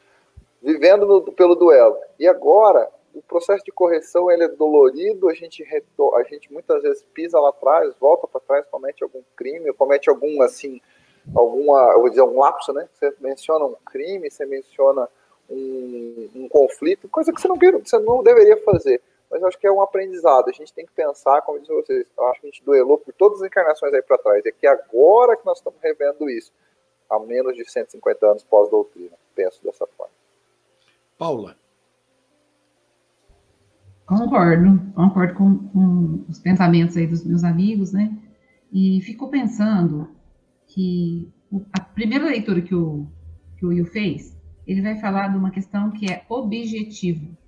vivendo 0.63 1.07
no, 1.07 1.33
pelo 1.33 1.55
duelo. 1.55 1.99
E 2.19 2.29
agora, 2.29 2.91
o 3.15 3.23
processo 3.23 3.65
de 3.65 3.73
correção 3.73 4.31
ele 4.31 4.45
é 4.45 4.49
dolorido, 4.49 5.29
a 5.29 5.35
gente, 5.35 5.63
retor 5.63 6.19
a 6.19 6.23
gente 6.23 6.53
muitas 6.53 6.83
vezes 6.83 7.05
pisa 7.15 7.39
lá 7.39 7.51
atrás, 7.51 7.95
volta 7.99 8.27
para 8.27 8.41
trás, 8.41 8.67
comete 8.71 9.03
algum 9.03 9.23
crime, 9.37 9.73
comete 9.73 10.09
algum, 10.09 10.43
assim, 10.43 10.81
alguma, 11.35 11.93
eu 11.93 12.01
vou 12.01 12.11
dizer, 12.11 12.23
um 12.23 12.39
lapso, 12.39 12.73
né? 12.73 12.89
Você 12.93 13.15
menciona 13.21 13.65
um 13.65 13.77
crime, 13.85 14.31
você 14.31 14.47
menciona 14.47 15.09
um, 15.49 16.29
um 16.35 16.49
conflito, 16.49 17.09
coisa 17.09 17.33
que 17.33 17.41
você 17.41 17.49
não, 17.49 17.57
você 17.57 17.99
não 17.99 18.23
deveria 18.23 18.57
fazer. 18.59 19.03
Mas 19.31 19.43
eu 19.43 19.49
acho 19.49 19.59
que 19.59 19.67
é 19.67 19.71
um 19.71 19.81
aprendizado. 19.81 20.49
A 20.49 20.53
gente 20.53 20.73
tem 20.73 20.85
que 20.85 20.93
pensar, 20.93 21.41
como 21.43 21.59
eu 21.59 21.63
disse 21.63 21.73
vocês, 21.73 22.07
eu 22.19 22.27
acho 22.27 22.41
que 22.41 22.47
a 22.49 22.51
gente 22.51 22.65
duelou 22.65 22.99
por 22.99 23.13
todas 23.15 23.41
as 23.41 23.47
encarnações 23.47 23.95
aí 23.95 24.03
para 24.03 24.19
trás. 24.19 24.45
É 24.45 24.51
que 24.51 24.67
agora 24.67 25.37
que 25.37 25.47
nós 25.47 25.59
estamos 25.59 25.81
revendo 25.81 26.29
isso, 26.29 26.53
há 27.09 27.19
menos 27.21 27.55
de 27.55 27.65
150 27.71 28.27
anos 28.27 28.43
pós-doutrina. 28.43 29.17
Penso 29.35 29.63
dessa 29.63 29.87
forma. 29.87 30.13
Paula. 31.17 31.57
Concordo, 34.11 34.93
concordo 34.93 35.35
com, 35.35 35.57
com, 35.69 36.25
os 36.29 36.41
pensamentos 36.41 36.97
aí 36.97 37.07
dos 37.07 37.25
meus 37.25 37.45
amigos, 37.45 37.93
né? 37.93 38.19
E 38.73 39.01
fico 39.03 39.29
pensando 39.31 40.11
que 40.67 41.33
a 41.73 41.81
primeira 41.81 42.25
leitura 42.25 42.61
que 42.61 42.75
o, 42.75 43.07
que 43.57 43.65
o 43.65 43.69
Will 43.69 43.87
fez, 43.87 44.37
ele 44.67 44.83
vai 44.83 44.97
falar 44.97 45.29
de 45.29 45.37
uma 45.37 45.53
questão 45.53 45.93
que 45.93 46.11
é 46.11 46.25
objetivo. 46.29 47.39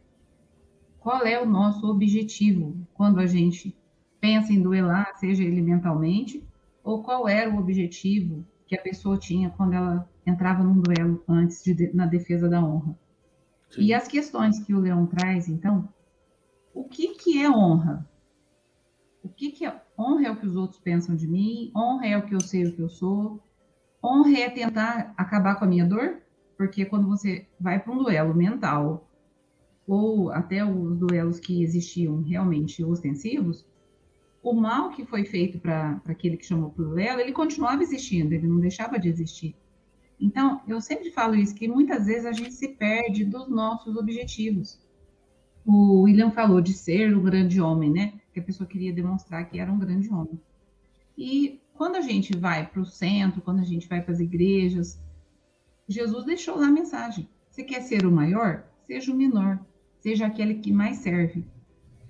Qual 1.01 1.27
é 1.27 1.43
o 1.43 1.45
nosso 1.45 1.85
objetivo 1.91 2.77
quando 2.95 3.19
a 3.19 3.27
gente 3.27 3.77
pensa 4.21 4.53
em 4.53 4.63
duelar, 4.63 5.17
seja 5.17 5.43
ele 5.43 5.61
mentalmente, 5.61 6.47
ou 6.85 7.03
qual 7.03 7.27
era 7.27 7.51
o 7.51 7.59
objetivo 7.59 8.47
que 8.69 8.77
a 8.77 8.81
pessoa 8.81 9.19
tinha 9.19 9.51
quando 9.51 9.73
ela 9.73 10.09
entrava 10.25 10.63
num 10.63 10.81
duelo 10.81 11.25
antes 11.27 11.61
de, 11.65 11.93
na 11.93 12.07
defesa 12.07 12.49
da 12.49 12.65
honra? 12.65 12.97
Sim. 13.69 13.83
E 13.83 13.93
as 13.93 14.07
questões 14.07 14.61
que 14.61 14.73
o 14.73 14.79
Leão 14.79 15.07
traz, 15.07 15.49
então, 15.49 15.89
o 16.75 16.85
que, 16.85 17.15
que 17.15 17.43
é 17.43 17.51
honra? 17.51 18.09
O 19.23 19.29
que, 19.29 19.51
que 19.51 19.65
é 19.65 19.83
honra 19.99 20.27
é 20.27 20.31
o 20.31 20.37
que 20.37 20.47
os 20.47 20.57
outros 20.57 20.81
pensam 20.81 21.15
de 21.15 21.29
mim, 21.29 21.71
honra 21.77 22.07
é 22.07 22.19
o 22.19 22.27
que 22.27 22.35
eu 22.35 22.41
sei 22.41 22.67
o 22.67 22.75
que 22.75 22.81
eu 22.81 22.89
sou, 22.89 23.43
honra 24.03 24.39
é 24.39 24.51
tentar 24.51 25.15
acabar 25.17 25.57
com 25.57 25.65
a 25.65 25.69
minha 25.69 25.87
dor, 25.87 26.21
porque 26.57 26.85
quando 26.85 27.09
você 27.09 27.47
vai 27.61 27.79
para 27.79 27.93
um 27.93 27.99
duelo 27.99 28.35
mental, 28.35 29.09
ou 29.87 30.31
até 30.31 30.65
os 30.65 30.99
duelos 30.99 31.39
que 31.39 31.63
existiam 31.63 32.23
realmente 32.23 32.83
ostensivos, 32.85 33.67
o 34.43 34.53
mal 34.53 34.91
que 34.91 35.05
foi 35.05 35.25
feito 35.25 35.59
para 35.59 36.01
aquele 36.05 36.37
que 36.37 36.47
chamou 36.47 36.71
para 36.71 36.85
o 36.85 36.89
duelo, 36.89 37.21
ele 37.21 37.33
continuava 37.33 37.83
existindo, 37.83 38.35
ele 38.35 38.47
não 38.47 38.59
deixava 38.59 38.99
de 38.99 39.09
existir. 39.09 39.55
Então, 40.21 40.61
eu 40.67 40.81
sempre 40.81 41.11
falo 41.11 41.35
isso, 41.35 41.55
que 41.55 41.69
muitas 41.69 42.07
vezes 42.07 42.27
a 42.27 42.33
gente 42.33 42.55
se 42.55 42.69
perde 42.69 43.25
dos 43.25 43.49
nossos 43.49 43.97
objetivos 43.97 44.82
o 45.65 46.03
William 46.03 46.31
falou 46.31 46.61
de 46.61 46.73
ser 46.73 47.17
um 47.17 47.23
grande 47.23 47.61
homem, 47.61 47.91
né? 47.91 48.15
Que 48.33 48.41
a 48.41 48.43
pessoa 48.43 48.69
queria 48.69 48.93
demonstrar 48.93 49.49
que 49.49 49.59
era 49.59 49.73
um 49.73 49.79
grande 49.79 50.13
homem. 50.13 50.41
E 51.17 51.61
quando 51.75 51.97
a 51.97 52.01
gente 52.01 52.37
vai 52.37 52.67
para 52.67 52.81
o 52.81 52.87
centro, 52.87 53.41
quando 53.41 53.61
a 53.61 53.65
gente 53.65 53.89
vai 53.89 54.01
para 54.01 54.13
as 54.13 54.21
igrejas, 54.21 55.01
Jesus 55.89 56.25
deixou 56.25 56.57
lá 56.57 56.67
a 56.67 56.73
mensagem: 56.73 57.29
você 57.49 57.63
quer 57.63 57.83
ser 57.83 58.07
o 58.07 58.13
maior? 58.13 58.65
Seja 58.87 59.13
o 59.13 59.17
menor, 59.17 59.61
seja 60.01 60.27
aquele 60.27 60.57
que 60.57 60.73
mais 60.73 60.99
serve. 60.99 61.45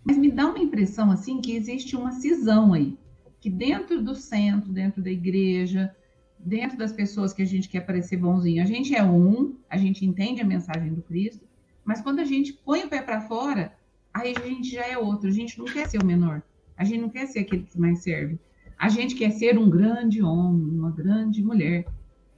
Mas 0.05 0.17
me 0.17 0.31
dá 0.31 0.47
uma 0.47 0.59
impressão 0.59 1.11
assim 1.11 1.41
que 1.41 1.55
existe 1.55 1.95
uma 1.95 2.13
cisão 2.13 2.73
aí, 2.73 2.99
que 3.41 3.49
dentro 3.49 4.03
do 4.03 4.15
centro, 4.15 4.73
dentro 4.73 5.03
da 5.03 5.11
igreja, 5.11 5.95
dentro 6.39 6.77
das 6.77 6.93
pessoas 6.93 7.33
que 7.33 7.43
a 7.43 7.47
gente 7.47 7.69
quer 7.69 7.83
parecer 7.83 8.17
bonzinho, 8.17 8.63
a 8.63 8.67
gente 8.67 8.95
é 8.95 9.03
um, 9.03 9.55
a 9.71 9.77
gente 9.77 10.05
entende 10.05 10.41
a 10.41 10.45
mensagem 10.45 10.93
do 10.93 11.03
Cristo, 11.03 11.47
mas 11.85 12.01
quando 12.01 12.21
a 12.21 12.25
gente 12.25 12.53
põe 12.53 12.85
o 12.85 12.89
pé 12.89 13.03
para 13.03 13.21
fora, 13.21 13.73
aí 14.13 14.35
a 14.37 14.47
gente 14.47 14.71
já 14.71 14.87
é 14.87 14.97
outro. 14.97 15.29
A 15.29 15.33
gente 15.33 15.59
não 15.59 15.65
quer 15.65 15.89
ser 15.89 16.03
o 16.03 16.07
menor. 16.07 16.43
A 16.77 16.85
gente 16.85 17.01
não 17.01 17.09
quer 17.09 17.27
ser 17.27 17.41
aquele 17.41 17.65
que 17.65 17.79
mais 17.79 18.03
serve. 18.03 18.39
A 18.79 18.89
gente 18.89 19.15
quer 19.15 19.31
ser 19.31 19.59
um 19.59 19.69
grande 19.69 20.23
homem, 20.23 20.79
uma 20.79 20.91
grande 20.91 21.43
mulher. 21.43 21.87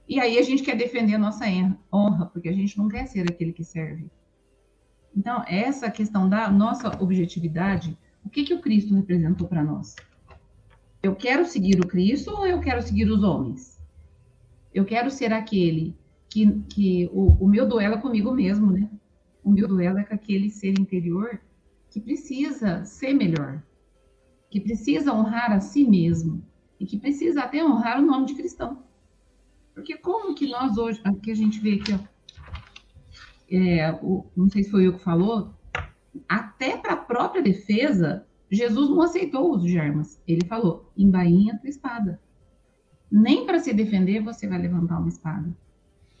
E 0.07 0.19
aí 0.19 0.37
a 0.37 0.41
gente 0.43 0.63
quer 0.63 0.75
defender 0.75 1.15
a 1.15 1.19
nossa 1.19 1.45
honra, 1.91 2.27
porque 2.27 2.49
a 2.49 2.53
gente 2.53 2.77
não 2.77 2.87
quer 2.87 3.07
ser 3.07 3.21
aquele 3.21 3.51
que 3.51 3.63
serve. 3.63 4.07
Então, 5.15 5.43
essa 5.47 5.89
questão 5.89 6.27
da 6.27 6.51
nossa 6.51 7.01
objetividade, 7.01 7.97
o 8.23 8.29
que, 8.29 8.43
que 8.43 8.53
o 8.53 8.61
Cristo 8.61 8.93
representou 8.93 9.47
para 9.47 9.63
nós? 9.63 9.95
Eu 11.01 11.15
quero 11.15 11.45
seguir 11.45 11.79
o 11.79 11.87
Cristo 11.87 12.31
ou 12.31 12.45
eu 12.45 12.59
quero 12.59 12.81
seguir 12.81 13.09
os 13.09 13.23
homens? 13.23 13.79
Eu 14.73 14.83
quero 14.83 15.09
ser 15.09 15.31
aquele 15.31 15.95
que, 16.29 16.51
que 16.69 17.09
o, 17.13 17.27
o 17.45 17.47
meu 17.47 17.67
duelo 17.67 17.95
é 17.95 18.01
comigo 18.01 18.31
mesmo, 18.31 18.71
né? 18.71 18.89
O 19.45 19.51
meu 19.51 19.67
duelo 19.67 19.99
é 19.99 20.03
com 20.03 20.15
aquele 20.15 20.49
ser 20.49 20.79
interior 20.79 21.39
que 21.91 22.01
precisa 22.01 22.83
ser 22.83 23.13
melhor, 23.13 23.61
que 24.49 24.59
precisa 24.59 25.13
honrar 25.13 25.51
a 25.51 25.59
si 25.59 25.87
mesmo 25.87 26.43
e 26.79 26.85
que 26.85 26.97
precisa 26.97 27.43
até 27.43 27.63
honrar 27.63 28.01
o 28.01 28.05
nome 28.05 28.25
de 28.25 28.33
cristão. 28.33 28.83
Porque 29.75 29.95
como 29.97 30.33
que 30.33 30.47
nós 30.49 30.77
hoje, 30.79 30.99
aqui 31.03 31.29
a 31.29 31.35
gente 31.35 31.59
vê 31.59 31.75
aqui, 31.75 31.93
ó, 31.93 31.99
é, 33.51 33.91
o, 34.01 34.25
não 34.35 34.49
sei 34.49 34.63
se 34.63 34.71
foi 34.71 34.87
eu 34.87 34.93
que 34.93 35.03
falou, 35.03 35.53
até 36.27 36.75
para 36.75 36.93
a 36.93 36.97
própria 36.97 37.43
defesa, 37.43 38.25
Jesus 38.49 38.89
não 38.89 39.03
aceitou 39.03 39.47
o 39.47 39.55
uso 39.55 39.67
de 39.67 39.77
armas. 39.77 40.19
Ele 40.27 40.45
falou, 40.47 40.91
embainha 40.97 41.59
tua 41.59 41.69
espada. 41.69 42.19
Nem 43.11 43.45
para 43.45 43.59
se 43.59 43.71
defender 43.71 44.21
você 44.21 44.47
vai 44.47 44.57
levantar 44.57 44.97
uma 44.97 45.09
espada. 45.09 45.55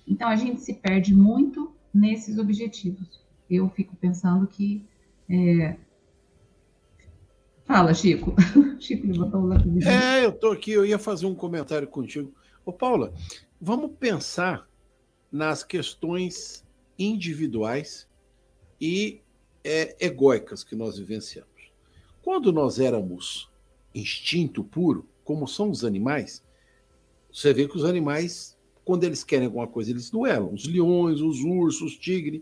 Então 0.07 0.29
a 0.29 0.35
gente 0.35 0.61
se 0.61 0.75
perde 0.75 1.15
muito 1.15 1.74
nesses 1.95 2.37
objetivos. 2.37 3.21
Eu 3.49 3.69
fico 3.69 3.95
pensando 3.95 4.45
que. 4.45 4.85
É... 5.29 5.77
Fala, 7.63 7.93
Chico. 7.93 8.35
Chico 8.79 9.07
levantou 9.07 9.41
o 9.41 9.47
lápis. 9.47 9.85
É, 9.85 10.25
eu 10.25 10.29
estou 10.29 10.51
aqui, 10.51 10.71
eu 10.71 10.85
ia 10.85 10.99
fazer 10.99 11.25
um 11.25 11.33
comentário 11.33 11.87
contigo. 11.87 12.33
Ô, 12.65 12.73
Paula, 12.73 13.13
vamos 13.59 13.91
pensar 13.97 14.67
nas 15.31 15.63
questões 15.63 16.63
individuais 16.99 18.07
e 18.79 19.21
é, 19.63 19.95
egóicas 19.99 20.63
que 20.63 20.75
nós 20.75 20.97
vivenciamos. 20.97 21.71
Quando 22.21 22.51
nós 22.51 22.79
éramos 22.79 23.49
instinto 23.93 24.63
puro, 24.63 25.07
como 25.23 25.47
são 25.47 25.69
os 25.69 25.83
animais, 25.83 26.43
você 27.31 27.53
vê 27.53 27.67
que 27.67 27.75
os 27.75 27.85
animais 27.85 28.54
quando 28.85 29.03
eles 29.03 29.23
querem 29.23 29.47
alguma 29.47 29.67
coisa, 29.67 29.89
eles 29.89 30.09
duelam. 30.11 30.53
Os 30.53 30.65
leões, 30.67 31.19
os 31.19 31.39
ursos, 31.41 31.81
os 31.81 31.97
tigres, 31.97 32.41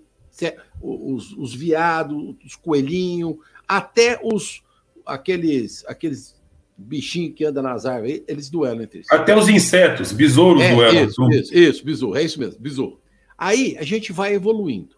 os, 0.81 1.31
os 1.33 1.55
viados, 1.55 2.35
os 2.45 2.55
coelhinhos, 2.55 3.37
até 3.67 4.19
os 4.21 4.61
aqueles, 5.05 5.85
aqueles 5.85 6.35
bichinho 6.77 7.33
que 7.33 7.45
anda 7.45 7.61
nas 7.61 7.85
árvores, 7.85 8.23
eles 8.27 8.49
duelam 8.49 8.83
entre 8.83 9.03
si. 9.03 9.13
Até 9.13 9.35
os 9.35 9.47
insetos, 9.47 10.11
besouros 10.11 10.61
é, 10.61 10.75
duelam. 10.75 11.05
Isso, 11.05 11.29
isso, 11.29 11.57
isso, 11.57 11.85
besouro, 11.85 12.17
é 12.17 12.23
isso 12.23 12.39
mesmo, 12.39 12.59
besouro. 12.59 12.99
Aí 13.37 13.77
a 13.77 13.83
gente 13.83 14.11
vai 14.11 14.33
evoluindo, 14.33 14.95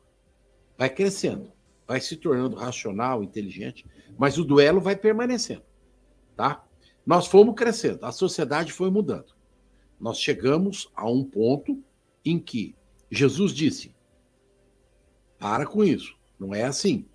vai 0.78 0.90
crescendo, 0.90 1.52
vai 1.88 2.02
se 2.02 2.16
tornando 2.16 2.56
racional, 2.56 3.24
inteligente, 3.24 3.86
mas 4.18 4.38
o 4.38 4.44
duelo 4.44 4.82
vai 4.82 4.96
permanecendo, 4.96 5.64
tá? 6.36 6.64
Nós 7.06 7.28
fomos 7.28 7.56
crescendo, 7.56 8.04
a 8.04 8.12
sociedade 8.12 8.74
foi 8.74 8.90
mudando. 8.90 9.35
Nós 10.00 10.20
chegamos 10.20 10.90
a 10.96 11.10
um 11.10 11.24
ponto 11.24 11.82
em 12.24 12.40
que 12.40 12.76
Jesus 13.10 13.54
disse: 13.54 13.96
para 15.40 15.66
com 15.66 15.84
isso, 15.84 16.16
não 16.40 16.54
é 16.54 16.64
assim. 16.64 17.06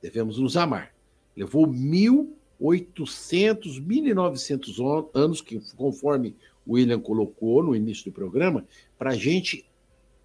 Devemos 0.00 0.38
nos 0.38 0.56
amar. 0.56 0.94
Levou 1.36 1.66
1.800, 1.66 3.84
1.900 3.84 5.10
anos, 5.14 5.40
que, 5.40 5.60
conforme 5.76 6.36
William 6.66 7.00
colocou 7.00 7.62
no 7.62 7.74
início 7.74 8.06
do 8.06 8.12
programa, 8.12 8.66
para 8.98 9.10
a 9.10 9.16
gente 9.16 9.68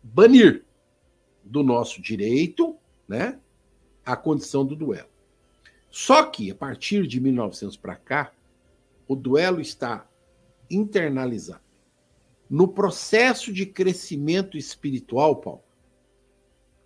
banir 0.02 0.64
do 1.44 1.64
nosso 1.64 2.02
direito 2.02 2.76
né, 3.08 3.40
a 4.06 4.16
condição 4.16 4.66
do 4.66 4.76
duelo. 4.76 5.10
Só 5.90 6.24
que, 6.24 6.52
a 6.52 6.56
partir 6.56 7.08
de 7.08 7.20
1900 7.20 7.76
para 7.78 7.96
cá, 7.96 8.32
o 9.08 9.16
duelo 9.16 9.60
está 9.60 10.08
internalizado. 10.70 11.69
No 12.50 12.68
processo 12.68 13.54
de 13.54 13.66
crescimento 13.66 14.58
espiritual, 14.58 15.36
Paulo, 15.36 15.64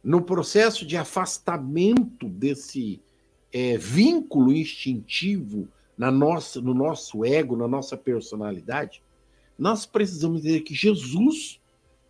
no 0.04 0.22
processo 0.22 0.86
de 0.86 0.98
afastamento 0.98 2.28
desse 2.28 3.02
é, 3.52 3.78
vínculo 3.78 4.52
instintivo 4.52 5.70
na 5.98 6.12
nossa, 6.12 6.60
no 6.60 6.74
nosso 6.74 7.24
ego, 7.24 7.56
na 7.56 7.68
nossa 7.68 7.96
personalidade, 7.96 9.02
nós 9.58 9.86
precisamos 9.86 10.42
entender 10.42 10.62
que 10.62 10.74
Jesus 10.74 11.62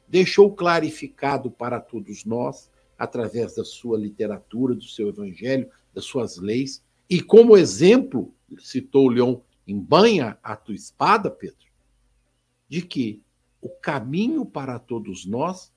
deixou 0.08 0.56
clarificado 0.56 1.52
para 1.52 1.80
todos 1.80 2.26
nós, 2.26 2.72
através 2.98 3.56
da 3.56 3.66
sua 3.66 3.98
literatura, 3.98 4.74
do 4.74 4.86
seu 4.86 5.10
evangelho, 5.10 5.70
das 5.94 6.06
suas 6.06 6.38
leis, 6.38 6.82
e 7.10 7.22
como 7.22 7.58
exemplo, 7.58 8.34
citou 8.58 9.06
o 9.06 9.10
Leão, 9.10 9.44
embanha 9.68 10.38
a 10.42 10.56
tua 10.56 10.74
espada, 10.74 11.30
Pedro, 11.30 11.68
de 12.68 12.82
que 12.82 13.22
o 13.64 13.70
caminho 13.70 14.46
para 14.46 14.78
todos 14.78 15.26
nós 15.26 15.74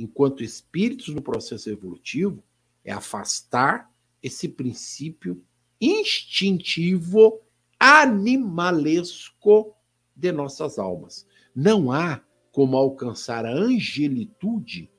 enquanto 0.00 0.42
espíritos 0.42 1.08
no 1.14 1.20
processo 1.20 1.68
evolutivo, 1.68 2.42
é 2.82 2.90
afastar 2.90 3.92
esse 4.22 4.48
princípio 4.48 5.44
instintivo, 5.78 7.38
animalesco 7.78 9.74
de 10.16 10.32
nossas 10.32 10.78
almas. 10.78 11.26
Não 11.54 11.92
há 11.92 12.22
como 12.50 12.78
alcançar 12.78 13.44
a 13.44 13.52
angelitude, 13.52 14.90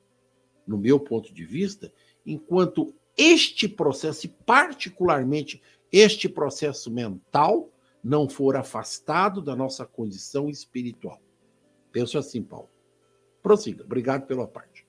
no 0.64 0.78
meu 0.78 1.00
ponto 1.00 1.34
de 1.34 1.44
vista, 1.44 1.92
enquanto 2.24 2.94
este 3.16 3.68
processo, 3.68 4.26
e 4.26 4.28
particularmente 4.28 5.60
este 5.90 6.28
processo 6.28 6.92
mental, 6.92 7.72
não 8.02 8.28
for 8.28 8.56
afastado 8.56 9.42
da 9.42 9.56
nossa 9.56 9.84
condição 9.84 10.48
espiritual. 10.48 11.20
Penso 11.92 12.18
assim, 12.18 12.42
Paulo. 12.42 12.68
Prossiga. 13.42 13.84
Obrigado 13.84 14.26
pela 14.26 14.46
parte. 14.46 14.86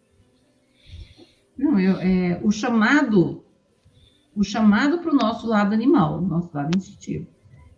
Não, 1.57 1.79
eu, 1.79 1.97
é, 1.99 2.39
o 2.43 2.51
chamado, 2.51 3.43
o 4.35 4.43
chamado 4.43 4.99
para 4.99 5.11
o 5.11 5.15
nosso 5.15 5.47
lado 5.47 5.73
animal, 5.73 6.21
nosso 6.21 6.49
lado 6.53 6.75
instintivo, 6.75 7.27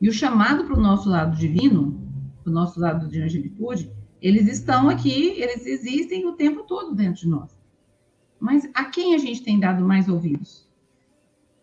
e 0.01 0.07
o 0.07 0.13
chamado 0.13 0.65
para 0.65 0.77
o 0.77 0.81
nosso 0.81 1.09
lado 1.09 1.35
divino, 1.35 1.99
para 2.43 2.51
o 2.51 2.53
nosso 2.53 2.79
lado 2.79 3.07
de 3.07 3.21
angelitude, 3.21 3.91
eles 4.21 4.47
estão 4.47 4.89
aqui, 4.89 5.33
eles 5.41 5.65
existem 5.65 6.25
o 6.25 6.33
tempo 6.33 6.63
todo 6.63 6.95
dentro 6.95 7.21
de 7.21 7.27
nós. 7.27 7.57
Mas 8.39 8.69
a 8.73 8.85
quem 8.85 9.15
a 9.15 9.17
gente 9.17 9.43
tem 9.43 9.59
dado 9.59 9.83
mais 9.83 10.07
ouvidos? 10.07 10.69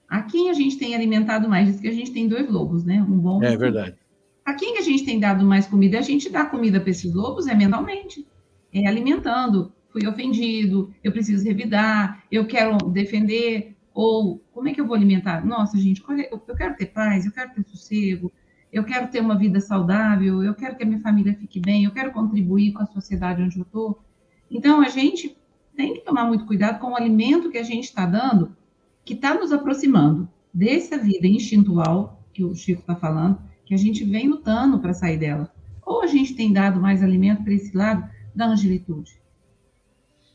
A 0.08 0.22
quem 0.22 0.50
a 0.50 0.52
gente 0.52 0.78
tem 0.78 0.94
alimentado 0.94 1.48
mais? 1.48 1.68
Diz 1.68 1.80
que 1.80 1.88
a 1.88 1.92
gente 1.92 2.12
tem 2.12 2.28
dois 2.28 2.48
lobos, 2.50 2.84
né? 2.84 3.02
Um 3.02 3.18
bom. 3.18 3.42
É 3.42 3.56
verdade. 3.56 3.96
A 4.44 4.54
quem 4.54 4.78
a 4.78 4.80
gente 4.80 5.04
tem 5.04 5.20
dado 5.20 5.44
mais 5.44 5.66
comida? 5.66 5.98
A 5.98 6.02
gente 6.02 6.28
dá 6.28 6.44
comida 6.44 6.80
para 6.80 6.90
esses 6.90 7.14
lobos 7.14 7.46
é 7.46 7.54
mentalmente, 7.54 8.26
é 8.72 8.86
alimentando, 8.86 9.72
fui 9.90 10.06
ofendido, 10.06 10.92
eu 11.04 11.12
preciso 11.12 11.44
revidar, 11.44 12.24
eu 12.30 12.46
quero 12.46 12.76
defender, 12.88 13.76
ou 13.94 14.42
como 14.52 14.68
é 14.68 14.72
que 14.72 14.80
eu 14.80 14.86
vou 14.86 14.96
alimentar? 14.96 15.44
Nossa, 15.44 15.78
gente, 15.78 16.02
eu 16.30 16.38
quero 16.56 16.76
ter 16.76 16.86
paz, 16.86 17.24
eu 17.24 17.32
quero 17.32 17.52
ter 17.54 17.64
sossego, 17.64 18.32
eu 18.72 18.84
quero 18.84 19.08
ter 19.08 19.20
uma 19.20 19.36
vida 19.36 19.60
saudável, 19.60 20.42
eu 20.42 20.54
quero 20.54 20.76
que 20.76 20.82
a 20.82 20.86
minha 20.86 21.00
família 21.00 21.34
fique 21.34 21.60
bem, 21.60 21.84
eu 21.84 21.90
quero 21.92 22.10
contribuir 22.10 22.72
com 22.72 22.82
a 22.82 22.86
sociedade 22.86 23.42
onde 23.42 23.58
eu 23.58 23.62
estou. 23.62 24.02
Então, 24.50 24.80
a 24.80 24.88
gente 24.88 25.36
tem 25.76 25.94
que 25.94 26.00
tomar 26.00 26.24
muito 26.24 26.46
cuidado 26.46 26.80
com 26.80 26.92
o 26.92 26.96
alimento 26.96 27.50
que 27.50 27.58
a 27.58 27.62
gente 27.62 27.84
está 27.84 28.06
dando, 28.06 28.56
que 29.04 29.14
está 29.14 29.34
nos 29.34 29.52
aproximando 29.52 30.28
dessa 30.52 30.98
vida 30.98 31.26
instintual 31.26 32.22
que 32.32 32.44
o 32.44 32.54
Chico 32.54 32.80
está 32.80 32.96
falando, 32.96 33.38
que 33.64 33.74
a 33.74 33.78
gente 33.78 34.04
vem 34.04 34.28
lutando 34.28 34.78
para 34.78 34.94
sair 34.94 35.18
dela. 35.18 35.52
Ou 35.84 36.02
a 36.02 36.06
gente 36.06 36.34
tem 36.34 36.52
dado 36.52 36.80
mais 36.80 37.02
alimento 37.02 37.42
para 37.42 37.54
esse 37.54 37.76
lado 37.76 38.08
da 38.34 38.46
angelitude 38.46 39.22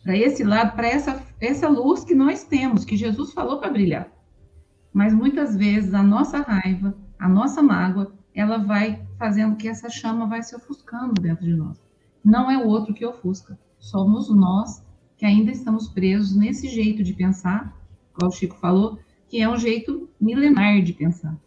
para 0.08 0.16
esse 0.16 0.42
lado, 0.42 0.74
para 0.74 0.88
essa, 0.88 1.22
essa 1.38 1.68
luz 1.68 2.06
que 2.06 2.16
nós 2.16 2.46
temos, 2.46 2.86
que 2.86 2.96
Jesus 2.96 3.34
falou 3.34 3.60
para 3.60 3.70
brilhar. 3.70 4.10
Mas 4.94 5.14
muitas 5.14 5.58
vezes 5.58 5.94
a 5.94 6.02
nossa 6.02 6.40
raiva, 6.40 6.96
a 7.20 7.28
nossa 7.28 7.62
mágoa, 7.62 8.14
ela 8.34 8.58
vai 8.58 9.06
fazendo 9.20 9.58
que 9.58 9.68
essa 9.68 9.90
chama 9.90 10.26
vai 10.26 10.42
se 10.42 10.56
ofuscando 10.56 11.22
dentro 11.22 11.44
de 11.44 11.54
nós. 11.54 11.78
Não 12.24 12.50
é 12.50 12.58
o 12.58 12.68
outro 12.68 12.94
que 12.94 13.06
ofusca, 13.06 13.60
somos 13.78 14.34
nós 14.34 14.82
que 15.18 15.26
ainda 15.26 15.52
estamos 15.52 15.90
presos 15.90 16.38
nesse 16.38 16.70
jeito 16.70 17.04
de 17.04 17.12
pensar, 17.12 17.76
como 18.14 18.32
o 18.32 18.34
Chico 18.34 18.56
falou, 18.56 18.98
que 19.28 19.42
é 19.42 19.50
um 19.50 19.58
jeito 19.58 20.10
milenar 20.22 20.82
de 20.84 20.94
pensar. 20.94 21.38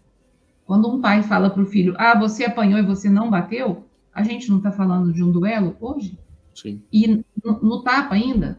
Quando 0.70 0.88
um 0.88 1.00
pai 1.00 1.20
fala 1.24 1.50
para 1.50 1.64
o 1.64 1.66
filho, 1.66 1.96
ah, 1.98 2.16
você 2.16 2.44
apanhou 2.44 2.78
e 2.78 2.86
você 2.86 3.10
não 3.10 3.28
bateu, 3.28 3.88
a 4.14 4.22
gente 4.22 4.48
não 4.48 4.58
está 4.58 4.70
falando 4.70 5.12
de 5.12 5.20
um 5.20 5.32
duelo 5.32 5.76
hoje? 5.80 6.16
Sim. 6.54 6.80
E 6.92 7.24
no, 7.44 7.82
tapa 7.82 8.14
ainda, 8.14 8.56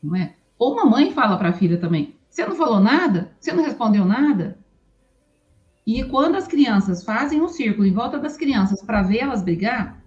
não 0.00 0.14
é? 0.14 0.36
Ou 0.56 0.74
uma 0.74 0.84
mãe 0.84 1.10
fala 1.10 1.36
para 1.36 1.48
a 1.48 1.52
filha 1.52 1.76
também: 1.76 2.14
você 2.28 2.46
não 2.46 2.54
falou 2.54 2.78
nada? 2.78 3.32
Você 3.40 3.52
não 3.52 3.64
respondeu 3.64 4.04
nada? 4.04 4.60
E 5.84 6.04
quando 6.04 6.36
as 6.36 6.46
crianças 6.46 7.02
fazem 7.02 7.42
um 7.42 7.48
círculo 7.48 7.84
em 7.84 7.92
volta 7.92 8.16
das 8.16 8.36
crianças 8.36 8.80
para 8.80 9.02
vê-las 9.02 9.42
brigar 9.42 10.00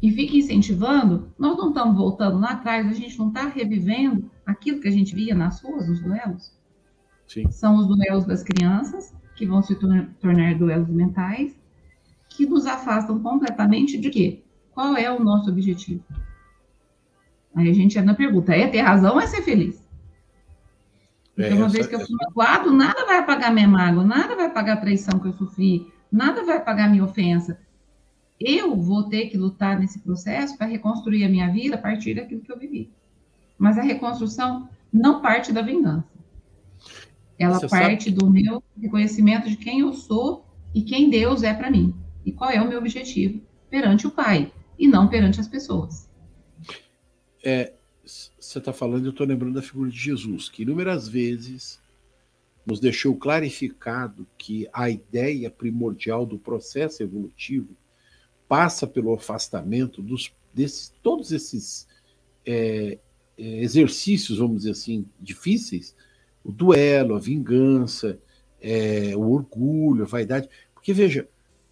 e 0.00 0.12
fica 0.12 0.36
incentivando, 0.36 1.28
nós 1.36 1.56
não 1.58 1.70
estamos 1.70 1.96
voltando 1.96 2.38
lá 2.38 2.50
atrás, 2.50 2.86
a 2.86 2.94
gente 2.94 3.18
não 3.18 3.30
está 3.30 3.48
revivendo 3.48 4.30
aquilo 4.46 4.80
que 4.80 4.86
a 4.86 4.92
gente 4.92 5.12
via 5.12 5.34
nas 5.34 5.60
ruas, 5.60 5.88
nos 5.88 6.00
duelos. 6.00 6.56
Sim. 7.26 7.50
São 7.50 7.78
os 7.78 7.88
duelos 7.88 8.24
das 8.24 8.44
crianças, 8.44 9.12
que 9.34 9.46
vão 9.46 9.62
se 9.62 9.74
tornar 9.74 10.54
duelos 10.56 10.88
mentais, 10.88 11.54
que 12.28 12.46
nos 12.46 12.66
afastam 12.66 13.20
completamente 13.20 13.98
de 13.98 14.10
quê? 14.10 14.42
Qual 14.72 14.96
é 14.96 15.10
o 15.10 15.22
nosso 15.22 15.50
objetivo? 15.50 16.02
Aí 17.54 17.70
a 17.70 17.72
gente 17.72 17.98
ainda 17.98 18.14
pergunta: 18.14 18.52
é 18.54 18.66
ter 18.66 18.80
razão 18.80 19.14
ou 19.14 19.20
é 19.20 19.26
ser 19.26 19.42
feliz? 19.42 19.84
É, 21.36 21.52
uma 21.54 21.68
vez 21.68 21.86
que 21.86 21.94
eu 21.94 22.00
fui 22.00 22.16
magoado, 22.16 22.72
nada 22.72 23.04
vai 23.06 23.18
apagar 23.18 23.52
minha 23.52 23.66
mágoa, 23.66 24.04
nada 24.04 24.36
vai 24.36 24.46
apagar 24.46 24.76
a 24.76 24.80
traição 24.80 25.18
que 25.18 25.26
eu 25.26 25.32
sofri, 25.32 25.92
nada 26.10 26.44
vai 26.44 26.56
apagar 26.56 26.88
minha 26.88 27.04
ofensa. 27.04 27.58
Eu 28.38 28.76
vou 28.76 29.08
ter 29.08 29.26
que 29.26 29.36
lutar 29.36 29.78
nesse 29.78 29.98
processo 30.00 30.56
para 30.56 30.66
reconstruir 30.66 31.24
a 31.24 31.28
minha 31.28 31.50
vida 31.50 31.76
a 31.76 31.78
partir 31.78 32.14
daquilo 32.14 32.40
que 32.40 32.52
eu 32.52 32.58
vivi. 32.58 32.92
Mas 33.58 33.78
a 33.78 33.82
reconstrução 33.82 34.68
não 34.92 35.20
parte 35.20 35.52
da 35.52 35.62
vingança. 35.62 36.13
Ela 37.38 37.58
Você 37.58 37.68
parte 37.68 38.04
sabe... 38.04 38.16
do 38.16 38.30
meu 38.30 38.62
reconhecimento 38.80 39.48
de 39.48 39.56
quem 39.56 39.80
eu 39.80 39.92
sou 39.92 40.46
e 40.74 40.82
quem 40.82 41.10
Deus 41.10 41.42
é 41.42 41.52
para 41.52 41.70
mim. 41.70 41.94
E 42.24 42.32
qual 42.32 42.50
é 42.50 42.60
o 42.60 42.68
meu 42.68 42.78
objetivo 42.78 43.40
perante 43.68 44.06
o 44.06 44.10
Pai 44.10 44.52
e 44.78 44.86
não 44.86 45.08
perante 45.08 45.40
as 45.40 45.48
pessoas. 45.48 46.08
É, 47.42 47.72
você 48.04 48.58
está 48.58 48.72
falando, 48.72 49.06
eu 49.06 49.10
estou 49.10 49.26
lembrando 49.26 49.54
da 49.54 49.62
figura 49.62 49.90
de 49.90 49.98
Jesus, 49.98 50.48
que 50.48 50.62
inúmeras 50.62 51.08
vezes 51.08 51.80
nos 52.66 52.80
deixou 52.80 53.14
clarificado 53.16 54.26
que 54.38 54.66
a 54.72 54.88
ideia 54.88 55.50
primordial 55.50 56.24
do 56.24 56.38
processo 56.38 57.02
evolutivo 57.02 57.76
passa 58.48 58.86
pelo 58.86 59.12
afastamento 59.12 60.00
dos, 60.00 60.32
desses, 60.52 60.92
todos 61.02 61.32
esses 61.32 61.86
é, 62.46 62.98
é, 63.36 63.62
exercícios, 63.62 64.38
vamos 64.38 64.58
dizer 64.58 64.70
assim, 64.70 65.06
difíceis, 65.20 65.94
o 66.44 66.52
duelo, 66.52 67.16
a 67.16 67.18
vingança, 67.18 68.18
é, 68.60 69.16
o 69.16 69.30
orgulho, 69.30 70.04
a 70.04 70.06
vaidade. 70.06 70.48
Porque, 70.74 70.92
veja, 70.92 71.26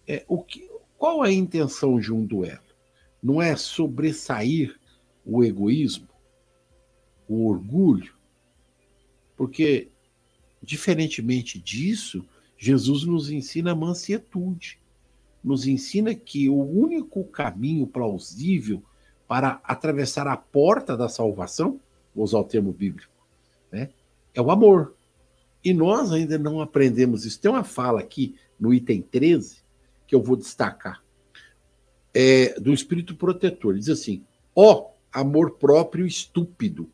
é, 0.07 0.25
o 0.27 0.43
que, 0.43 0.67
qual 0.97 1.21
a 1.21 1.31
intenção 1.31 1.99
de 1.99 2.11
um 2.11 2.25
duelo? 2.25 2.59
Não 3.21 3.41
é 3.41 3.55
sobressair 3.55 4.77
o 5.25 5.43
egoísmo, 5.43 6.07
o 7.27 7.47
orgulho? 7.47 8.13
Porque, 9.37 9.89
diferentemente 10.61 11.59
disso, 11.59 12.25
Jesus 12.57 13.03
nos 13.03 13.29
ensina 13.29 13.71
a 13.71 13.75
mansietude. 13.75 14.79
nos 15.43 15.67
ensina 15.67 16.15
que 16.15 16.47
o 16.47 16.55
único 16.55 17.25
caminho 17.25 17.85
plausível 17.85 18.81
para 19.27 19.59
atravessar 19.63 20.25
a 20.25 20.37
porta 20.37 20.95
da 20.95 21.09
salvação, 21.09 21.81
vou 22.15 22.23
usar 22.23 22.39
o 22.39 22.43
termo 22.45 22.71
bíblico, 22.71 23.11
né, 23.71 23.89
é 24.33 24.41
o 24.41 24.51
amor. 24.51 24.95
E 25.63 25.73
nós 25.73 26.11
ainda 26.11 26.37
não 26.37 26.59
aprendemos 26.59 27.25
isso. 27.25 27.39
Tem 27.39 27.49
uma 27.49 27.63
fala 27.63 27.99
aqui 27.99 28.35
no 28.59 28.73
item 28.73 29.01
13 29.01 29.63
que 30.05 30.15
eu 30.15 30.21
vou 30.21 30.35
destacar, 30.35 31.03
é, 32.13 32.59
do 32.59 32.73
espírito 32.73 33.15
protetor. 33.15 33.71
Ele 33.71 33.79
diz 33.79 33.89
assim: 33.89 34.23
ó 34.55 34.73
oh, 34.73 34.91
amor 35.11 35.57
próprio 35.57 36.05
estúpido, 36.05 36.89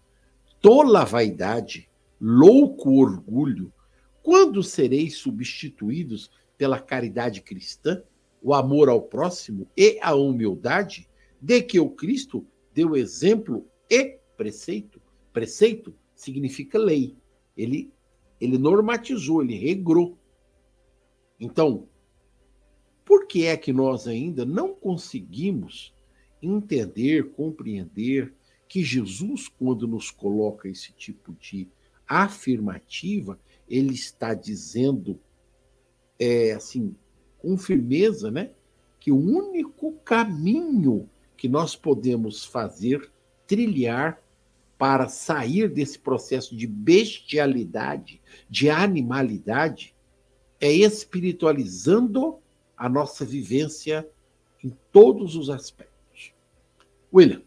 tola 0.62 1.04
vaidade, 1.04 1.90
louco 2.20 2.92
orgulho, 2.92 3.74
quando 4.22 4.62
sereis 4.62 5.18
substituídos 5.18 6.30
pela 6.58 6.80
caridade 6.80 7.42
cristã, 7.42 8.02
o 8.42 8.54
amor 8.54 8.90
ao 8.90 9.02
próximo 9.02 9.68
e 9.76 9.98
a 10.02 10.14
humildade, 10.14 11.10
de 11.42 11.62
que 11.62 11.80
o 11.80 11.90
Cristo 11.90 12.46
deu 12.74 12.96
exemplo 12.96 13.66
e 13.90 14.18
preceito? 14.38 15.02
Preceito 15.34 15.94
significa 16.16 16.78
lei. 16.78 17.16
Ele, 17.60 17.92
ele 18.40 18.58
normatizou, 18.58 19.44
ele 19.44 19.56
regrou. 19.56 20.18
Então, 21.38 21.88
por 23.04 23.28
que 23.28 23.46
é 23.46 23.58
que 23.58 23.74
nós 23.74 24.08
ainda 24.08 24.46
não 24.46 24.74
conseguimos 24.74 25.94
entender, 26.42 27.32
compreender 27.32 28.34
que 28.68 28.82
Jesus, 28.84 29.50
quando 29.50 29.88
nos 29.88 30.10
coloca 30.10 30.70
esse 30.70 30.94
tipo 30.94 31.34
de 31.34 31.68
afirmativa, 32.08 33.38
ele 33.68 33.94
está 33.94 34.34
dizendo, 34.34 35.20
é, 36.18 36.54
assim, 36.54 36.96
com 37.40 37.58
firmeza, 37.58 38.32
né, 38.32 38.52
que 39.00 39.12
o 39.12 39.18
único 39.18 39.94
caminho 40.06 41.10
que 41.36 41.50
nós 41.50 41.76
podemos 41.76 42.46
fazer, 42.46 43.12
trilhar 43.48 44.22
para 44.80 45.10
sair 45.10 45.68
desse 45.68 46.00
processo 46.00 46.56
de 46.56 46.66
bestialidade, 46.66 48.22
de 48.50 48.70
animalidade, 48.70 49.94
é 50.60 50.72
espiritualizando 50.72 52.40
a 52.78 52.88
nossa 52.88 53.26
vivência 53.26 54.08
em 54.64 54.74
todos 54.90 55.36
os 55.36 55.50
aspectos. 55.50 56.34
William. 57.14 57.42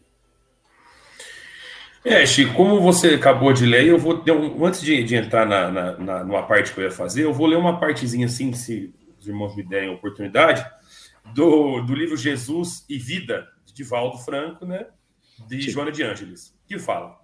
É, 2.05 2.23
Chico, 2.25 2.53
como 2.53 2.79
você 2.79 3.15
acabou 3.15 3.51
de 3.51 3.65
ler, 3.65 3.87
eu 3.87 3.97
vou. 3.97 4.23
Antes 4.63 4.81
de, 4.81 5.03
de 5.03 5.15
entrar 5.15 5.47
na, 5.47 5.71
na, 5.71 5.97
na, 5.97 6.23
numa 6.23 6.43
parte 6.43 6.71
que 6.71 6.79
eu 6.79 6.83
ia 6.83 6.91
fazer, 6.91 7.23
eu 7.23 7.33
vou 7.33 7.47
ler 7.47 7.55
uma 7.55 7.79
partezinha 7.79 8.27
assim, 8.27 8.53
se 8.53 8.93
os 9.19 9.27
irmãos 9.27 9.55
me 9.55 9.63
derem 9.63 9.89
a 9.89 9.93
oportunidade, 9.93 10.63
do, 11.33 11.81
do 11.81 11.95
livro 11.95 12.15
Jesus 12.15 12.85
e 12.87 12.99
Vida, 12.99 13.47
de 13.65 13.73
Divaldo 13.73 14.19
Franco, 14.19 14.65
né? 14.65 14.85
De 15.47 15.63
Sim. 15.63 15.71
Joana 15.71 15.91
de 15.91 16.03
Ângeles, 16.03 16.53
que 16.67 16.77
fala: 16.77 17.22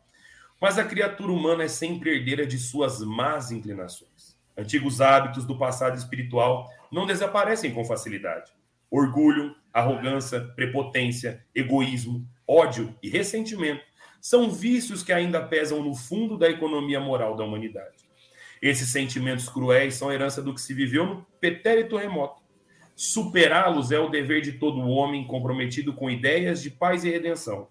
Mas 0.60 0.78
a 0.78 0.84
criatura 0.84 1.32
humana 1.32 1.64
é 1.64 1.68
sempre 1.68 2.16
herdeira 2.16 2.46
de 2.46 2.58
suas 2.58 3.00
más 3.00 3.52
inclinações. 3.52 4.38
Antigos 4.58 5.00
hábitos 5.00 5.46
do 5.46 5.58
passado 5.58 5.98
espiritual 5.98 6.70
não 6.92 7.06
desaparecem 7.06 7.74
com 7.74 7.86
facilidade. 7.86 8.52
Orgulho, 8.92 9.56
arrogância, 9.72 10.42
prepotência, 10.56 11.46
egoísmo, 11.56 12.28
ódio 12.48 12.94
e 13.02 13.10
ressentimento 13.10 13.84
são 14.20 14.52
vícios 14.52 15.02
que 15.02 15.14
ainda 15.14 15.42
pesam 15.42 15.82
no 15.82 15.96
fundo 15.96 16.38
da 16.38 16.50
economia 16.50 17.00
moral 17.00 17.38
da 17.38 17.44
humanidade. 17.44 18.10
Esses 18.62 18.92
sentimentos 18.92 19.48
cruéis 19.48 19.96
são 19.96 20.12
herança 20.12 20.42
do 20.42 20.54
que 20.54 20.60
se 20.60 20.74
viveu 20.74 21.06
no 21.06 21.26
pretérito 21.40 21.96
remoto. 21.96 22.42
Superá-los 22.96 23.92
é 23.92 24.00
o 24.00 24.10
dever 24.10 24.42
de 24.42 24.54
todo 24.54 24.82
homem 24.82 25.26
comprometido 25.26 25.94
com 25.94 26.10
ideias 26.10 26.62
de 26.62 26.70
paz 26.70 27.06
e 27.06 27.10
redenção. 27.10 27.70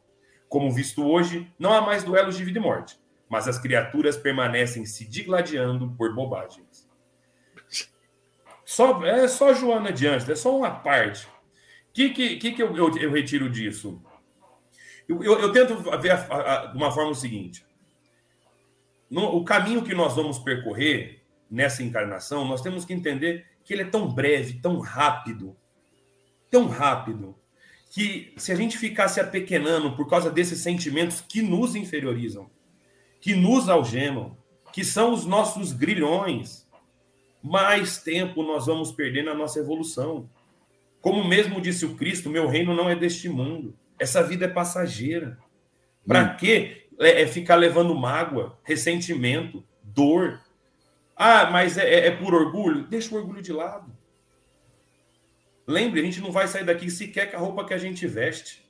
Como 0.49 0.71
visto 0.73 1.07
hoje, 1.07 1.53
não 1.59 1.73
há 1.73 1.81
mais 1.81 2.03
duelos 2.03 2.37
de 2.37 2.45
vida 2.45 2.59
e 2.59 2.63
morte, 2.63 2.99
mas 3.29 3.47
as 3.47 3.59
criaturas 3.59 4.17
permanecem 4.17 4.87
se 4.87 5.05
digladiando 5.05 5.91
por 5.97 6.15
bobagens. 6.15 6.89
Só, 8.65 9.03
é 9.05 9.27
só 9.27 9.55
Joana 9.55 9.93
de 9.93 10.07
Anjos, 10.07 10.29
é 10.29 10.37
só 10.37 10.57
uma 10.57 10.71
parte. 10.71 11.27
O 11.27 11.31
que, 11.93 12.11
que, 12.11 12.37
que, 12.37 12.53
que 12.53 12.63
eu, 12.63 12.77
eu, 12.77 12.97
eu 12.99 13.11
retiro 13.11 13.49
disso? 13.49 14.03
Eu, 15.09 15.23
eu, 15.23 15.41
eu 15.41 15.53
tento 15.53 15.75
ver 15.99 16.17
de 16.71 16.77
uma 16.77 16.93
forma 16.93 17.13
o 17.13 17.15
seguinte: 17.15 17.65
no, 19.11 19.37
o 19.37 19.45
caminho 19.45 19.83
que 19.83 19.95
nós 19.95 20.15
vamos 20.15 20.39
percorrer 20.39 21.23
nessa 21.51 21.83
encarnação, 21.83 22.45
nós 22.45 22.61
temos 22.61 22.85
que 22.85 22.93
entender 22.93 23.47
que 23.65 23.73
ele 23.73 23.83
é 23.83 23.87
tão 23.87 24.07
breve, 24.07 24.61
tão 24.61 24.81
rápido, 24.81 25.57
tão 26.51 26.69
rápido, 26.69 27.38
que 27.91 28.35
se 28.37 28.53
a 28.53 28.55
gente 28.55 28.77
ficar 28.77 29.09
se 29.09 29.21
apequenando 29.21 29.97
por 29.97 30.09
causa 30.09 30.31
desses 30.31 30.61
sentimentos 30.61 31.21
que 31.21 31.41
nos 31.43 31.75
inferiorizam, 31.75 32.51
que 33.21 33.35
nos 33.35 33.69
algemam, 33.69 34.37
que 34.73 34.85
são 34.85 35.13
os 35.13 35.25
nossos 35.25 35.73
grilhões, 35.73 36.69
mais 37.43 37.99
tempo 37.99 38.43
nós 38.43 38.67
vamos 38.67 38.93
perder 38.93 39.23
na 39.23 39.35
nossa 39.35 39.59
evolução. 39.59 40.29
Como 41.01 41.25
mesmo 41.25 41.61
disse 41.61 41.87
o 41.87 41.95
Cristo, 41.95 42.29
meu 42.29 42.47
reino 42.47 42.75
não 42.75 42.91
é 42.91 42.95
deste 42.95 43.29
mundo. 43.29 43.75
Essa 43.99 44.23
vida 44.23 44.45
é 44.45 44.49
passageira. 44.49 45.39
Para 46.07 46.33
hum. 46.33 46.37
que 46.37 46.89
é, 46.99 47.23
é, 47.23 47.27
ficar 47.27 47.57
levando 47.57 47.95
mágoa, 47.95 48.59
ressentimento, 48.63 49.65
dor? 49.83 50.41
Ah, 51.17 51.51
mas 51.51 51.79
é, 51.79 51.89
é, 51.89 52.07
é 52.09 52.11
por 52.11 52.35
orgulho? 52.35 52.87
Deixa 52.87 53.15
o 53.15 53.19
orgulho 53.19 53.43
de 53.43 53.53
lado. 53.53 53.98
Lembre, 55.69 56.01
a 56.01 56.03
gente 56.03 56.23
não 56.23 56.33
vai 56.33 56.49
sair 56.49 56.65
daqui 56.65 56.91
sequer 56.91 57.31
com 57.31 57.37
a 57.37 57.41
roupa 57.41 57.63
que 57.63 57.75
a 57.75 57.79
gente 57.79 58.07
veste. 58.07 58.67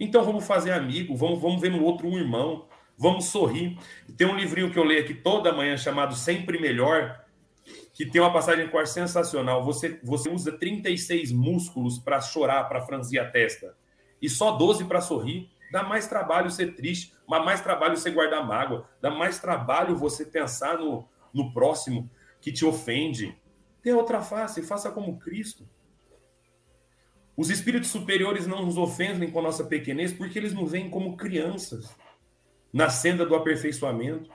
Então 0.00 0.24
vamos 0.24 0.46
fazer 0.46 0.72
amigo, 0.72 1.14
vamos, 1.14 1.38
vamos 1.38 1.60
ver 1.60 1.70
no 1.70 1.84
outro 1.84 2.08
um 2.08 2.16
irmão, 2.16 2.66
vamos 2.96 3.26
sorrir. 3.26 3.78
Tem 4.16 4.26
um 4.26 4.34
livrinho 4.34 4.70
que 4.70 4.78
eu 4.78 4.82
leio 4.82 5.02
aqui 5.02 5.12
toda 5.12 5.52
manhã 5.52 5.76
chamado 5.76 6.14
Sempre 6.14 6.58
Melhor, 6.58 7.22
que 7.92 8.06
tem 8.06 8.18
uma 8.18 8.32
passagem 8.32 8.66
com 8.66 8.78
ar 8.78 8.86
sensacional. 8.86 9.62
Você, 9.62 10.00
você 10.02 10.30
usa 10.30 10.52
36 10.52 11.30
músculos 11.30 11.98
para 11.98 12.18
chorar, 12.18 12.64
para 12.64 12.80
franzir 12.80 13.20
a 13.20 13.30
testa 13.30 13.76
e 14.22 14.30
só 14.30 14.52
12 14.52 14.86
para 14.86 15.02
sorrir. 15.02 15.50
Dá 15.70 15.82
mais 15.82 16.06
trabalho 16.06 16.50
ser 16.50 16.74
triste, 16.74 17.12
mas 17.28 17.44
mais 17.44 17.60
trabalho 17.60 17.94
você 17.94 18.10
guardar 18.10 18.46
mágoa, 18.46 18.88
dá 19.02 19.10
mais 19.10 19.38
trabalho 19.38 19.94
você 19.94 20.24
pensar 20.24 20.78
no, 20.78 21.06
no 21.30 21.52
próximo 21.52 22.10
que 22.40 22.50
te 22.50 22.64
ofende. 22.64 23.36
Dê 23.82 23.92
outra 23.92 24.22
face, 24.22 24.62
faça 24.62 24.90
como 24.90 25.18
Cristo. 25.18 25.68
Os 27.36 27.50
espíritos 27.50 27.90
superiores 27.90 28.46
não 28.46 28.64
nos 28.64 28.76
ofendem 28.76 29.30
com 29.30 29.40
a 29.40 29.42
nossa 29.42 29.64
pequenez 29.64 30.12
porque 30.12 30.38
eles 30.38 30.52
nos 30.52 30.70
veem 30.70 30.88
como 30.88 31.16
crianças 31.16 31.94
na 32.72 32.88
senda 32.88 33.26
do 33.26 33.34
aperfeiçoamento. 33.34 34.30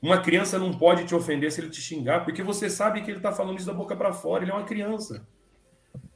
Uma 0.00 0.20
criança 0.20 0.58
não 0.58 0.72
pode 0.72 1.04
te 1.04 1.14
ofender 1.14 1.52
se 1.52 1.60
ele 1.60 1.68
te 1.68 1.80
xingar, 1.80 2.24
porque 2.24 2.42
você 2.42 2.70
sabe 2.70 3.02
que 3.02 3.10
ele 3.10 3.18
está 3.18 3.32
falando 3.32 3.58
isso 3.58 3.66
da 3.66 3.74
boca 3.74 3.94
para 3.94 4.14
fora, 4.14 4.44
ele 4.44 4.50
é 4.50 4.54
uma 4.54 4.64
criança. 4.64 5.26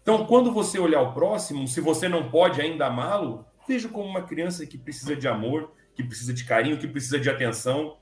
Então, 0.01 0.27
quando 0.27 0.53
você 0.53 0.79
olhar 0.79 1.03
o 1.03 1.13
próximo, 1.13 1.69
se 1.69 1.81
você 1.81 2.09
não 2.09 2.31
pode 2.31 2.61
ainda 2.61 2.87
amá-lo, 2.87 3.45
veja 3.69 3.89
como 3.89 4.09
uma 4.09 4.23
criança 4.23 4.67
que 4.67 4.79
precisa 4.79 5.15
de 5.15 5.29
amor, 5.29 5.73
que 5.95 6.03
precisa 6.03 6.33
de 6.33 6.45
carinho, 6.45 6.79
que 6.79 6.89
precisa 6.89 7.19
de 7.19 7.29
atenção. 7.29 7.99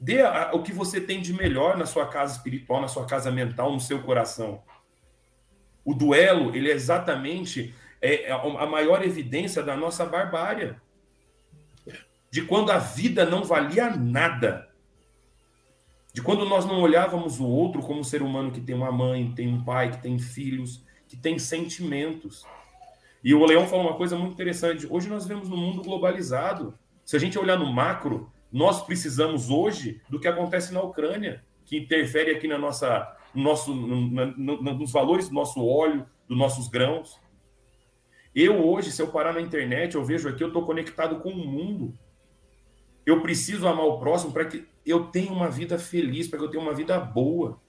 Dê 0.00 0.22
o 0.52 0.62
que 0.62 0.72
você 0.72 1.00
tem 1.00 1.20
de 1.20 1.32
melhor 1.32 1.76
na 1.76 1.86
sua 1.86 2.06
casa 2.06 2.36
espiritual, 2.36 2.80
na 2.80 2.88
sua 2.88 3.06
casa 3.06 3.30
mental, 3.30 3.72
no 3.72 3.80
seu 3.80 4.02
coração. 4.02 4.62
O 5.86 5.94
duelo, 5.94 6.54
ele 6.54 6.70
é 6.70 6.74
exatamente 6.74 7.74
é, 8.02 8.24
é 8.24 8.32
a 8.32 8.66
maior 8.66 9.02
evidência 9.02 9.62
da 9.62 9.74
nossa 9.74 10.04
barbárie. 10.04 10.74
De 12.30 12.42
quando 12.42 12.70
a 12.70 12.78
vida 12.78 13.24
não 13.24 13.42
valia 13.42 13.88
nada 13.88 14.68
de 16.16 16.22
quando 16.22 16.46
nós 16.46 16.64
não 16.64 16.80
olhávamos 16.80 17.38
o 17.38 17.44
outro 17.44 17.82
como 17.82 18.00
um 18.00 18.02
ser 18.02 18.22
humano 18.22 18.50
que 18.50 18.62
tem 18.62 18.74
uma 18.74 18.90
mãe, 18.90 19.30
tem 19.36 19.46
um 19.48 19.62
pai, 19.62 19.90
que 19.90 19.98
tem 19.98 20.18
filhos, 20.18 20.82
que 21.06 21.14
tem 21.14 21.38
sentimentos. 21.38 22.46
E 23.22 23.34
o 23.34 23.44
Leão 23.44 23.66
falou 23.66 23.84
uma 23.84 23.98
coisa 23.98 24.16
muito 24.16 24.32
interessante. 24.32 24.86
Hoje 24.88 25.10
nós 25.10 25.26
vemos 25.26 25.46
no 25.46 25.58
mundo 25.58 25.82
globalizado. 25.82 26.72
Se 27.04 27.16
a 27.16 27.18
gente 27.18 27.38
olhar 27.38 27.58
no 27.58 27.70
macro, 27.70 28.32
nós 28.50 28.82
precisamos 28.82 29.50
hoje 29.50 30.00
do 30.08 30.18
que 30.18 30.26
acontece 30.26 30.72
na 30.72 30.80
Ucrânia, 30.80 31.44
que 31.66 31.76
interfere 31.76 32.30
aqui 32.30 32.48
na 32.48 32.56
nossa, 32.56 33.14
no 33.36 33.42
nosso, 33.42 33.74
no, 33.74 34.08
no, 34.36 34.74
nos 34.74 34.90
valores 34.90 35.28
do 35.28 35.34
nosso 35.34 35.64
óleo, 35.64 36.06
dos 36.26 36.36
nossos 36.36 36.68
grãos. 36.68 37.20
Eu 38.34 38.66
hoje, 38.66 38.90
se 38.90 39.00
eu 39.00 39.08
parar 39.08 39.34
na 39.34 39.40
internet, 39.40 39.94
eu 39.94 40.04
vejo 40.04 40.28
aqui, 40.28 40.42
eu 40.42 40.48
estou 40.48 40.64
conectado 40.64 41.20
com 41.20 41.28
o 41.28 41.46
mundo. 41.46 41.96
Eu 43.04 43.20
preciso 43.20 43.68
amar 43.68 43.86
o 43.86 43.98
próximo 43.98 44.32
para 44.32 44.46
que 44.46 44.66
eu 44.84 45.04
tenha 45.06 45.30
uma 45.30 45.50
vida 45.50 45.78
feliz, 45.78 46.26
para 46.26 46.38
que 46.38 46.44
eu 46.46 46.50
tenha 46.50 46.62
uma 46.62 46.74
vida 46.74 46.98
boa. 46.98 47.60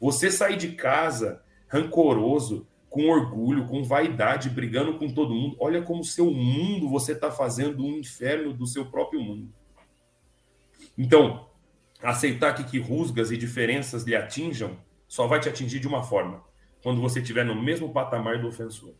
Você 0.00 0.30
sair 0.30 0.56
de 0.56 0.72
casa 0.72 1.42
rancoroso, 1.68 2.66
com 2.88 3.08
orgulho, 3.08 3.66
com 3.66 3.82
vaidade, 3.82 4.50
brigando 4.50 4.98
com 4.98 5.12
todo 5.12 5.34
mundo, 5.34 5.56
olha 5.58 5.82
como 5.82 6.04
seu 6.04 6.30
mundo 6.30 6.88
você 6.88 7.12
está 7.12 7.30
fazendo 7.30 7.84
um 7.84 7.98
inferno 7.98 8.52
do 8.52 8.66
seu 8.66 8.84
próprio 8.84 9.20
mundo. 9.20 9.52
Então, 10.96 11.48
aceitar 12.02 12.54
que, 12.54 12.64
que 12.64 12.78
rusgas 12.78 13.30
e 13.30 13.36
diferenças 13.36 14.04
lhe 14.04 14.14
atinjam 14.14 14.76
só 15.12 15.26
vai 15.26 15.38
te 15.38 15.46
atingir 15.46 15.78
de 15.78 15.86
uma 15.86 16.02
forma, 16.02 16.42
quando 16.82 16.98
você 16.98 17.20
estiver 17.20 17.44
no 17.44 17.54
mesmo 17.54 17.92
patamar 17.92 18.40
do 18.40 18.48
ofensor. 18.48 18.94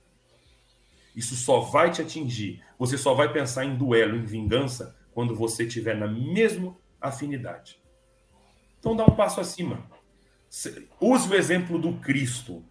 Isso 1.17 1.35
só 1.35 1.61
vai 1.61 1.91
te 1.91 2.03
atingir. 2.03 2.63
Você 2.79 2.99
só 2.99 3.15
vai 3.15 3.33
pensar 3.33 3.65
em 3.65 3.75
duelo, 3.75 4.19
em 4.19 4.27
vingança, 4.27 4.95
quando 5.15 5.35
você 5.35 5.65
estiver 5.65 5.97
na 5.97 6.07
mesma 6.07 6.77
afinidade. 7.01 7.81
Então 8.79 8.95
dá 8.95 9.07
um 9.07 9.17
passo 9.17 9.41
acima. 9.41 9.87
Use 11.01 11.31
o 11.31 11.35
exemplo 11.35 11.79
do 11.79 11.95
Cristo. 11.95 12.63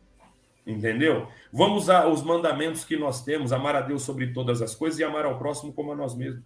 Entendeu? 0.63 1.27
Vamos 1.51 1.85
usar 1.85 2.05
os 2.09 2.21
mandamentos 2.21 2.85
que 2.85 2.95
nós 2.95 3.23
temos, 3.23 3.51
amar 3.51 3.75
a 3.75 3.81
Deus 3.81 4.03
sobre 4.03 4.33
todas 4.33 4.61
as 4.61 4.75
coisas 4.75 4.99
e 4.99 5.03
amar 5.03 5.25
ao 5.25 5.39
próximo 5.39 5.73
como 5.73 5.91
a 5.91 5.95
nós 5.95 6.13
mesmos. 6.13 6.43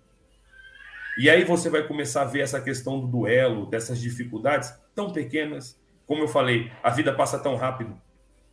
E 1.20 1.30
aí 1.30 1.44
você 1.44 1.70
vai 1.70 1.86
começar 1.86 2.22
a 2.22 2.26
ver 2.26 2.40
essa 2.40 2.62
questão 2.62 3.02
do 3.02 3.08
duelo, 3.08 3.66
dessas 3.66 4.00
dificuldades 4.00 4.74
tão 4.96 5.12
pequenas. 5.12 5.78
Como 6.06 6.22
eu 6.24 6.28
falei, 6.28 6.72
a 6.84 6.89
vida 6.89 7.13
passa 7.13 7.39
tão 7.39 7.56
rápido, 7.56 8.00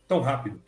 tão 0.07 0.21
rápido. 0.21 0.61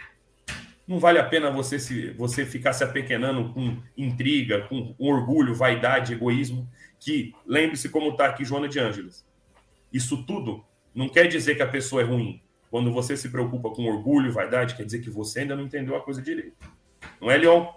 Não 0.87 0.99
vale 0.99 1.17
a 1.17 1.23
pena 1.23 1.49
você 1.49 1.79
se 1.79 2.11
você 2.11 2.45
ficar 2.45 2.73
se 2.73 2.83
apequenando 2.83 3.51
com 3.53 3.81
intriga, 3.97 4.67
com 4.67 4.93
orgulho, 4.99 5.55
vaidade, 5.55 6.13
egoísmo. 6.13 6.69
Que 6.99 7.33
lembre-se 7.45 7.89
como 7.89 8.11
está 8.11 8.27
aqui 8.27 8.45
Joana 8.45 8.67
de 8.67 8.79
Ângeles. 8.79 9.25
Isso 9.91 10.23
tudo 10.25 10.63
não 10.93 11.09
quer 11.09 11.27
dizer 11.27 11.55
que 11.55 11.63
a 11.63 11.67
pessoa 11.67 12.01
é 12.01 12.05
ruim. 12.05 12.41
Quando 12.69 12.91
você 12.91 13.17
se 13.17 13.29
preocupa 13.29 13.69
com 13.69 13.85
orgulho, 13.85 14.31
vaidade, 14.31 14.75
quer 14.75 14.85
dizer 14.85 14.99
que 14.99 15.09
você 15.09 15.39
ainda 15.39 15.55
não 15.55 15.63
entendeu 15.63 15.95
a 15.95 16.01
coisa 16.01 16.21
direito. 16.21 16.55
Não 17.19 17.31
é, 17.31 17.37
Leon? 17.37 17.67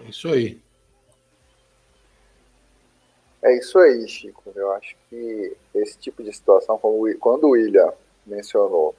É 0.00 0.08
isso 0.08 0.28
aí. 0.28 0.60
É 3.42 3.56
isso 3.56 3.78
aí, 3.78 4.08
Chico. 4.08 4.52
Eu 4.54 4.72
acho 4.72 4.96
que 5.08 5.56
esse 5.74 5.98
tipo 5.98 6.22
de 6.22 6.32
situação, 6.32 6.78
quando 6.78 7.44
o 7.44 7.50
William 7.50 7.92
mencionou 8.28 8.94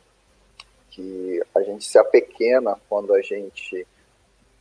que 0.89 1.41
a 1.55 1.61
gente 1.61 1.85
se 1.85 1.97
apequena 1.97 2.77
quando 2.89 3.13
a 3.13 3.21
gente 3.21 3.87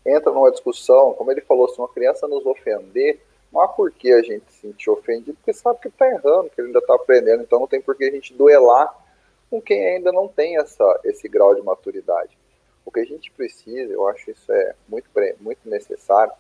entra 0.05 0.33
numa 0.33 0.51
discussão, 0.51 1.13
como 1.15 1.31
ele 1.31 1.41
falou, 1.41 1.69
se 1.69 1.79
uma 1.79 1.89
criança 1.89 2.27
nos 2.29 2.45
ofender, 2.47 3.21
não 3.53 3.61
há 3.61 3.69
por 3.69 3.91
que 3.91 4.13
a 4.13 4.23
gente 4.23 4.45
se 4.53 4.61
sentir 4.61 4.91
ofendido, 4.91 5.35
porque 5.35 5.53
sabe 5.53 5.81
que 5.81 5.89
está 5.89 6.07
errando, 6.07 6.51
que 6.51 6.61
ele 6.61 6.69
ainda 6.69 6.79
está 6.81 6.95
aprendendo, 6.95 7.43
então 7.43 7.61
não 7.61 7.67
tem 7.67 7.81
por 7.81 7.97
que 7.97 8.05
a 8.05 8.11
gente 8.11 8.35
duelar 8.35 8.95
com 9.51 9.61
quem 9.61 9.87
ainda 9.87 10.13
não 10.13 10.29
tem 10.29 10.59
essa, 10.59 11.01
esse 11.05 11.27
grau 11.29 11.55
de 11.55 11.63
maturidade. 11.63 12.37
O 12.85 12.91
que 12.91 13.01
a 13.01 13.05
gente 13.05 13.31
precisa, 13.31 13.93
eu 13.93 14.07
acho 14.07 14.31
isso 14.31 14.53
é 14.53 14.75
muito, 14.89 15.09
muito 15.41 15.61
necessário, 15.69 16.33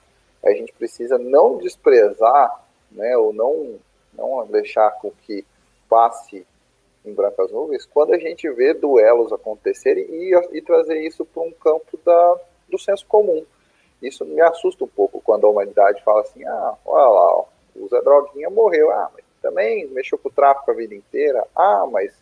é 0.42 0.50
a 0.50 0.54
gente 0.54 0.72
precisa 0.72 1.18
não 1.18 1.56
desprezar, 1.56 2.64
né, 2.90 3.16
ou 3.16 3.32
não, 3.32 3.78
não 4.12 4.46
deixar 4.46 4.90
com 4.92 5.10
que 5.22 5.44
passe 5.88 6.46
em 7.08 7.14
brancas 7.14 7.50
nuvens, 7.50 7.86
quando 7.86 8.12
a 8.12 8.18
gente 8.18 8.48
vê 8.50 8.74
duelos 8.74 9.32
acontecerem 9.32 10.04
e, 10.04 10.34
e 10.52 10.62
trazer 10.62 11.00
isso 11.00 11.24
para 11.24 11.42
um 11.42 11.52
campo 11.52 11.98
da, 12.04 12.40
do 12.68 12.78
senso 12.78 13.06
comum. 13.06 13.44
Isso 14.02 14.24
me 14.24 14.40
assusta 14.40 14.84
um 14.84 14.88
pouco 14.88 15.20
quando 15.20 15.46
a 15.46 15.50
humanidade 15.50 16.02
fala 16.04 16.20
assim, 16.20 16.44
ah, 16.44 16.74
olha 16.84 17.08
lá, 17.08 17.36
ó, 17.38 17.44
o 17.74 17.88
Zé 17.88 18.00
Droguinha 18.00 18.50
morreu, 18.50 18.90
ah, 18.90 19.10
mas 19.12 19.24
também 19.42 19.86
mexeu 19.88 20.18
com 20.18 20.28
o 20.28 20.32
tráfico 20.32 20.70
a 20.70 20.74
vida 20.74 20.94
inteira, 20.94 21.44
ah, 21.54 21.86
mas 21.90 22.14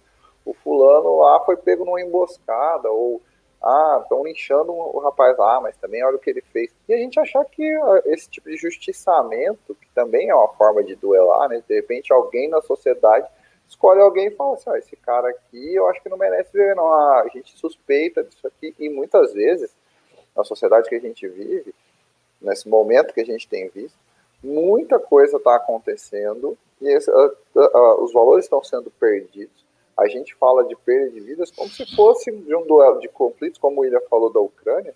o 0.44 0.54
fulano 0.54 1.18
lá 1.18 1.40
foi 1.40 1.56
pego 1.56 1.84
numa 1.84 2.00
emboscada, 2.00 2.90
ou 2.90 3.20
ah, 3.62 3.98
estão 4.02 4.24
linchando 4.24 4.72
o 4.72 4.98
rapaz 5.00 5.36
lá, 5.36 5.60
mas 5.60 5.76
também 5.76 6.04
olha 6.04 6.16
o 6.16 6.18
que 6.18 6.30
ele 6.30 6.42
fez. 6.52 6.72
E 6.88 6.94
a 6.94 6.98
gente 6.98 7.18
achar 7.18 7.44
que 7.44 7.64
esse 8.06 8.28
tipo 8.30 8.48
de 8.48 8.56
justiçamento, 8.56 9.74
que 9.74 9.88
também 9.94 10.30
é 10.30 10.34
uma 10.34 10.48
forma 10.54 10.84
de 10.84 10.94
duelar, 10.94 11.48
né? 11.48 11.62
De 11.66 11.74
repente 11.74 12.12
alguém 12.12 12.48
na 12.48 12.60
sociedade 12.62 13.26
escolhe 13.68 14.00
alguém 14.00 14.28
e 14.28 14.30
fala 14.30 14.54
assim, 14.54 14.70
ah, 14.70 14.78
esse 14.78 14.96
cara 14.96 15.28
aqui 15.28 15.74
eu 15.74 15.86
acho 15.88 16.02
que 16.02 16.08
não 16.08 16.16
merece 16.16 16.52
ver, 16.52 16.74
não. 16.74 16.86
Ah, 16.86 17.22
a 17.22 17.28
gente 17.28 17.56
suspeita 17.58 18.22
disso 18.22 18.46
aqui. 18.46 18.74
E 18.78 18.88
muitas 18.88 19.32
vezes, 19.32 19.74
na 20.36 20.44
sociedade 20.44 20.88
que 20.88 20.94
a 20.94 21.00
gente 21.00 21.26
vive, 21.28 21.74
nesse 22.40 22.68
momento 22.68 23.12
que 23.12 23.20
a 23.20 23.26
gente 23.26 23.48
tem 23.48 23.68
visto, 23.68 23.98
muita 24.42 24.98
coisa 24.98 25.36
está 25.38 25.56
acontecendo 25.56 26.56
e 26.80 26.88
esse, 26.88 27.10
uh, 27.10 27.36
uh, 27.54 27.60
uh, 27.60 28.04
os 28.04 28.12
valores 28.12 28.44
estão 28.44 28.62
sendo 28.62 28.90
perdidos 28.90 29.66
a 29.96 30.06
gente 30.06 30.34
fala 30.34 30.62
de 30.64 30.76
perda 30.76 31.10
de 31.10 31.20
vidas 31.20 31.50
como 31.50 31.70
se 31.70 31.86
fosse 31.96 32.30
de 32.30 32.54
um 32.54 32.66
duelo 32.66 33.00
de 33.00 33.08
conflitos, 33.08 33.58
como 33.58 33.78
o 33.78 33.80
William 33.80 34.00
falou 34.10 34.30
da 34.30 34.40
Ucrânia. 34.40 34.94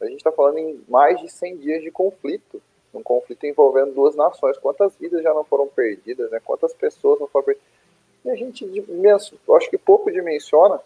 A 0.00 0.06
gente 0.06 0.16
está 0.16 0.32
falando 0.32 0.58
em 0.58 0.82
mais 0.88 1.20
de 1.20 1.30
100 1.30 1.58
dias 1.58 1.82
de 1.82 1.92
conflito, 1.92 2.60
um 2.92 3.02
conflito 3.02 3.46
envolvendo 3.46 3.94
duas 3.94 4.16
nações. 4.16 4.58
Quantas 4.58 4.96
vidas 4.96 5.22
já 5.22 5.32
não 5.32 5.44
foram 5.44 5.68
perdidas, 5.68 6.28
né? 6.32 6.40
Quantas 6.44 6.74
pessoas 6.74 7.20
não 7.20 7.28
foram 7.28 7.46
perdidas? 7.46 7.68
E 8.24 8.30
a 8.30 8.34
gente, 8.34 8.64
eu 8.64 9.56
acho 9.56 9.70
que 9.70 9.78
pouco 9.78 10.10
dimensiona 10.10 10.80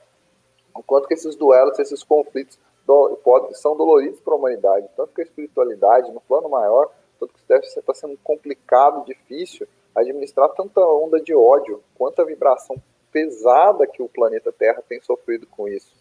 o 0.74 0.82
quanto 0.82 1.06
que 1.06 1.14
esses 1.14 1.36
duelos, 1.36 1.78
esses 1.78 2.02
conflitos 2.02 2.58
do, 2.86 3.18
são 3.52 3.76
doloridos 3.76 4.20
para 4.20 4.34
a 4.34 4.36
humanidade, 4.36 4.88
tanto 4.96 5.12
que 5.12 5.20
a 5.20 5.24
espiritualidade, 5.24 6.12
no 6.12 6.20
plano 6.20 6.48
maior, 6.48 6.90
tanto 7.18 7.34
que 7.34 7.40
deve 7.48 7.66
estar 7.66 7.82
tá 7.82 7.94
sendo 7.94 8.16
complicado, 8.22 9.04
difícil 9.04 9.66
administrar 9.94 10.48
tanta 10.50 10.80
onda 10.80 11.20
de 11.20 11.34
ódio, 11.34 11.82
quanta 11.96 12.24
vibração 12.24 12.76
pesada 13.10 13.86
que 13.86 14.02
o 14.02 14.08
planeta 14.08 14.52
Terra 14.52 14.82
tem 14.86 15.00
sofrido 15.00 15.46
com 15.46 15.66
isso. 15.66 15.94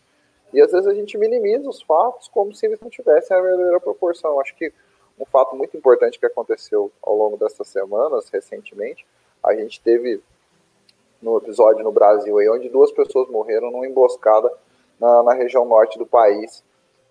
E 0.54 0.62
às 0.62 0.72
vezes 0.72 0.88
a 0.88 0.94
gente 0.94 1.18
minimiza 1.18 1.70
os 1.70 1.82
fatos 1.82 2.28
como 2.28 2.54
se 2.54 2.66
eles 2.66 2.80
não 2.80 2.90
tivessem 2.90 3.36
a 3.36 3.42
verdadeira 3.42 3.80
proporção. 3.80 4.40
Acho 4.40 4.56
que 4.56 4.72
um 5.18 5.26
fato 5.26 5.56
muito 5.56 5.76
importante 5.78 6.20
que 6.20 6.26
aconteceu 6.26 6.92
ao 7.02 7.16
longo 7.16 7.38
dessas 7.38 7.68
semanas, 7.70 8.30
recentemente, 8.30 9.06
a 9.42 9.56
gente 9.56 9.82
teve 9.82 10.22
no 11.26 11.38
episódio 11.38 11.84
no 11.84 11.92
Brasil, 11.92 12.38
aí, 12.38 12.48
onde 12.48 12.70
duas 12.70 12.92
pessoas 12.92 13.28
morreram 13.30 13.72
numa 13.72 13.88
emboscada 13.88 14.52
na, 15.00 15.24
na 15.24 15.34
região 15.34 15.66
norte 15.66 15.98
do 15.98 16.06
país, 16.06 16.64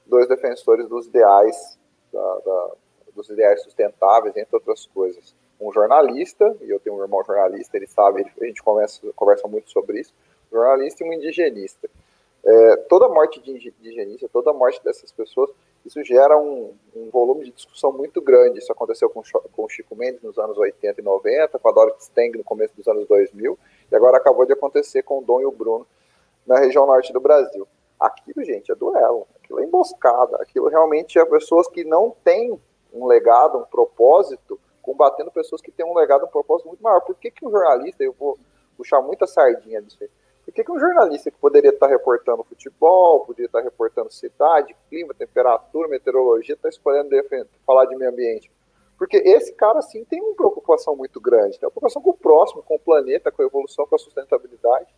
dois 0.06 0.28
defensores 0.28 0.88
dos 0.88 1.08
ideais, 1.08 1.76
da, 2.12 2.38
da, 2.38 2.70
dos 3.12 3.28
ideais 3.28 3.60
sustentáveis, 3.62 4.36
entre 4.36 4.54
outras 4.54 4.86
coisas 4.86 5.34
um 5.60 5.72
jornalista, 5.72 6.56
e 6.60 6.70
eu 6.70 6.78
tenho 6.78 6.96
um 6.96 7.02
irmão 7.02 7.24
jornalista, 7.24 7.76
ele 7.76 7.86
sabe, 7.86 8.24
a 8.40 8.44
gente 8.44 8.62
conversa, 8.62 9.00
conversa 9.16 9.48
muito 9.48 9.70
sobre 9.70 10.00
isso, 10.00 10.12
jornalista 10.50 11.02
e 11.02 11.08
um 11.08 11.12
indigenista. 11.12 11.88
É, 12.44 12.76
toda 12.88 13.08
morte 13.08 13.40
de 13.40 13.50
indigenista, 13.50 14.28
toda 14.32 14.52
morte 14.52 14.82
dessas 14.84 15.10
pessoas, 15.10 15.50
isso 15.84 16.02
gera 16.02 16.38
um, 16.38 16.74
um, 16.96 17.10
volume 17.10 17.44
de 17.44 17.50
discussão 17.50 17.92
muito 17.92 18.22
grande. 18.22 18.58
Isso 18.58 18.72
aconteceu 18.72 19.10
com, 19.10 19.22
com 19.52 19.64
o 19.64 19.68
Chico 19.68 19.94
Mendes 19.94 20.22
nos 20.22 20.38
anos 20.38 20.56
80 20.56 21.00
e 21.00 21.04
90, 21.04 21.58
com 21.58 21.68
a 21.68 21.72
Dorothy 21.72 22.04
Steng 22.04 22.38
no 22.38 22.44
começo 22.44 22.74
dos 22.74 22.88
anos 22.88 23.06
2000, 23.06 23.58
e 23.92 23.94
agora 23.94 24.16
acabou 24.16 24.46
de 24.46 24.52
acontecer 24.54 25.02
com 25.02 25.18
o 25.18 25.22
Dom 25.22 25.42
e 25.42 25.46
o 25.46 25.52
Bruno 25.52 25.86
na 26.46 26.58
região 26.58 26.86
norte 26.86 27.12
do 27.12 27.20
Brasil. 27.20 27.68
Aquilo, 28.00 28.44
gente, 28.44 28.72
é 28.72 28.74
duelo, 28.74 29.26
aquilo 29.36 29.60
é 29.60 29.64
emboscada, 29.64 30.36
aquilo 30.40 30.68
realmente 30.68 31.18
é 31.18 31.24
pessoas 31.24 31.68
que 31.68 31.84
não 31.84 32.14
têm 32.24 32.58
um 32.92 33.06
legado, 33.06 33.58
um 33.58 33.64
propósito 33.64 34.58
combatendo 34.80 35.30
pessoas 35.30 35.60
que 35.60 35.70
têm 35.70 35.84
um 35.84 35.94
legado, 35.94 36.24
um 36.24 36.28
propósito 36.28 36.68
muito 36.68 36.82
maior. 36.82 37.00
Por 37.00 37.14
que, 37.14 37.30
que 37.30 37.46
um 37.46 37.50
jornalista, 37.50 38.02
eu 38.02 38.14
vou 38.18 38.38
puxar 38.76 39.00
muita 39.00 39.26
sardinha 39.26 39.80
disso 39.80 39.98
aí, 40.00 40.10
por 40.44 40.52
que, 40.52 40.62
que 40.62 40.72
um 40.72 40.78
jornalista 40.78 41.30
que 41.30 41.38
poderia 41.38 41.70
estar 41.70 41.86
reportando 41.86 42.44
futebol, 42.44 43.24
poderia 43.24 43.46
estar 43.46 43.60
reportando 43.60 44.12
cidade, 44.12 44.76
clima, 44.88 45.14
temperatura, 45.14 45.88
meteorologia, 45.88 46.54
está 46.54 46.68
escolhendo 46.68 47.10
falar 47.66 47.86
de 47.86 47.96
meio 47.96 48.10
ambiente? 48.10 48.50
Porque 48.98 49.16
esse 49.16 49.52
cara, 49.54 49.80
sim, 49.82 50.04
tem 50.04 50.20
uma 50.20 50.34
preocupação 50.34 50.94
muito 50.94 51.20
grande, 51.20 51.58
tem 51.58 51.66
uma 51.66 51.70
preocupação 51.70 52.02
com 52.02 52.10
o 52.10 52.16
próximo, 52.16 52.62
com 52.62 52.76
o 52.76 52.78
planeta, 52.78 53.32
com 53.32 53.42
a 53.42 53.46
evolução, 53.46 53.86
com 53.86 53.94
a 53.94 53.98
sustentabilidade. 53.98 54.94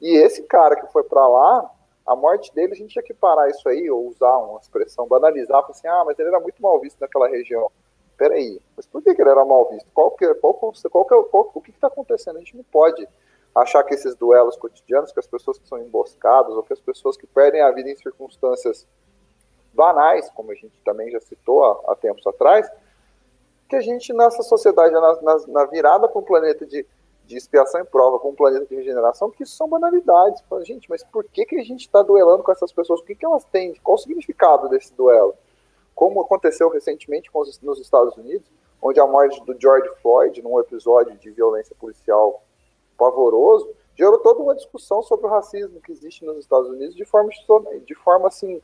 E 0.00 0.16
esse 0.16 0.42
cara 0.44 0.76
que 0.76 0.86
foi 0.92 1.02
para 1.02 1.26
lá, 1.26 1.70
a 2.06 2.14
morte 2.14 2.54
dele, 2.54 2.72
a 2.72 2.76
gente 2.76 2.92
tinha 2.92 3.02
que 3.02 3.12
parar 3.12 3.48
isso 3.48 3.68
aí, 3.68 3.90
ou 3.90 4.06
usar 4.06 4.36
uma 4.38 4.60
expressão, 4.60 5.06
banalizar, 5.08 5.64
assim, 5.68 5.88
ah, 5.88 6.04
mas 6.06 6.18
ele 6.18 6.28
era 6.28 6.40
muito 6.40 6.62
mal 6.62 6.80
visto 6.80 6.98
naquela 7.00 7.28
região 7.28 7.70
peraí, 8.16 8.60
mas 8.76 8.86
por 8.86 9.02
que, 9.02 9.14
que 9.14 9.20
ele 9.20 9.30
era 9.30 9.44
mal 9.44 9.68
visto? 9.70 9.86
Qual 9.92 10.10
que, 10.12 10.32
qual, 10.36 10.54
qual, 10.54 10.72
qual, 10.90 11.24
qual 11.24 11.50
o 11.54 11.60
que 11.60 11.70
está 11.70 11.88
acontecendo? 11.88 12.36
A 12.36 12.38
gente 12.40 12.56
não 12.56 12.64
pode 12.64 13.06
achar 13.62 13.82
que 13.82 13.94
esses 13.94 14.14
duelos 14.14 14.56
cotidianos, 14.56 15.12
que 15.12 15.20
as 15.20 15.26
pessoas 15.26 15.58
que 15.58 15.68
são 15.68 15.78
emboscadas, 15.78 16.54
ou 16.54 16.62
que 16.62 16.72
as 16.72 16.80
pessoas 16.80 17.16
que 17.16 17.26
perdem 17.26 17.62
a 17.62 17.70
vida 17.70 17.90
em 17.90 17.96
circunstâncias 17.96 18.86
banais, 19.72 20.30
como 20.30 20.52
a 20.52 20.54
gente 20.54 20.80
também 20.84 21.10
já 21.10 21.20
citou 21.20 21.64
há, 21.64 21.92
há 21.92 21.96
tempos 21.96 22.26
atrás, 22.26 22.70
que 23.68 23.76
a 23.76 23.80
gente, 23.80 24.12
nessa 24.12 24.42
sociedade, 24.42 24.92
na, 24.92 25.20
na, 25.22 25.36
na 25.48 25.64
virada 25.64 26.08
para 26.08 26.20
um 26.20 26.24
planeta 26.24 26.64
de, 26.64 26.86
de 27.24 27.36
expiação 27.36 27.80
e 27.80 27.84
prova, 27.84 28.18
com 28.18 28.30
um 28.30 28.34
planeta 28.34 28.66
de 28.66 28.76
regeneração, 28.76 29.30
que 29.30 29.42
isso 29.42 29.56
são 29.56 29.68
banalidades. 29.68 30.42
Gente, 30.62 30.88
mas 30.88 31.02
por 31.02 31.24
que, 31.24 31.44
que 31.44 31.56
a 31.56 31.64
gente 31.64 31.80
está 31.80 32.02
duelando 32.02 32.42
com 32.42 32.52
essas 32.52 32.72
pessoas? 32.72 33.00
O 33.00 33.04
que, 33.04 33.14
que 33.14 33.26
elas 33.26 33.44
têm? 33.46 33.74
Qual 33.82 33.96
o 33.96 33.98
significado 33.98 34.68
desse 34.68 34.94
duelo? 34.94 35.34
como 35.96 36.20
aconteceu 36.20 36.68
recentemente 36.68 37.30
os, 37.32 37.58
nos 37.62 37.80
Estados 37.80 38.14
Unidos, 38.18 38.46
onde 38.80 39.00
a 39.00 39.06
morte 39.06 39.42
do 39.46 39.58
George 39.58 39.88
Floyd, 40.02 40.42
num 40.42 40.60
episódio 40.60 41.16
de 41.16 41.30
violência 41.30 41.74
policial 41.80 42.44
pavoroso, 42.96 43.68
gerou 43.94 44.18
toda 44.18 44.42
uma 44.42 44.54
discussão 44.54 45.02
sobre 45.02 45.26
o 45.26 45.30
racismo 45.30 45.80
que 45.80 45.92
existe 45.92 46.24
nos 46.24 46.38
Estados 46.38 46.68
Unidos 46.68 46.94
de 46.94 47.04
forma, 47.04 47.30
de 47.84 47.94
forma 47.94 48.28
assim, 48.28 48.60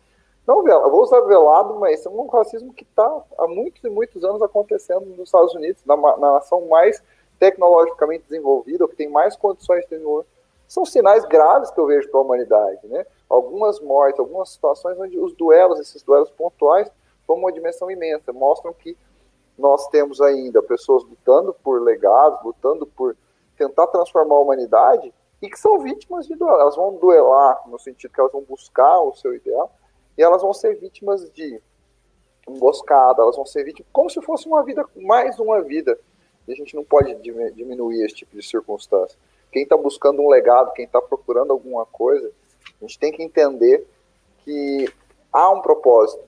não 0.46 0.62
velado, 0.62 0.90
vou 0.90 1.02
usar 1.02 1.20
velado, 1.20 1.74
mas 1.78 2.04
é 2.04 2.08
um 2.08 2.26
racismo 2.26 2.72
que 2.72 2.84
está 2.84 3.22
há 3.38 3.46
muitos 3.46 3.82
e 3.84 3.88
muitos 3.88 4.24
anos 4.24 4.42
acontecendo 4.42 5.06
nos 5.06 5.28
Estados 5.28 5.54
Unidos, 5.54 5.82
na, 5.84 5.96
na 5.96 6.32
nação 6.32 6.66
mais 6.68 7.02
tecnologicamente 7.38 8.24
desenvolvida, 8.28 8.86
que 8.88 8.96
tem 8.96 9.08
mais 9.08 9.36
condições 9.36 9.82
de 9.84 9.90
desenvolver. 9.90 10.26
São 10.66 10.84
sinais 10.84 11.24
graves 11.24 11.70
que 11.70 11.78
eu 11.78 11.86
vejo 11.86 12.08
para 12.10 12.20
a 12.20 12.22
humanidade, 12.22 12.86
né? 12.86 13.04
algumas 13.28 13.80
mortes, 13.80 14.18
algumas 14.18 14.50
situações 14.50 14.98
onde 14.98 15.18
os 15.18 15.32
duelos, 15.34 15.80
esses 15.80 16.02
duelos 16.02 16.30
pontuais, 16.30 16.90
tomam 17.26 17.44
uma 17.44 17.52
dimensão 17.52 17.90
imensa, 17.90 18.32
mostram 18.32 18.72
que 18.72 18.96
nós 19.56 19.86
temos 19.88 20.20
ainda 20.20 20.62
pessoas 20.62 21.04
lutando 21.04 21.54
por 21.62 21.80
legados, 21.82 22.42
lutando 22.44 22.86
por 22.86 23.16
tentar 23.56 23.86
transformar 23.88 24.36
a 24.36 24.40
humanidade 24.40 25.12
e 25.40 25.48
que 25.48 25.58
são 25.58 25.78
vítimas 25.78 26.26
de 26.26 26.34
duelo. 26.34 26.60
Elas 26.60 26.76
vão 26.76 26.96
duelar 26.96 27.62
no 27.68 27.78
sentido 27.78 28.12
que 28.12 28.20
elas 28.20 28.32
vão 28.32 28.42
buscar 28.42 29.00
o 29.00 29.14
seu 29.14 29.34
ideal 29.34 29.72
e 30.16 30.22
elas 30.22 30.42
vão 30.42 30.52
ser 30.52 30.76
vítimas 30.76 31.30
de 31.32 31.60
emboscada, 32.48 33.22
elas 33.22 33.36
vão 33.36 33.46
ser 33.46 33.64
vítimas 33.64 33.88
como 33.92 34.10
se 34.10 34.20
fosse 34.22 34.46
uma 34.46 34.62
vida, 34.62 34.84
mais 34.96 35.38
uma 35.38 35.60
vida. 35.62 35.98
E 36.46 36.52
a 36.52 36.56
gente 36.56 36.74
não 36.74 36.84
pode 36.84 37.14
diminuir 37.14 38.04
esse 38.04 38.16
tipo 38.16 38.36
de 38.36 38.42
circunstância. 38.42 39.16
Quem 39.50 39.62
está 39.62 39.76
buscando 39.76 40.22
um 40.22 40.28
legado, 40.28 40.72
quem 40.72 40.84
está 40.84 41.00
procurando 41.00 41.52
alguma 41.52 41.86
coisa, 41.86 42.32
a 42.80 42.84
gente 42.84 42.98
tem 42.98 43.12
que 43.12 43.22
entender 43.22 43.86
que 44.38 44.92
há 45.32 45.50
um 45.50 45.60
propósito. 45.60 46.22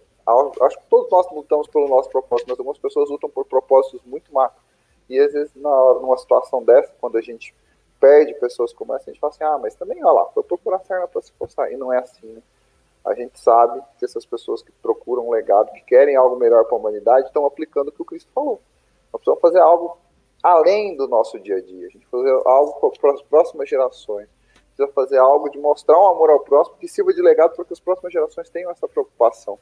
Acho 0.63 0.79
que 0.79 0.87
todos 0.87 1.11
nós 1.11 1.31
lutamos 1.33 1.67
pelo 1.67 1.89
nosso 1.89 2.09
propósito, 2.09 2.49
mas 2.49 2.59
algumas 2.59 2.79
pessoas 2.79 3.11
lutam 3.11 3.29
por 3.29 3.45
propósitos 3.45 4.01
muito 4.05 4.33
macros. 4.33 4.64
E 5.09 5.19
às 5.19 5.33
vezes, 5.33 5.55
na, 5.55 5.95
numa 5.95 6.17
situação 6.17 6.63
dessa, 6.63 6.93
quando 7.01 7.19
a 7.19 7.21
gente 7.21 7.55
perde 8.01 8.35
pessoas 8.35 8.73
como 8.73 8.95
essa, 8.95 9.11
a 9.11 9.13
gente 9.13 9.21
fala 9.21 9.33
assim: 9.33 9.45
ah, 9.45 9.59
mas 9.59 9.75
também, 9.75 10.03
olha 10.05 10.13
lá, 10.13 10.27
foi 10.27 10.43
procurar 10.43 10.81
sarna 10.81 11.09
para 11.09 11.23
se 11.23 11.33
coçar. 11.33 11.73
E 11.73 11.77
não 11.77 11.93
é 11.93 11.99
assim, 11.99 12.27
né? 12.27 12.43
A 13.05 13.15
gente 13.15 13.39
sabe 13.39 13.83
que 13.99 14.05
essas 14.05 14.25
pessoas 14.25 14.63
que 14.63 14.73
procuram 14.73 15.29
um 15.29 15.31
legado, 15.31 15.73
que 15.73 15.83
querem 15.83 16.17
algo 16.17 16.37
melhor 16.37 16.65
para 16.65 16.75
a 16.75 16.79
humanidade, 16.79 17.27
estão 17.27 17.45
aplicando 17.45 17.89
o 17.89 17.93
que 17.93 18.01
o 18.01 18.05
Cristo 18.05 18.31
falou. 18.35 18.61
Nós 19.13 19.21
precisamos 19.21 19.41
fazer 19.41 19.61
algo 19.61 19.99
além 20.43 20.97
do 20.97 21.07
nosso 21.07 21.39
dia 21.39 21.57
a 21.57 21.61
dia. 21.61 21.87
A 21.87 21.91
gente 21.91 22.07
fazer 22.07 22.31
algo 22.47 22.91
para 22.99 23.13
as 23.13 23.23
próximas 23.23 23.69
gerações. 23.69 24.29
Precisa 24.75 24.93
fazer 24.95 25.19
algo 25.19 25.51
de 25.51 25.59
mostrar 25.59 25.99
um 25.99 26.09
amor 26.09 26.31
ao 26.31 26.41
próximo 26.41 26.79
que 26.79 26.89
sirva 26.89 27.13
de 27.13 27.23
legado 27.23 27.55
para 27.55 27.65
que 27.65 27.73
as 27.73 27.81
próximas 27.81 28.13
gerações 28.13 28.49
tenham 28.49 28.71
essa 28.71 28.89
preocupação. 28.89 29.59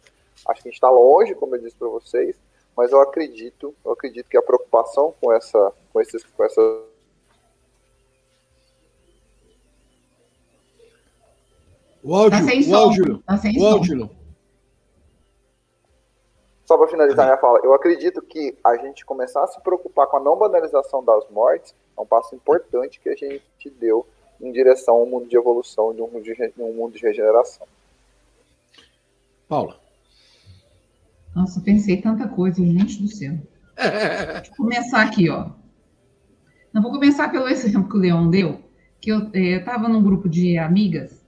Acho 0.48 0.62
que 0.62 0.68
a 0.68 0.70
gente 0.70 0.78
está 0.78 0.88
longe, 0.88 1.34
como 1.34 1.54
eu 1.56 1.60
disse 1.60 1.76
para 1.76 1.88
vocês, 1.88 2.36
mas 2.76 2.92
eu 2.92 3.00
acredito, 3.00 3.74
eu 3.84 3.92
acredito 3.92 4.28
que 4.28 4.36
a 4.36 4.42
preocupação 4.42 5.14
com 5.20 5.32
essa, 5.32 5.72
com 5.92 6.00
esses, 6.00 6.24
com 6.24 6.44
essa 6.44 6.60
O 12.04 12.16
áudio, 12.16 12.40
tá 12.40 12.44
o 12.44 12.76
áudio, 12.76 13.22
tá 13.24 13.40
o 13.60 13.66
áudio. 13.66 14.10
Só 16.64 16.76
para 16.76 16.88
finalizar 16.88 17.26
minha 17.26 17.38
fala, 17.38 17.60
eu 17.62 17.72
acredito 17.74 18.20
que 18.22 18.56
a 18.64 18.76
gente 18.76 19.04
começar 19.04 19.44
a 19.44 19.46
se 19.46 19.60
preocupar 19.60 20.08
com 20.08 20.16
a 20.16 20.20
não 20.20 20.36
banalização 20.36 21.04
das 21.04 21.28
mortes 21.30 21.74
é 21.96 22.00
um 22.00 22.06
passo 22.06 22.34
importante 22.34 22.98
que 22.98 23.08
a 23.08 23.14
gente 23.14 23.70
deu 23.78 24.06
em 24.40 24.50
direção 24.50 24.96
a 24.96 25.02
um 25.02 25.06
mundo 25.06 25.28
de 25.28 25.36
evolução, 25.36 25.94
de 25.94 26.02
um 26.02 26.08
mundo 26.08 26.24
de, 26.24 26.52
um 26.58 26.72
mundo 26.72 26.94
de 26.94 27.02
regeneração. 27.02 27.66
Paula. 29.48 29.81
Nossa, 31.34 31.60
pensei 31.60 32.00
tanta 32.00 32.28
coisa, 32.28 32.64
gente 32.64 33.02
do 33.02 33.08
céu. 33.08 33.38
Deixa 33.76 34.50
eu 34.50 34.56
começar 34.56 35.02
aqui, 35.02 35.28
ó. 35.28 35.50
Não 36.72 36.82
vou 36.82 36.92
começar 36.92 37.30
pelo 37.30 37.48
exemplo 37.48 37.88
que 37.88 37.96
o 37.96 38.00
Leon 38.00 38.30
deu, 38.30 38.62
que 39.00 39.10
eu 39.10 39.30
estava 39.32 39.86
eh, 39.86 39.88
num 39.88 40.02
grupo 40.02 40.28
de 40.28 40.58
amigas 40.58 41.22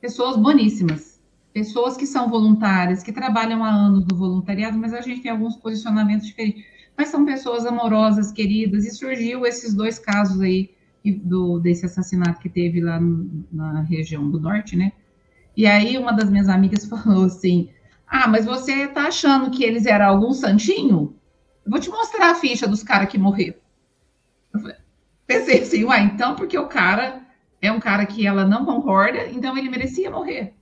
pessoas 0.00 0.36
boníssimas, 0.36 1.20
pessoas 1.52 1.96
que 1.96 2.06
são 2.06 2.28
voluntárias, 2.28 3.02
que 3.02 3.12
trabalham 3.12 3.62
há 3.62 3.68
anos 3.68 4.06
no 4.06 4.16
voluntariado, 4.16 4.78
mas 4.78 4.94
a 4.94 5.00
gente 5.00 5.20
tem 5.20 5.30
alguns 5.30 5.56
posicionamentos 5.56 6.26
diferentes. 6.26 6.64
Mas 6.96 7.08
são 7.08 7.24
pessoas 7.24 7.66
amorosas, 7.66 8.32
queridas, 8.32 8.84
e 8.84 8.90
surgiu 8.90 9.46
esses 9.46 9.74
dois 9.74 9.98
casos 9.98 10.40
aí 10.40 10.70
do, 11.22 11.58
desse 11.58 11.86
assassinato 11.86 12.40
que 12.40 12.48
teve 12.48 12.80
lá 12.80 13.00
no, 13.00 13.44
na 13.52 13.82
região 13.82 14.30
do 14.30 14.40
norte, 14.40 14.76
né? 14.76 14.92
E 15.56 15.66
aí 15.66 15.96
uma 15.98 16.12
das 16.12 16.30
minhas 16.30 16.48
amigas 16.48 16.84
falou 16.86 17.24
assim: 17.24 17.68
Ah, 18.10 18.26
mas 18.26 18.44
você 18.44 18.88
tá 18.88 19.06
achando 19.06 19.52
que 19.52 19.62
eles 19.62 19.86
eram 19.86 20.06
algum 20.06 20.32
santinho? 20.32 21.14
Eu 21.64 21.70
vou 21.70 21.78
te 21.80 21.88
mostrar 21.88 22.32
a 22.32 22.34
ficha 22.34 22.66
dos 22.66 22.82
caras 22.82 23.08
que 23.08 23.16
morreram. 23.16 23.54
Pensei 25.28 25.62
assim, 25.62 25.84
uai, 25.84 26.02
então, 26.06 26.34
porque 26.34 26.58
o 26.58 26.66
cara 26.66 27.24
é 27.62 27.70
um 27.70 27.78
cara 27.78 28.04
que 28.04 28.26
ela 28.26 28.44
não 28.44 28.64
concorda, 28.64 29.28
então 29.28 29.56
ele 29.56 29.70
merecia 29.70 30.10
morrer. 30.10 30.54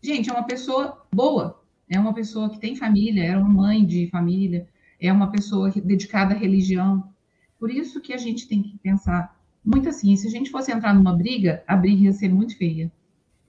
Gente, 0.00 0.30
é 0.30 0.32
uma 0.32 0.44
pessoa 0.44 1.04
boa, 1.12 1.60
é 1.90 1.98
uma 1.98 2.14
pessoa 2.14 2.48
que 2.48 2.60
tem 2.60 2.76
família, 2.76 3.24
é 3.24 3.36
uma 3.36 3.48
mãe 3.48 3.84
de 3.84 4.08
família, 4.08 4.68
é 5.00 5.12
uma 5.12 5.32
pessoa 5.32 5.72
dedicada 5.72 6.32
à 6.32 6.38
religião. 6.38 7.12
Por 7.58 7.72
isso 7.72 8.00
que 8.00 8.12
a 8.12 8.18
gente 8.18 8.46
tem 8.46 8.62
que 8.62 8.78
pensar 8.78 9.36
muito 9.64 9.88
assim, 9.88 10.14
se 10.14 10.28
a 10.28 10.30
gente 10.30 10.50
fosse 10.50 10.70
entrar 10.70 10.94
numa 10.94 11.16
briga, 11.16 11.64
a 11.66 11.74
briga 11.74 12.04
ia 12.04 12.12
ser 12.12 12.28
muito 12.28 12.56
feia. 12.56 12.92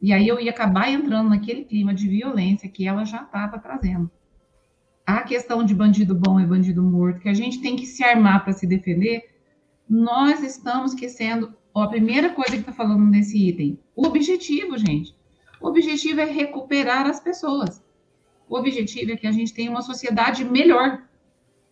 E 0.01 0.13
aí 0.13 0.27
eu 0.27 0.39
ia 0.39 0.51
acabar 0.51 0.89
entrando 0.89 1.29
naquele 1.29 1.65
clima 1.65 1.93
de 1.93 2.07
violência 2.07 2.69
que 2.69 2.87
ela 2.87 3.03
já 3.03 3.23
estava 3.23 3.59
trazendo. 3.59 4.09
A 5.05 5.21
questão 5.21 5.63
de 5.63 5.73
bandido 5.73 6.15
bom 6.15 6.39
e 6.39 6.45
bandido 6.45 6.81
morto, 6.83 7.19
que 7.19 7.29
a 7.29 7.33
gente 7.33 7.61
tem 7.61 7.75
que 7.75 7.85
se 7.85 8.03
armar 8.03 8.43
para 8.43 8.53
se 8.53 8.65
defender, 8.67 9.23
nós 9.89 10.43
estamos 10.43 10.93
esquecendo 10.93 11.53
Ó, 11.73 11.83
a 11.83 11.87
primeira 11.87 12.29
coisa 12.29 12.51
que 12.51 12.59
está 12.59 12.73
falando 12.73 13.05
nesse 13.05 13.37
item, 13.47 13.79
o 13.95 14.05
objetivo, 14.07 14.77
gente. 14.77 15.15
O 15.61 15.67
objetivo 15.67 16.19
é 16.21 16.25
recuperar 16.25 17.05
as 17.05 17.19
pessoas. 17.19 17.83
O 18.47 18.57
objetivo 18.57 19.11
é 19.11 19.17
que 19.17 19.27
a 19.27 19.31
gente 19.31 19.53
tenha 19.53 19.69
uma 19.69 19.81
sociedade 19.81 20.43
melhor. 20.43 21.03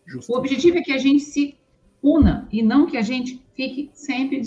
Justo. 0.05 0.31
O 0.31 0.37
objetivo 0.37 0.77
é 0.77 0.81
que 0.81 0.91
a 0.91 0.97
gente 0.97 1.21
se 1.21 1.57
una 2.01 2.47
e 2.51 2.61
não 2.61 2.85
que 2.85 2.97
a 2.97 3.01
gente 3.01 3.43
fique 3.55 3.89
sempre 3.93 4.41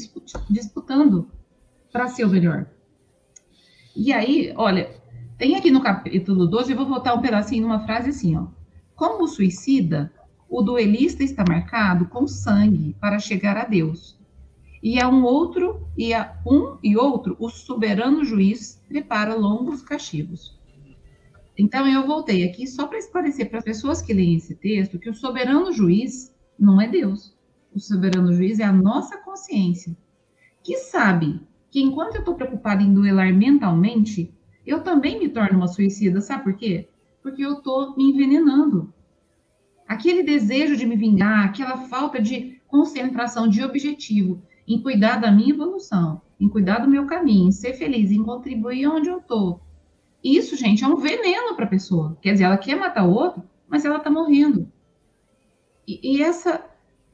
disputando 0.48 1.28
para 1.90 2.08
ser 2.08 2.24
o 2.24 2.30
melhor. 2.30 2.66
E 3.94 4.12
aí, 4.12 4.52
olha, 4.56 4.90
tem 5.36 5.56
aqui 5.56 5.70
no 5.70 5.82
capítulo 5.82 6.46
12, 6.46 6.72
eu 6.72 6.76
vou 6.76 6.86
voltar 6.86 7.14
um 7.14 7.20
pedacinho 7.20 7.62
numa 7.62 7.84
frase 7.84 8.10
assim, 8.10 8.36
ó. 8.36 8.46
Como 8.94 9.26
suicida, 9.26 10.12
o 10.48 10.62
duelista 10.62 11.24
está 11.24 11.44
marcado 11.48 12.06
com 12.06 12.26
sangue 12.26 12.94
para 13.00 13.18
chegar 13.18 13.56
a 13.56 13.64
Deus 13.64 14.18
e 14.82 15.00
a 15.00 15.08
um 15.08 15.24
outro, 15.24 15.86
e 15.96 16.14
a 16.14 16.38
um 16.46 16.78
e 16.82 16.96
outro, 16.96 17.36
o 17.38 17.50
soberano 17.50 18.24
juiz 18.24 18.82
prepara 18.88 19.34
longos 19.34 19.82
castigos. 19.82 20.58
Então, 21.56 21.86
eu 21.86 22.06
voltei 22.06 22.44
aqui 22.44 22.66
só 22.66 22.86
para 22.86 22.98
esclarecer 22.98 23.50
para 23.50 23.58
as 23.58 23.64
pessoas 23.64 24.00
que 24.00 24.14
leem 24.14 24.36
esse 24.36 24.54
texto 24.54 24.98
que 24.98 25.10
o 25.10 25.14
soberano 25.14 25.72
juiz 25.72 26.34
não 26.58 26.80
é 26.80 26.88
Deus. 26.88 27.36
O 27.74 27.78
soberano 27.78 28.32
juiz 28.32 28.58
é 28.58 28.64
a 28.64 28.72
nossa 28.72 29.18
consciência, 29.18 29.94
que 30.62 30.76
sabe 30.78 31.40
que 31.70 31.80
enquanto 31.80 32.16
eu 32.16 32.20
estou 32.20 32.34
preocupada 32.34 32.82
em 32.82 32.92
duelar 32.92 33.32
mentalmente, 33.32 34.34
eu 34.66 34.82
também 34.82 35.18
me 35.18 35.28
torno 35.28 35.58
uma 35.58 35.68
suicida. 35.68 36.20
Sabe 36.20 36.44
por 36.44 36.54
quê? 36.54 36.88
Porque 37.22 37.44
eu 37.44 37.54
estou 37.54 37.96
me 37.96 38.10
envenenando. 38.10 38.92
Aquele 39.86 40.22
desejo 40.22 40.76
de 40.76 40.86
me 40.86 40.96
vingar, 40.96 41.46
aquela 41.46 41.76
falta 41.88 42.20
de 42.20 42.60
concentração, 42.66 43.48
de 43.48 43.62
objetivo, 43.62 44.42
em 44.66 44.80
cuidar 44.80 45.20
da 45.20 45.30
minha 45.30 45.50
evolução, 45.50 46.22
em 46.38 46.48
cuidar 46.48 46.78
do 46.78 46.88
meu 46.88 47.06
caminho, 47.06 47.48
em 47.48 47.52
ser 47.52 47.74
feliz, 47.74 48.10
em 48.10 48.22
contribuir 48.22 48.86
onde 48.86 49.08
eu 49.08 49.18
estou. 49.18 49.60
Isso, 50.22 50.56
gente, 50.56 50.84
é 50.84 50.86
um 50.86 50.96
veneno 50.96 51.56
para 51.56 51.64
a 51.64 51.68
pessoa. 51.68 52.16
Quer 52.20 52.32
dizer, 52.32 52.44
ela 52.44 52.58
quer 52.58 52.76
matar 52.76 53.04
o 53.04 53.12
outro, 53.12 53.42
mas 53.68 53.84
ela 53.84 53.96
está 53.96 54.10
morrendo. 54.10 54.70
E, 55.86 56.18
e, 56.18 56.22
essa, 56.22 56.64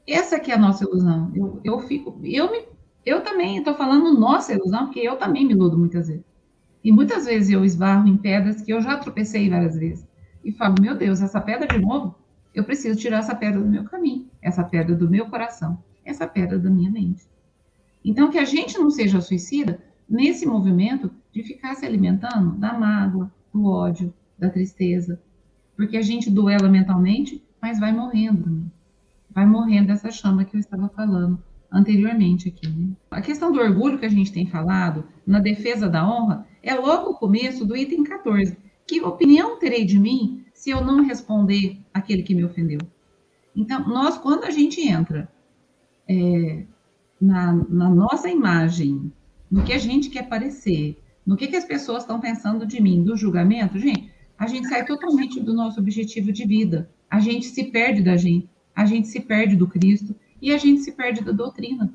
essa 0.05 0.39
que 0.39 0.51
é 0.51 0.55
a 0.55 0.59
nossa 0.59 0.83
ilusão. 0.83 1.31
Eu, 1.33 1.59
eu 1.63 1.79
fico, 1.79 2.19
eu 2.23 2.51
me, 2.51 2.63
eu 3.07 3.21
também 3.21 3.57
estou 3.57 3.73
falando 3.73 4.19
nossa 4.19 4.53
ilusão, 4.53 4.87
porque 4.87 4.99
eu 4.99 5.15
também 5.15 5.45
me 5.45 5.53
iludo 5.53 5.77
muitas 5.77 6.09
vezes. 6.09 6.25
E 6.83 6.91
muitas 6.91 7.25
vezes 7.25 7.49
eu 7.49 7.63
esbarro 7.63 8.05
em 8.05 8.17
pedras 8.17 8.61
que 8.61 8.73
eu 8.73 8.81
já 8.81 8.97
tropecei 8.97 9.49
várias 9.49 9.77
vezes. 9.77 10.05
E 10.43 10.51
falo, 10.51 10.75
meu 10.81 10.93
Deus, 10.93 11.21
essa 11.21 11.39
pedra 11.39 11.65
de 11.65 11.79
novo? 11.79 12.13
Eu 12.53 12.65
preciso 12.65 12.99
tirar 12.99 13.19
essa 13.19 13.33
pedra 13.33 13.61
do 13.61 13.67
meu 13.67 13.85
caminho, 13.85 14.27
essa 14.41 14.61
pedra 14.61 14.93
do 14.93 15.09
meu 15.09 15.27
coração, 15.27 15.81
essa 16.03 16.27
pedra 16.27 16.59
da 16.59 16.69
minha 16.69 16.91
mente. 16.91 17.23
Então, 18.03 18.29
que 18.29 18.37
a 18.37 18.43
gente 18.43 18.77
não 18.77 18.89
seja 18.89 19.21
suicida 19.21 19.79
nesse 20.09 20.45
movimento 20.45 21.09
de 21.31 21.43
ficar 21.43 21.75
se 21.75 21.85
alimentando 21.85 22.57
da 22.57 22.73
mágoa, 22.73 23.31
do 23.53 23.65
ódio, 23.67 24.13
da 24.37 24.49
tristeza. 24.49 25.21
Porque 25.77 25.95
a 25.95 26.01
gente 26.01 26.29
duela 26.29 26.67
mentalmente, 26.67 27.41
mas 27.61 27.79
vai 27.79 27.93
morrendo. 27.93 28.49
Né? 28.49 28.63
Vai 29.31 29.45
morrendo 29.45 29.93
essa 29.93 30.11
chama 30.11 30.43
que 30.43 30.57
eu 30.57 30.59
estava 30.59 30.89
falando 30.89 31.41
anteriormente 31.71 32.49
aqui. 32.49 32.67
Né? 32.67 32.89
A 33.11 33.21
questão 33.21 33.51
do 33.51 33.59
orgulho 33.59 33.99
que 33.99 34.05
a 34.05 34.09
gente 34.09 34.31
tem 34.31 34.45
falado, 34.45 35.05
na 35.25 35.39
defesa 35.39 35.89
da 35.89 36.07
honra, 36.07 36.47
é 36.63 36.73
logo 36.73 37.11
o 37.11 37.15
começo 37.15 37.65
do 37.65 37.75
item 37.75 38.03
14. 38.03 38.57
Que 38.85 39.01
opinião 39.01 39.59
terei 39.59 39.85
de 39.85 39.99
mim 39.99 40.45
se 40.53 40.69
eu 40.69 40.83
não 40.83 41.03
responder 41.03 41.79
aquele 41.93 42.23
que 42.23 42.33
me 42.33 42.45
ofendeu? 42.45 42.79
Então, 43.55 43.87
nós, 43.87 44.17
quando 44.17 44.43
a 44.43 44.51
gente 44.51 44.87
entra 44.87 45.29
é, 46.07 46.63
na, 47.19 47.53
na 47.53 47.89
nossa 47.89 48.29
imagem, 48.29 49.11
no 49.49 49.63
que 49.63 49.73
a 49.73 49.77
gente 49.77 50.09
quer 50.09 50.29
parecer, 50.29 50.97
no 51.25 51.35
que, 51.35 51.47
que 51.47 51.55
as 51.55 51.65
pessoas 51.65 52.03
estão 52.03 52.19
pensando 52.19 52.65
de 52.65 52.81
mim, 52.81 53.03
do 53.03 53.17
julgamento, 53.17 53.79
gente, 53.79 54.11
a 54.37 54.47
gente 54.47 54.67
sai 54.67 54.85
totalmente 54.85 55.39
do 55.39 55.53
nosso 55.53 55.79
objetivo 55.79 56.31
de 56.31 56.45
vida. 56.45 56.89
A 57.09 57.19
gente 57.19 57.47
se 57.47 57.65
perde 57.65 58.01
da 58.01 58.15
gente, 58.15 58.47
a 58.75 58.85
gente 58.85 59.07
se 59.07 59.19
perde 59.19 59.55
do 59.55 59.67
Cristo 59.67 60.15
e 60.41 60.53
a 60.53 60.57
gente 60.57 60.81
se 60.81 60.91
perde 60.91 61.23
da 61.23 61.31
doutrina. 61.31 61.93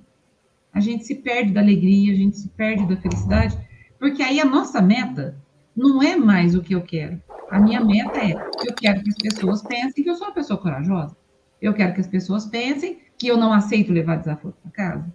A 0.73 0.81
gente 0.81 1.05
se 1.05 1.17
perde 1.17 1.53
da 1.53 1.61
alegria, 1.61 2.13
a 2.13 2.17
gente 2.17 2.39
se 2.39 2.49
perde 2.49 2.87
da 2.87 2.97
felicidade, 2.97 3.59
porque 3.99 4.23
aí 4.23 4.41
a 4.41 4.45
nossa 4.45 4.81
meta 4.81 5.37
não 5.77 6.03
é 6.03 6.17
mais 6.17 6.55
o 6.55 6.63
que 6.63 6.75
eu 6.75 6.83
quero. 6.83 7.23
A 7.51 7.61
minha 7.61 7.85
meta 7.85 8.19
é, 8.19 8.33
eu 8.33 8.75
quero 8.75 9.03
que 9.03 9.11
as 9.11 9.17
pessoas 9.17 9.63
pensem 9.63 10.03
que 10.03 10.09
eu 10.09 10.15
sou 10.15 10.29
uma 10.29 10.35
pessoa 10.35 10.59
corajosa. 10.59 11.17
Eu 11.61 11.75
quero 11.75 11.95
que 11.95 12.01
as 12.01 12.07
pessoas 12.07 12.47
pensem 12.47 13.01
que 13.19 13.29
eu 13.29 13.37
não 13.37 13.53
aceito 13.53 13.93
levar 13.93 14.17
desaforo 14.17 14.57
para 14.63 14.71
casa. 14.71 15.15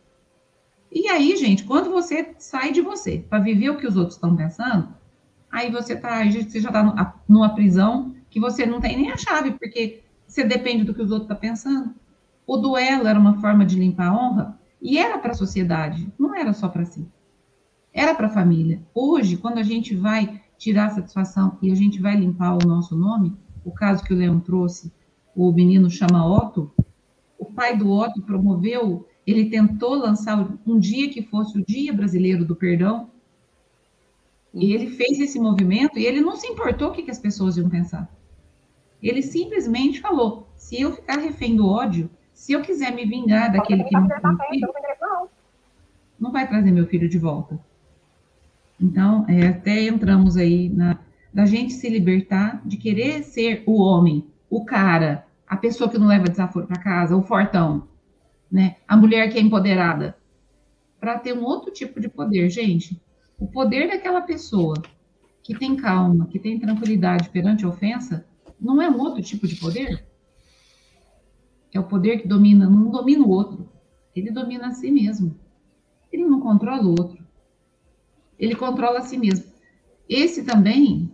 E 0.91 1.09
aí, 1.09 1.35
gente, 1.35 1.63
quando 1.63 1.89
você 1.89 2.33
sai 2.37 2.71
de 2.71 2.81
você 2.81 3.25
para 3.29 3.39
viver 3.39 3.69
o 3.69 3.77
que 3.77 3.87
os 3.87 3.97
outros 3.97 4.15
estão 4.15 4.35
pensando, 4.35 4.87
aí 5.51 5.71
você 5.71 5.95
tá, 5.95 6.23
você 6.23 6.59
já 6.59 6.69
está 6.69 7.15
numa 7.27 7.53
prisão 7.53 8.15
que 8.29 8.39
você 8.39 8.65
não 8.65 8.79
tem 8.79 8.95
nem 8.95 9.11
a 9.11 9.17
chave, 9.17 9.51
porque 9.51 10.03
você 10.27 10.43
depende 10.43 10.83
do 10.83 10.93
que 10.93 11.01
os 11.01 11.11
outros 11.11 11.29
estão 11.29 11.35
tá 11.35 11.41
pensando. 11.41 11.95
O 12.47 12.55
duelo 12.55 13.05
era 13.05 13.19
uma 13.19 13.41
forma 13.41 13.65
de 13.65 13.77
limpar 13.77 14.07
a 14.07 14.15
honra 14.15 14.59
e 14.81 14.97
era 14.97 15.19
para 15.19 15.31
a 15.31 15.35
sociedade, 15.35 16.09
não 16.17 16.33
era 16.33 16.53
só 16.53 16.69
para 16.69 16.85
si. 16.85 17.05
Era 17.93 18.15
para 18.15 18.27
a 18.27 18.33
família. 18.33 18.81
Hoje, 18.95 19.35
quando 19.35 19.57
a 19.57 19.63
gente 19.63 19.93
vai 19.93 20.41
tirar 20.57 20.91
satisfação 20.91 21.57
e 21.61 21.69
a 21.69 21.75
gente 21.75 22.01
vai 22.01 22.15
limpar 22.15 22.53
o 22.53 22.65
nosso 22.65 22.95
nome, 22.95 23.35
o 23.65 23.71
caso 23.71 24.01
que 24.01 24.13
o 24.13 24.17
Leão 24.17 24.39
trouxe, 24.39 24.93
o 25.35 25.51
menino 25.51 25.89
chama 25.89 26.25
Otto, 26.25 26.71
o 27.37 27.45
pai 27.45 27.75
do 27.75 27.91
Otto 27.91 28.21
promoveu, 28.21 29.05
ele 29.25 29.49
tentou 29.49 29.95
lançar 29.95 30.57
um 30.65 30.79
dia 30.79 31.09
que 31.09 31.21
fosse 31.21 31.59
o 31.59 31.65
Dia 31.65 31.91
Brasileiro 31.93 32.45
do 32.45 32.55
Perdão, 32.55 33.09
e 34.53 34.73
ele 34.73 34.87
fez 34.91 35.19
esse 35.19 35.37
movimento 35.37 35.99
e 35.99 36.05
ele 36.05 36.21
não 36.21 36.37
se 36.37 36.47
importou 36.47 36.87
o 36.87 36.91
que, 36.91 37.03
que 37.03 37.11
as 37.11 37.19
pessoas 37.19 37.57
iam 37.57 37.69
pensar. 37.69 38.09
Ele 39.03 39.21
simplesmente 39.21 39.99
falou: 39.99 40.47
se 40.55 40.79
eu 40.79 40.93
ficar 40.93 41.19
refém 41.19 41.55
do 41.55 41.67
ódio, 41.67 42.09
se 42.37 42.53
eu 42.53 42.61
quiser 42.61 42.93
me 42.93 43.03
vingar 43.03 43.51
daquele 43.51 43.83
que 43.83 43.97
me 43.97 44.07
filho, 44.51 44.71
não 46.19 46.31
vai 46.31 46.47
trazer 46.47 46.69
meu 46.71 46.85
filho 46.85 47.09
de 47.09 47.17
volta. 47.17 47.59
Então, 48.79 49.25
é, 49.27 49.47
até 49.47 49.81
entramos 49.81 50.37
aí 50.37 50.69
na 50.69 50.99
da 51.33 51.45
gente 51.45 51.73
se 51.73 51.89
libertar 51.89 52.61
de 52.63 52.77
querer 52.77 53.23
ser 53.23 53.63
o 53.65 53.81
homem, 53.81 54.25
o 54.49 54.63
cara, 54.63 55.25
a 55.47 55.57
pessoa 55.57 55.89
que 55.89 55.97
não 55.97 56.07
leva 56.07 56.29
desaforo 56.29 56.67
para 56.67 56.81
casa, 56.81 57.17
o 57.17 57.23
fortão, 57.23 57.87
né? 58.51 58.77
A 58.87 58.95
mulher 58.95 59.31
que 59.31 59.37
é 59.37 59.41
empoderada, 59.41 60.15
para 60.99 61.17
ter 61.17 61.33
um 61.33 61.43
outro 61.43 61.71
tipo 61.71 61.99
de 61.99 62.07
poder, 62.07 62.49
gente. 62.49 63.01
O 63.37 63.47
poder 63.47 63.87
daquela 63.87 64.21
pessoa 64.21 64.81
que 65.43 65.57
tem 65.57 65.75
calma, 65.75 66.27
que 66.27 66.39
tem 66.39 66.59
tranquilidade 66.59 67.29
perante 67.29 67.65
a 67.65 67.69
ofensa, 67.69 68.25
não 68.59 68.81
é 68.81 68.89
um 68.89 68.99
outro 68.99 69.21
tipo 69.21 69.47
de 69.47 69.55
poder? 69.55 70.07
É 71.77 71.79
o 71.79 71.83
poder 71.83 72.19
que 72.19 72.27
domina, 72.27 72.67
não 72.67 72.89
domina 72.89 73.23
o 73.23 73.29
outro. 73.29 73.69
Ele 74.15 74.31
domina 74.31 74.69
a 74.69 74.71
si 74.71 74.89
mesmo. 74.89 75.35
Ele 76.11 76.25
não 76.25 76.39
controla 76.39 76.81
o 76.81 76.89
outro. 76.89 77.23
Ele 78.39 78.55
controla 78.55 78.97
a 78.97 79.03
si 79.03 79.15
mesmo. 79.15 79.45
Esse 80.09 80.43
também 80.43 81.11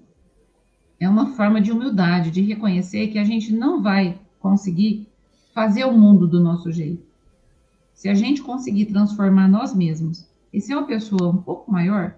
é 1.02 1.10
uma 1.10 1.36
forma 1.36 1.60
de 1.60 1.70
humildade, 1.70 2.32
de 2.32 2.42
reconhecer 2.42 3.10
que 3.10 3.20
a 3.20 3.26
gente 3.26 3.52
não 3.54 3.82
vai 3.82 4.18
conseguir 4.40 5.06
fazer 5.54 5.84
o 5.84 5.92
mundo 5.92 6.30
do 6.30 6.40
nosso 6.40 6.72
jeito. 6.72 7.06
Se 7.94 8.08
a 8.08 8.14
gente 8.14 8.42
conseguir 8.42 8.86
transformar 8.86 9.50
nós 9.50 9.76
mesmos 9.76 10.26
e 10.54 10.62
ser 10.62 10.76
uma 10.76 10.88
pessoa 10.88 11.30
um 11.30 11.42
pouco 11.42 11.70
maior, 11.70 12.16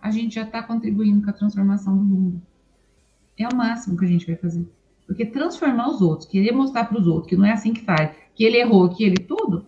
a 0.00 0.12
gente 0.12 0.36
já 0.36 0.42
está 0.42 0.62
contribuindo 0.62 1.20
com 1.20 1.30
a 1.30 1.32
transformação 1.32 1.98
do 1.98 2.04
mundo. 2.04 2.40
É 3.36 3.48
o 3.48 3.56
máximo 3.56 3.96
que 3.96 4.04
a 4.04 4.08
gente 4.08 4.24
vai 4.24 4.36
fazer. 4.36 4.77
Porque 5.08 5.24
transformar 5.24 5.88
os 5.88 6.02
outros, 6.02 6.28
querer 6.28 6.52
mostrar 6.52 6.84
para 6.84 7.00
os 7.00 7.06
outros 7.06 7.30
que 7.30 7.36
não 7.36 7.46
é 7.46 7.52
assim 7.52 7.72
que 7.72 7.80
faz, 7.80 8.14
que 8.34 8.44
ele 8.44 8.58
errou, 8.58 8.90
que 8.90 9.02
ele 9.02 9.16
tudo, 9.16 9.64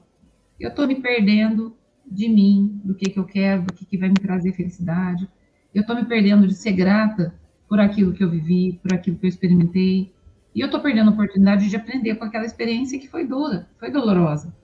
eu 0.61 0.69
estou 0.69 0.87
me 0.87 0.97
perdendo 0.97 1.75
de 2.07 2.29
mim, 2.29 2.79
do 2.85 2.95
que, 2.95 3.09
que 3.09 3.19
eu 3.19 3.25
quero, 3.25 3.63
do 3.63 3.73
que, 3.73 3.87
que 3.87 3.97
vai 3.97 4.11
me 4.11 4.17
trazer 4.17 4.53
felicidade. 4.53 5.27
Eu 5.75 5.81
estou 5.81 5.97
me 5.97 6.05
perdendo 6.05 6.47
de 6.47 6.55
ser 6.55 6.73
grata 6.73 7.35
por 7.67 7.81
aquilo 7.81 8.13
que 8.13 8.23
eu 8.23 8.29
vivi, 8.29 8.79
por 8.83 8.93
aquilo 8.93 9.17
que 9.17 9.25
eu 9.25 9.31
experimentei. 9.31 10.13
E 10.55 10.61
eu 10.61 10.67
estou 10.67 10.79
perdendo 10.79 11.09
a 11.09 11.15
oportunidade 11.15 11.71
de 11.71 11.77
aprender 11.77 12.17
com 12.17 12.25
aquela 12.27 12.45
experiência 12.45 12.99
que 12.99 13.09
foi 13.09 13.27
dura, 13.27 13.67
foi 13.79 13.91
dolorosa. 13.91 14.55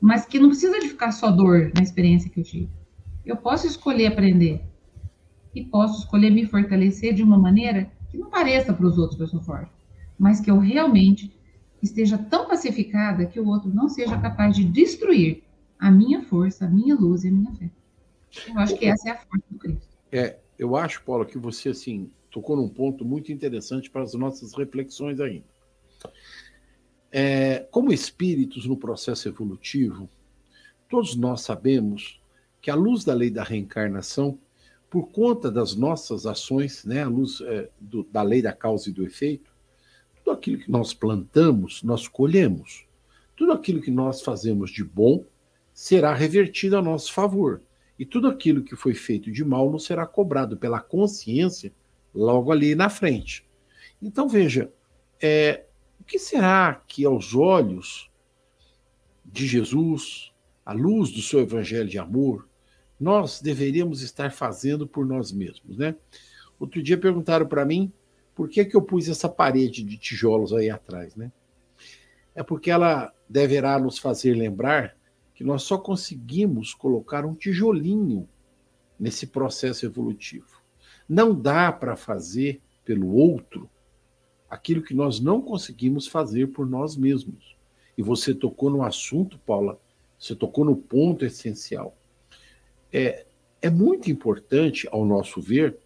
Mas 0.00 0.24
que 0.24 0.38
não 0.38 0.48
precisa 0.48 0.80
de 0.80 0.88
ficar 0.88 1.12
só 1.12 1.30
dor 1.30 1.70
na 1.76 1.82
experiência 1.82 2.30
que 2.30 2.40
eu 2.40 2.44
tive. 2.44 2.70
Eu 3.26 3.36
posso 3.36 3.66
escolher 3.66 4.06
aprender. 4.06 4.62
E 5.54 5.62
posso 5.62 5.98
escolher 6.00 6.30
me 6.30 6.46
fortalecer 6.46 7.12
de 7.12 7.22
uma 7.22 7.38
maneira 7.38 7.92
que 8.08 8.16
não 8.16 8.30
pareça 8.30 8.72
para 8.72 8.86
os 8.86 8.96
outros 8.96 9.18
que 9.18 9.24
eu 9.24 9.28
sou 9.28 9.42
forte 9.42 9.81
mas 10.22 10.38
que 10.38 10.48
eu 10.48 10.60
realmente 10.60 11.34
esteja 11.82 12.16
tão 12.16 12.46
pacificada 12.46 13.26
que 13.26 13.40
o 13.40 13.48
outro 13.48 13.68
não 13.74 13.88
seja 13.88 14.16
capaz 14.20 14.54
de 14.54 14.62
destruir 14.62 15.42
a 15.76 15.90
minha 15.90 16.22
força, 16.22 16.64
a 16.64 16.68
minha 16.68 16.94
luz 16.94 17.24
e 17.24 17.28
a 17.28 17.32
minha 17.32 17.52
fé. 17.56 17.68
Eu 18.46 18.58
acho 18.60 18.76
que 18.76 18.86
essa 18.86 19.08
é 19.08 19.12
a 19.12 19.18
força 19.18 19.44
do 19.50 19.58
Cristo. 19.58 19.88
É, 20.12 20.38
eu 20.56 20.76
acho, 20.76 21.02
Paulo, 21.02 21.26
que 21.26 21.36
você 21.36 21.70
assim 21.70 22.08
tocou 22.30 22.56
num 22.56 22.68
ponto 22.68 23.04
muito 23.04 23.32
interessante 23.32 23.90
para 23.90 24.02
as 24.02 24.14
nossas 24.14 24.54
reflexões 24.54 25.18
ainda. 25.18 25.44
É, 27.10 27.66
como 27.72 27.92
espíritos 27.92 28.64
no 28.64 28.76
processo 28.76 29.28
evolutivo, 29.28 30.08
todos 30.88 31.16
nós 31.16 31.40
sabemos 31.40 32.22
que 32.60 32.70
a 32.70 32.76
luz 32.76 33.02
da 33.02 33.12
lei 33.12 33.28
da 33.28 33.42
reencarnação, 33.42 34.38
por 34.88 35.10
conta 35.10 35.50
das 35.50 35.74
nossas 35.74 36.26
ações, 36.26 36.84
né, 36.84 37.02
a 37.02 37.08
luz 37.08 37.40
é, 37.40 37.68
do, 37.80 38.04
da 38.04 38.22
lei 38.22 38.40
da 38.40 38.52
causa 38.52 38.88
e 38.88 38.92
do 38.92 39.04
efeito, 39.04 39.51
tudo 40.24 40.34
aquilo 40.34 40.58
que 40.58 40.70
nós 40.70 40.94
plantamos, 40.94 41.82
nós 41.82 42.06
colhemos. 42.06 42.84
Tudo 43.36 43.52
aquilo 43.52 43.80
que 43.80 43.90
nós 43.90 44.22
fazemos 44.22 44.70
de 44.70 44.84
bom 44.84 45.24
será 45.74 46.14
revertido 46.14 46.76
a 46.76 46.82
nosso 46.82 47.12
favor. 47.12 47.60
E 47.98 48.06
tudo 48.06 48.28
aquilo 48.28 48.62
que 48.62 48.76
foi 48.76 48.94
feito 48.94 49.30
de 49.30 49.44
mal 49.44 49.70
não 49.70 49.78
será 49.78 50.06
cobrado 50.06 50.56
pela 50.56 50.80
consciência 50.80 51.72
logo 52.14 52.52
ali 52.52 52.74
na 52.74 52.88
frente. 52.88 53.44
Então 54.00 54.28
veja, 54.28 54.72
é, 55.20 55.64
o 56.00 56.04
que 56.04 56.18
será 56.18 56.82
que 56.86 57.04
aos 57.04 57.34
olhos 57.34 58.10
de 59.24 59.46
Jesus, 59.46 60.32
à 60.64 60.72
luz 60.72 61.10
do 61.10 61.22
seu 61.22 61.40
evangelho 61.40 61.88
de 61.88 61.98
amor, 61.98 62.48
nós 62.98 63.40
deveríamos 63.40 64.02
estar 64.02 64.30
fazendo 64.30 64.86
por 64.86 65.06
nós 65.06 65.32
mesmos, 65.32 65.76
né? 65.76 65.96
Outro 66.58 66.82
dia 66.82 66.96
perguntaram 66.96 67.46
para 67.46 67.64
mim 67.64 67.92
por 68.34 68.48
que, 68.48 68.64
que 68.64 68.76
eu 68.76 68.82
pus 68.82 69.08
essa 69.08 69.28
parede 69.28 69.82
de 69.82 69.96
tijolos 69.96 70.52
aí 70.52 70.70
atrás, 70.70 71.14
né? 71.14 71.30
É 72.34 72.42
porque 72.42 72.70
ela 72.70 73.12
deverá 73.28 73.78
nos 73.78 73.98
fazer 73.98 74.34
lembrar 74.34 74.96
que 75.34 75.44
nós 75.44 75.62
só 75.62 75.76
conseguimos 75.76 76.72
colocar 76.72 77.24
um 77.24 77.34
tijolinho 77.34 78.28
nesse 78.98 79.26
processo 79.26 79.84
evolutivo. 79.84 80.62
Não 81.08 81.34
dá 81.34 81.70
para 81.72 81.96
fazer 81.96 82.60
pelo 82.84 83.14
outro 83.14 83.68
aquilo 84.48 84.82
que 84.82 84.94
nós 84.94 85.18
não 85.18 85.40
conseguimos 85.40 86.06
fazer 86.06 86.48
por 86.48 86.68
nós 86.68 86.96
mesmos. 86.96 87.56
E 87.96 88.02
você 88.02 88.34
tocou 88.34 88.70
no 88.70 88.82
assunto, 88.82 89.38
Paula, 89.40 89.80
você 90.18 90.34
tocou 90.34 90.64
no 90.64 90.76
ponto 90.76 91.24
essencial. 91.24 91.96
É, 92.92 93.26
é 93.60 93.70
muito 93.70 94.10
importante, 94.10 94.88
ao 94.90 95.04
nosso 95.04 95.40
ver, 95.40 95.78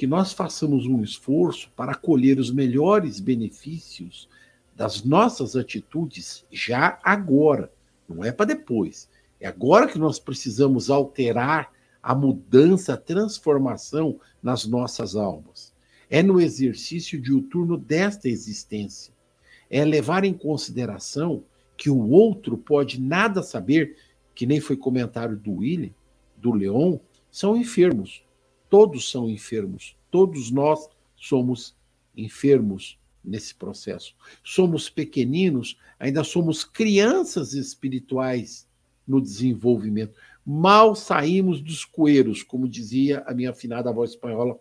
que 0.00 0.06
nós 0.06 0.32
façamos 0.32 0.86
um 0.86 1.02
esforço 1.02 1.70
para 1.76 1.94
colher 1.94 2.38
os 2.38 2.50
melhores 2.50 3.20
benefícios 3.20 4.30
das 4.74 5.04
nossas 5.04 5.54
atitudes 5.54 6.42
já 6.50 6.98
agora, 7.04 7.70
não 8.08 8.24
é 8.24 8.32
para 8.32 8.46
depois. 8.46 9.10
É 9.38 9.46
agora 9.46 9.86
que 9.86 9.98
nós 9.98 10.18
precisamos 10.18 10.88
alterar 10.88 11.70
a 12.02 12.14
mudança, 12.14 12.94
a 12.94 12.96
transformação 12.96 14.18
nas 14.42 14.64
nossas 14.64 15.14
almas. 15.14 15.70
É 16.08 16.22
no 16.22 16.40
exercício 16.40 17.20
diuturno 17.20 17.76
desta 17.76 18.26
existência. 18.26 19.12
É 19.68 19.84
levar 19.84 20.24
em 20.24 20.32
consideração 20.32 21.44
que 21.76 21.90
o 21.90 22.08
outro 22.08 22.56
pode 22.56 22.98
nada 22.98 23.42
saber, 23.42 23.98
que 24.34 24.46
nem 24.46 24.60
foi 24.60 24.78
comentário 24.78 25.36
do 25.36 25.56
William, 25.56 25.92
do 26.38 26.52
Leon, 26.54 26.96
são 27.30 27.54
enfermos 27.54 28.22
Todos 28.70 29.10
são 29.10 29.28
enfermos. 29.28 29.96
Todos 30.10 30.50
nós 30.50 30.88
somos 31.16 31.76
enfermos 32.16 32.98
nesse 33.22 33.54
processo. 33.54 34.14
Somos 34.42 34.88
pequeninos, 34.88 35.76
ainda 35.98 36.22
somos 36.22 36.64
crianças 36.64 37.52
espirituais 37.52 38.66
no 39.06 39.20
desenvolvimento. 39.20 40.16
Mal 40.46 40.94
saímos 40.94 41.60
dos 41.60 41.84
coeiros, 41.84 42.42
como 42.44 42.68
dizia 42.68 43.24
a 43.26 43.34
minha 43.34 43.50
afinada 43.50 43.92
voz 43.92 44.10
espanhola. 44.10 44.58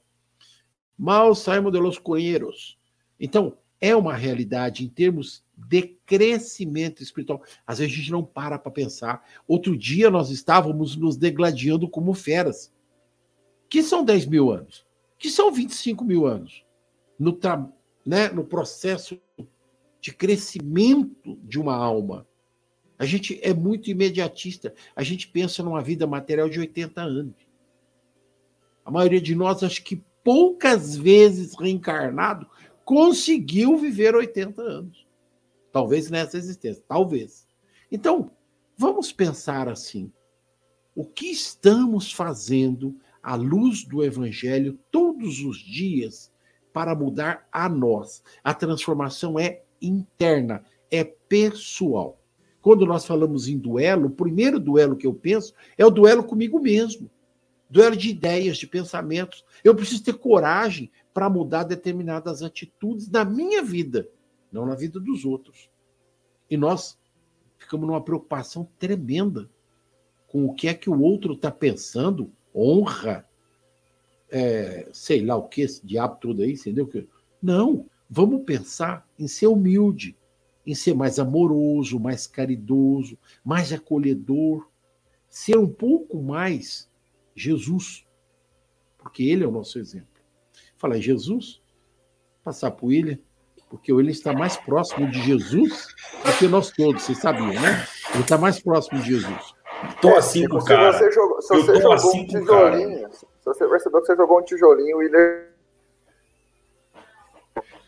Mal 0.97 1.33
saímos 1.35 1.71
de 1.71 1.79
los 1.79 1.99
coeiros. 1.99 2.77
Então, 3.19 3.57
é 3.79 3.95
uma 3.95 4.15
realidade 4.15 4.83
em 4.83 4.89
termos 4.89 5.43
de 5.55 5.83
crescimento 6.05 7.01
espiritual. 7.01 7.41
Às 7.65 7.77
vezes 7.79 7.93
a 7.93 7.97
gente 7.97 8.11
não 8.11 8.25
para 8.25 8.57
para 8.57 8.71
pensar. 8.71 9.23
Outro 9.47 9.77
dia 9.77 10.09
nós 10.09 10.31
estávamos 10.31 10.95
nos 10.95 11.15
degladiando 11.15 11.87
como 11.87 12.13
feras 12.13 12.73
que 13.69 13.83
são 13.83 14.03
10 14.03 14.25
mil 14.25 14.51
anos, 14.51 14.85
que 15.17 15.29
são 15.29 15.51
25 15.51 16.03
mil 16.03 16.25
anos, 16.25 16.65
no, 17.17 17.37
né, 18.05 18.29
no 18.29 18.43
processo 18.43 19.19
de 20.01 20.13
crescimento 20.13 21.37
de 21.43 21.59
uma 21.59 21.75
alma. 21.75 22.27
A 22.97 23.05
gente 23.05 23.39
é 23.41 23.53
muito 23.53 23.89
imediatista. 23.89 24.73
A 24.95 25.03
gente 25.03 25.27
pensa 25.27 25.63
numa 25.63 25.81
vida 25.81 26.07
material 26.07 26.49
de 26.49 26.59
80 26.59 27.01
anos. 27.01 27.35
A 28.83 28.91
maioria 28.91 29.21
de 29.21 29.35
nós 29.35 29.63
acho 29.63 29.83
que 29.83 30.03
poucas 30.23 30.95
vezes 30.95 31.57
reencarnado, 31.57 32.47
conseguiu 32.83 33.77
viver 33.77 34.15
80 34.15 34.61
anos. 34.61 35.07
Talvez 35.71 36.09
nessa 36.09 36.37
existência, 36.37 36.83
talvez. 36.87 37.47
Então, 37.91 38.31
vamos 38.75 39.11
pensar 39.11 39.69
assim: 39.69 40.11
o 40.95 41.05
que 41.05 41.27
estamos 41.27 42.11
fazendo 42.11 42.99
à 43.21 43.35
luz 43.35 43.83
do 43.83 44.03
Evangelho 44.03 44.77
todos 44.91 45.39
os 45.41 45.57
dias 45.57 46.31
para 46.73 46.95
mudar 46.95 47.47
a 47.51 47.67
nós? 47.67 48.23
A 48.43 48.53
transformação 48.53 49.39
é 49.39 49.63
interna, 49.81 50.63
é 50.91 51.03
pessoal. 51.03 52.19
Quando 52.61 52.85
nós 52.85 53.05
falamos 53.05 53.47
em 53.47 53.57
duelo, 53.57 54.07
o 54.07 54.11
primeiro 54.11 54.59
duelo 54.59 54.95
que 54.95 55.07
eu 55.07 55.13
penso 55.13 55.53
é 55.77 55.85
o 55.85 55.91
duelo 55.91 56.23
comigo 56.23 56.59
mesmo. 56.59 57.09
Duelo 57.69 57.95
de 57.95 58.09
ideias, 58.09 58.57
de 58.57 58.67
pensamentos. 58.67 59.45
Eu 59.63 59.75
preciso 59.75 60.03
ter 60.03 60.13
coragem 60.13 60.91
para 61.13 61.29
mudar 61.29 61.63
determinadas 61.63 62.41
atitudes 62.41 63.09
na 63.09 63.23
minha 63.23 63.63
vida, 63.63 64.09
não 64.51 64.65
na 64.65 64.75
vida 64.75 64.99
dos 64.99 65.23
outros. 65.23 65.69
E 66.49 66.57
nós 66.57 66.97
ficamos 67.57 67.87
numa 67.87 68.01
preocupação 68.01 68.67
tremenda 68.77 69.49
com 70.27 70.45
o 70.45 70.53
que 70.53 70.67
é 70.67 70.73
que 70.73 70.89
o 70.89 71.01
outro 71.01 71.33
está 71.33 71.51
pensando, 71.51 72.31
honra, 72.59 73.25
é, 74.29 74.89
sei 74.91 75.23
lá 75.23 75.35
o 75.35 75.47
que, 75.47 75.61
esse 75.61 75.85
diabo 75.85 76.17
todo 76.17 76.41
aí, 76.41 76.53
entendeu? 76.53 76.89
Não, 77.41 77.85
vamos 78.09 78.43
pensar 78.43 79.07
em 79.17 79.27
ser 79.27 79.47
humilde, 79.47 80.17
em 80.65 80.75
ser 80.75 80.93
mais 80.93 81.19
amoroso, 81.19 81.99
mais 81.99 82.27
caridoso, 82.27 83.17
mais 83.43 83.71
acolhedor, 83.71 84.69
ser 85.29 85.57
um 85.57 85.69
pouco 85.69 86.21
mais 86.21 86.89
Jesus, 87.35 88.05
porque 88.97 89.23
ele 89.23 89.43
é 89.43 89.47
o 89.47 89.51
nosso 89.51 89.79
exemplo. 89.79 90.07
Falar 90.77 90.97
em 90.97 91.01
Jesus, 91.01 91.61
passar 92.43 92.75
o 92.81 92.85
William, 92.87 93.17
porque 93.69 93.93
William 93.93 94.11
está 94.11 94.33
mais 94.33 94.57
próximo 94.57 95.09
de 95.09 95.21
Jesus 95.21 95.87
do 96.25 96.37
que 96.37 96.47
nós 96.47 96.71
todos, 96.71 97.03
vocês 97.03 97.19
sabiam, 97.19 97.53
né? 97.53 97.85
Ele 98.13 98.23
está 98.23 98.37
mais 98.37 98.59
próximo 98.59 99.01
de 99.01 99.09
Jesus. 99.09 99.53
Tô 100.01 100.15
assim 100.15 100.47
com 100.47 100.57
o 100.57 100.65
cara. 100.65 100.93
Se 100.93 100.99
você 100.99 101.11
jogou, 101.11 101.41
se 101.41 101.55
você 101.55 101.75
jogou 101.75 101.93
assim 101.93 102.21
um 102.21 102.27
tijolinho, 102.27 103.09
se 103.11 103.25
você 103.45 103.67
percebeu 103.67 104.01
que 104.01 104.07
você 104.07 104.15
jogou 104.15 104.39
um 104.39 104.43
tijolinho, 104.43 104.97
o 104.97 104.99
William 104.99 105.49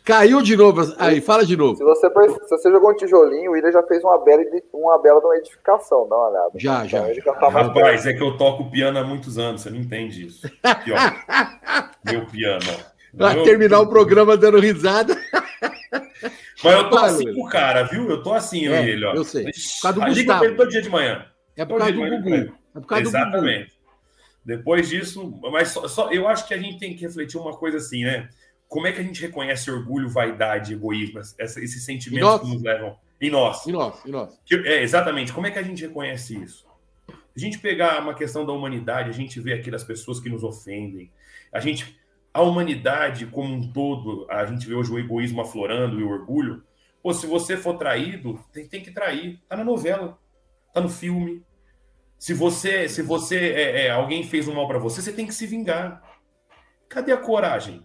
Caiu 0.03 0.41
de 0.41 0.57
novo. 0.57 0.81
Aí, 0.97 1.21
fala 1.21 1.45
de 1.45 1.55
novo. 1.55 1.77
Se 1.77 1.83
você, 1.83 2.09
se 2.09 2.49
você 2.49 2.71
jogou 2.71 2.91
um 2.91 2.95
tijolinho, 2.95 3.51
o 3.51 3.53
William 3.53 3.71
já 3.71 3.83
fez 3.83 4.03
uma 4.03 4.17
bela, 4.17 4.43
uma 4.73 4.99
bela 4.99 5.19
de 5.19 5.25
uma 5.25 5.37
edificação, 5.37 6.07
dá 6.09 6.15
uma 6.15 6.29
olhada. 6.29 6.51
Já, 6.55 6.87
já. 6.87 7.13
já. 7.13 7.21
Tá 7.33 7.49
Rapaz, 7.49 8.05
é 8.07 8.13
que 8.13 8.23
eu 8.23 8.35
toco 8.35 8.69
piano 8.71 8.97
há 8.97 9.03
muitos 9.03 9.37
anos, 9.37 9.61
você 9.61 9.69
não 9.69 9.77
entende 9.77 10.25
isso. 10.25 10.49
Aqui. 10.63 10.91
Meu 12.03 12.25
piano. 12.25 12.65
Vai 13.13 13.35
Meu 13.35 13.43
terminar 13.43 13.77
piano. 13.77 13.83
o 13.83 13.89
programa 13.89 14.35
dando 14.35 14.59
risada. 14.59 15.15
Mas 16.63 16.73
eu 16.73 16.89
tô 16.89 16.97
assim 16.97 17.33
com 17.33 17.41
o 17.41 17.49
cara, 17.49 17.83
viu? 17.83 18.09
Eu 18.09 18.23
tô 18.23 18.33
assim, 18.33 18.65
eu 18.65 18.73
é, 18.73 18.85
e 18.85 18.89
ele, 18.89 19.05
ó. 19.05 19.13
Eu 19.13 19.23
sei. 19.23 19.43
Por 19.43 19.81
causa 19.81 19.99
do 19.99 20.05
Liga 20.07 20.37
pra 20.37 20.47
ele 20.47 20.55
todo 20.55 20.69
dia 20.69 20.81
de 20.81 20.89
manhã. 20.89 21.25
É 21.61 21.65
por 21.65 21.77
causa 21.77 21.93
do 21.93 21.99
Gugu. 21.99 22.35
É 22.35 22.79
por 22.79 22.85
causa 22.85 23.03
Exatamente. 23.03 23.69
Do 23.69 23.75
Gugu. 23.75 23.81
Depois 24.43 24.89
disso, 24.89 25.39
mas 25.51 25.69
só, 25.69 25.87
só, 25.87 26.11
eu 26.11 26.27
acho 26.27 26.47
que 26.47 26.53
a 26.53 26.57
gente 26.57 26.79
tem 26.79 26.95
que 26.95 27.01
refletir 27.01 27.37
uma 27.37 27.55
coisa 27.55 27.77
assim, 27.77 28.03
né? 28.03 28.27
como 28.71 28.87
é 28.87 28.93
que 28.93 29.01
a 29.01 29.03
gente 29.03 29.19
reconhece 29.19 29.69
orgulho, 29.69 30.07
vaidade, 30.07 30.71
egoísmo, 30.71 31.19
essa, 31.19 31.59
esses 31.59 31.83
sentimentos 31.83 32.39
que 32.39 32.47
nos 32.47 32.61
levam 32.61 32.97
em 33.19 33.29
nós? 33.29 33.67
Em 33.67 33.73
nós, 33.73 34.05
em 34.05 34.11
nós. 34.11 34.39
É, 34.49 34.81
exatamente. 34.81 35.33
Como 35.33 35.45
é 35.45 35.51
que 35.51 35.59
a 35.59 35.61
gente 35.61 35.85
reconhece 35.85 36.41
isso? 36.41 36.65
A 37.09 37.37
gente 37.37 37.59
pegar 37.59 38.01
uma 38.01 38.13
questão 38.13 38.45
da 38.45 38.53
humanidade, 38.53 39.09
a 39.09 39.13
gente 39.13 39.41
vê 39.41 39.51
aqui 39.51 39.75
as 39.75 39.83
pessoas 39.83 40.21
que 40.21 40.29
nos 40.29 40.41
ofendem. 40.41 41.11
A 41.51 41.59
gente, 41.59 41.99
a 42.33 42.41
humanidade 42.41 43.25
como 43.25 43.53
um 43.53 43.73
todo, 43.73 44.25
a 44.29 44.45
gente 44.45 44.65
vê 44.65 44.73
hoje 44.73 44.89
o 44.89 44.97
egoísmo 44.97 45.41
aflorando 45.41 45.99
e 45.99 46.03
o 46.03 46.09
orgulho. 46.09 46.63
Pô, 47.03 47.13
se 47.13 47.27
você 47.27 47.57
for 47.57 47.77
traído, 47.77 48.39
tem, 48.53 48.65
tem 48.65 48.81
que 48.81 48.91
trair. 48.91 49.41
Tá 49.49 49.57
na 49.57 49.65
novela, 49.65 50.17
tá 50.73 50.79
no 50.79 50.87
filme. 50.87 51.43
Se 52.21 52.35
você, 52.35 52.87
se 52.87 53.01
você, 53.01 53.35
é, 53.49 53.85
é, 53.87 53.89
alguém 53.89 54.21
fez 54.23 54.47
um 54.47 54.53
mal 54.53 54.67
para 54.67 54.77
você, 54.77 55.01
você 55.01 55.11
tem 55.11 55.25
que 55.25 55.33
se 55.33 55.47
vingar. 55.47 56.03
Cadê 56.87 57.11
a 57.11 57.17
coragem? 57.17 57.83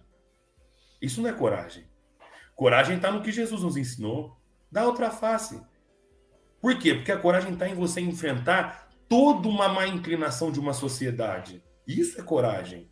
Isso 1.01 1.23
não 1.23 1.29
é 1.31 1.33
coragem. 1.33 1.87
Coragem 2.55 2.97
está 2.97 3.11
no 3.11 3.23
que 3.23 3.31
Jesus 3.31 3.63
nos 3.63 3.75
ensinou. 3.75 4.37
Dá 4.71 4.85
outra 4.85 5.09
face. 5.09 5.59
Por 6.61 6.77
quê? 6.77 6.93
Porque 6.93 7.11
a 7.11 7.17
coragem 7.17 7.53
está 7.53 7.67
em 7.67 7.73
você 7.73 7.99
enfrentar 7.99 8.87
toda 9.09 9.47
uma 9.47 9.67
má 9.69 9.87
inclinação 9.87 10.51
de 10.51 10.59
uma 10.59 10.71
sociedade. 10.71 11.63
Isso 11.87 12.21
é 12.21 12.23
coragem. 12.23 12.91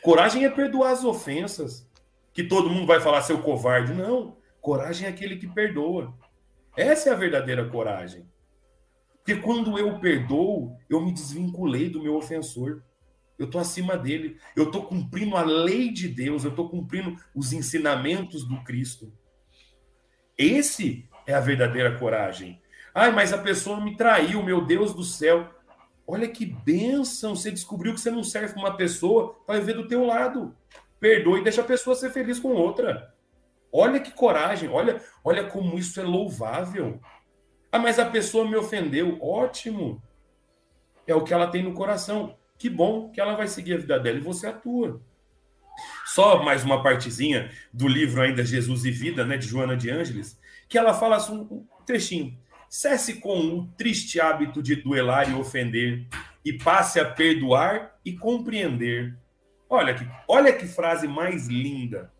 Coragem 0.00 0.46
é 0.46 0.50
perdoar 0.50 0.92
as 0.92 1.04
ofensas. 1.04 1.86
Que 2.32 2.42
todo 2.42 2.70
mundo 2.70 2.86
vai 2.86 3.00
falar 3.00 3.20
seu 3.20 3.42
covarde. 3.42 3.92
Não. 3.92 4.38
Coragem 4.62 5.06
é 5.06 5.10
aquele 5.10 5.36
que 5.36 5.46
perdoa. 5.46 6.16
Essa 6.74 7.10
é 7.10 7.12
a 7.12 7.16
verdadeira 7.16 7.68
coragem. 7.68 8.26
Porque 9.26 9.42
quando 9.42 9.76
eu 9.76 9.98
perdoo, 9.98 10.78
eu 10.88 11.04
me 11.04 11.12
desvinculei 11.12 11.90
do 11.90 12.00
meu 12.00 12.14
ofensor 12.14 12.80
eu 13.38 13.46
estou 13.46 13.60
acima 13.60 13.96
dele, 13.96 14.38
eu 14.54 14.64
estou 14.64 14.84
cumprindo 14.84 15.36
a 15.36 15.42
lei 15.42 15.92
de 15.92 16.08
Deus, 16.08 16.44
eu 16.44 16.50
estou 16.50 16.68
cumprindo 16.68 17.16
os 17.34 17.52
ensinamentos 17.52 18.44
do 18.44 18.62
Cristo. 18.64 19.12
Esse 20.38 21.08
é 21.26 21.34
a 21.34 21.40
verdadeira 21.40 21.98
coragem. 21.98 22.60
Ai, 22.94 23.12
mas 23.12 23.32
a 23.32 23.38
pessoa 23.38 23.80
me 23.80 23.96
traiu, 23.96 24.42
meu 24.42 24.64
Deus 24.64 24.94
do 24.94 25.04
céu. 25.04 25.50
Olha 26.06 26.28
que 26.28 26.46
bênção, 26.46 27.36
você 27.36 27.50
descobriu 27.50 27.92
que 27.92 28.00
você 28.00 28.10
não 28.10 28.22
serve 28.22 28.54
para 28.54 28.62
uma 28.62 28.76
pessoa 28.76 29.34
para 29.46 29.58
viver 29.58 29.74
do 29.74 29.88
teu 29.88 30.04
lado. 30.06 30.56
Perdoe 30.98 31.40
e 31.40 31.44
deixa 31.44 31.60
a 31.60 31.64
pessoa 31.64 31.94
ser 31.94 32.10
feliz 32.10 32.38
com 32.38 32.52
outra. 32.52 33.12
Olha 33.70 34.00
que 34.00 34.12
coragem, 34.12 34.70
olha, 34.70 35.02
olha 35.22 35.44
como 35.44 35.76
isso 35.76 36.00
é 36.00 36.02
louvável. 36.02 37.00
Ah, 37.70 37.78
mas 37.78 37.98
a 37.98 38.06
pessoa 38.06 38.48
me 38.48 38.56
ofendeu. 38.56 39.18
Ótimo. 39.20 40.02
É 41.06 41.14
o 41.14 41.22
que 41.22 41.32
ela 41.32 41.46
tem 41.46 41.62
no 41.62 41.74
coração 41.74 42.36
que 42.58 42.70
bom 42.70 43.10
que 43.10 43.20
ela 43.20 43.34
vai 43.34 43.48
seguir 43.48 43.74
a 43.74 43.78
vida 43.78 43.98
dela 44.00 44.18
e 44.18 44.22
você 44.22 44.46
atua. 44.46 45.00
Só 46.06 46.42
mais 46.42 46.64
uma 46.64 46.82
partezinha 46.82 47.50
do 47.72 47.86
livro 47.86 48.22
ainda 48.22 48.44
Jesus 48.44 48.84
e 48.84 48.90
Vida, 48.90 49.24
né, 49.24 49.36
de 49.36 49.46
Joana 49.46 49.76
de 49.76 49.90
Ângeles, 49.90 50.40
que 50.68 50.78
ela 50.78 50.94
fala 50.94 51.16
assim, 51.16 51.34
um 51.50 51.66
trechinho. 51.84 52.38
Cesse 52.68 53.20
com 53.20 53.38
o 53.38 53.66
triste 53.76 54.20
hábito 54.20 54.62
de 54.62 54.76
duelar 54.76 55.30
e 55.30 55.34
ofender, 55.34 56.06
e 56.44 56.52
passe 56.52 56.98
a 56.98 57.04
perdoar 57.04 57.98
e 58.04 58.12
compreender. 58.12 59.16
Olha 59.68 59.94
que, 59.94 60.08
olha 60.28 60.52
que 60.52 60.66
frase 60.66 61.06
mais 61.06 61.46
linda. 61.48 62.12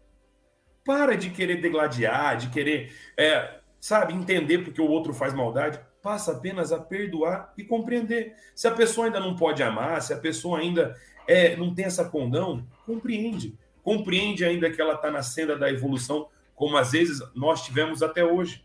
Para 0.84 1.16
de 1.16 1.30
querer 1.30 1.60
degladiar, 1.60 2.36
de 2.36 2.48
querer, 2.48 2.92
é, 3.16 3.60
sabe, 3.86 4.12
entender 4.14 4.64
porque 4.64 4.80
o 4.80 4.90
outro 4.90 5.14
faz 5.14 5.32
maldade 5.32 5.78
passa 6.02 6.32
apenas 6.32 6.72
a 6.72 6.78
perdoar 6.78 7.52
e 7.56 7.62
compreender. 7.62 8.34
Se 8.52 8.66
a 8.66 8.72
pessoa 8.72 9.06
ainda 9.06 9.20
não 9.20 9.36
pode 9.36 9.62
amar, 9.62 10.02
se 10.02 10.12
a 10.12 10.16
pessoa 10.16 10.58
ainda 10.58 10.96
é, 11.24 11.54
não 11.54 11.72
tem 11.72 11.84
essa 11.84 12.04
condão, 12.04 12.66
compreende. 12.84 13.56
Compreende 13.84 14.44
ainda 14.44 14.68
que 14.70 14.80
ela 14.80 14.94
está 14.94 15.08
na 15.08 15.22
senda 15.22 15.56
da 15.56 15.70
evolução, 15.70 16.28
como 16.52 16.76
às 16.76 16.90
vezes 16.90 17.20
nós 17.32 17.64
tivemos 17.64 18.02
até 18.02 18.24
hoje. 18.24 18.64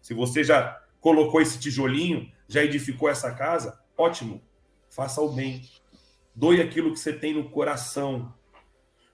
Se 0.00 0.14
você 0.14 0.44
já 0.44 0.80
colocou 1.00 1.40
esse 1.40 1.58
tijolinho, 1.58 2.30
já 2.46 2.62
edificou 2.62 3.08
essa 3.08 3.32
casa, 3.34 3.80
ótimo. 3.96 4.40
Faça 4.88 5.20
o 5.20 5.32
bem. 5.32 5.62
Doe 6.32 6.62
aquilo 6.62 6.92
que 6.92 7.00
você 7.00 7.12
tem 7.12 7.34
no 7.34 7.50
coração. 7.50 8.32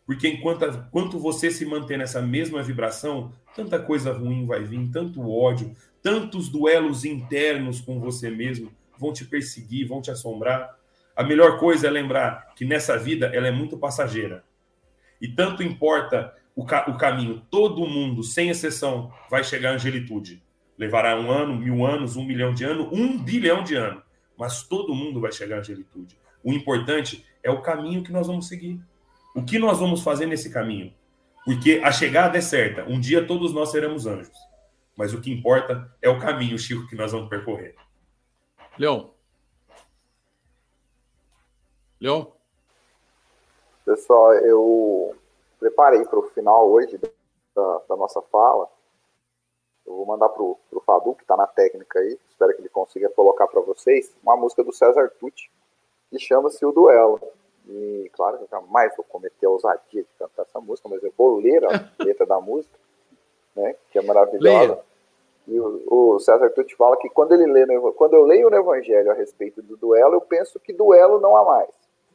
Porque 0.06 0.28
enquanto, 0.28 0.64
enquanto 0.64 1.18
você 1.18 1.50
se 1.50 1.66
manter 1.66 1.98
nessa 1.98 2.22
mesma 2.22 2.62
vibração, 2.62 3.32
tanta 3.54 3.78
coisa 3.78 4.12
ruim 4.12 4.46
vai 4.46 4.62
vir, 4.62 4.88
tanto 4.92 5.28
ódio, 5.28 5.74
tantos 6.00 6.48
duelos 6.48 7.04
internos 7.04 7.80
com 7.80 7.98
você 7.98 8.30
mesmo 8.30 8.70
vão 8.96 9.12
te 9.12 9.24
perseguir, 9.24 9.88
vão 9.88 10.00
te 10.00 10.10
assombrar. 10.10 10.76
A 11.14 11.24
melhor 11.24 11.58
coisa 11.58 11.88
é 11.88 11.90
lembrar 11.90 12.54
que 12.54 12.64
nessa 12.64 12.96
vida 12.96 13.26
ela 13.34 13.48
é 13.48 13.50
muito 13.50 13.76
passageira. 13.76 14.44
E 15.20 15.26
tanto 15.26 15.62
importa 15.62 16.34
o, 16.54 16.64
ca 16.64 16.88
o 16.88 16.96
caminho, 16.96 17.42
todo 17.50 17.86
mundo, 17.86 18.22
sem 18.22 18.48
exceção, 18.48 19.12
vai 19.28 19.42
chegar 19.42 19.70
à 19.70 19.74
angelitude. 19.74 20.42
Levará 20.78 21.18
um 21.18 21.30
ano, 21.30 21.56
mil 21.56 21.84
anos, 21.84 22.16
um 22.16 22.24
milhão 22.24 22.54
de 22.54 22.64
anos, 22.64 22.88
um 22.92 23.18
bilhão 23.18 23.64
de 23.64 23.74
anos. 23.74 24.02
Mas 24.38 24.62
todo 24.62 24.94
mundo 24.94 25.20
vai 25.20 25.32
chegar 25.32 25.56
à 25.56 25.58
angelitude. 25.60 26.16
O 26.44 26.52
importante 26.52 27.24
é 27.42 27.50
o 27.50 27.62
caminho 27.62 28.02
que 28.02 28.12
nós 28.12 28.26
vamos 28.26 28.46
seguir. 28.46 28.78
O 29.36 29.44
que 29.44 29.58
nós 29.58 29.78
vamos 29.78 30.02
fazer 30.02 30.24
nesse 30.24 30.50
caminho? 30.50 30.94
Porque 31.44 31.82
a 31.84 31.92
chegada 31.92 32.38
é 32.38 32.40
certa. 32.40 32.84
Um 32.84 32.98
dia 32.98 33.26
todos 33.26 33.52
nós 33.52 33.70
seremos 33.70 34.06
anjos. 34.06 34.34
Mas 34.96 35.12
o 35.12 35.20
que 35.20 35.30
importa 35.30 35.94
é 36.00 36.08
o 36.08 36.18
caminho, 36.18 36.58
Chico, 36.58 36.88
que 36.88 36.96
nós 36.96 37.12
vamos 37.12 37.28
percorrer. 37.28 37.76
Leão. 38.78 39.10
Leão. 42.00 42.32
Pessoal, 43.84 44.32
eu 44.36 45.14
preparei 45.60 46.02
para 46.06 46.18
o 46.18 46.30
final 46.30 46.70
hoje 46.70 46.98
da, 47.54 47.78
da, 47.90 47.94
nossa 47.94 48.22
fala. 48.22 48.66
Eu 49.86 49.96
vou 49.96 50.06
mandar 50.06 50.30
para 50.30 50.42
o 50.42 50.58
Fadu, 50.86 51.14
que 51.14 51.22
está 51.24 51.36
na 51.36 51.46
técnica 51.46 51.98
aí. 51.98 52.18
Espero 52.30 52.54
que 52.54 52.62
ele 52.62 52.70
consiga 52.70 53.10
colocar 53.10 53.46
para 53.48 53.60
vocês 53.60 54.16
uma 54.22 54.34
música 54.34 54.64
do 54.64 54.72
César 54.72 55.12
Tucci, 55.20 55.50
que 56.08 56.18
chama-se 56.18 56.64
O 56.64 56.72
Duelo. 56.72 57.20
E 57.68 58.10
claro 58.12 58.38
que 58.38 58.44
eu 58.44 58.48
jamais 58.48 58.94
vou 58.96 59.04
cometer 59.04 59.46
a 59.46 59.50
ousadia 59.50 60.02
de 60.02 60.08
cantar 60.18 60.42
essa 60.42 60.60
música, 60.60 60.88
mas 60.88 61.02
eu 61.02 61.12
vou 61.16 61.38
ler 61.38 61.64
a 61.64 61.90
letra 62.02 62.24
da 62.24 62.40
música, 62.40 62.78
né, 63.54 63.74
que 63.90 63.98
é 63.98 64.02
maravilhosa. 64.02 64.74
Leia. 64.74 64.82
E 65.48 65.60
o, 65.60 65.82
o 65.86 66.18
César 66.18 66.50
Tucci 66.50 66.74
fala 66.74 66.96
que 66.96 67.08
quando 67.08 67.32
ele 67.32 67.46
lê 67.46 67.66
no, 67.66 67.92
quando 67.92 68.14
eu 68.14 68.24
leio 68.24 68.50
no 68.50 68.56
Evangelho 68.56 69.10
a 69.10 69.14
respeito 69.14 69.62
do 69.62 69.76
duelo, 69.76 70.14
eu 70.14 70.20
penso 70.20 70.58
que 70.58 70.72
duelo 70.72 71.20
não 71.20 71.36
há 71.36 71.44
mais. 71.44 71.70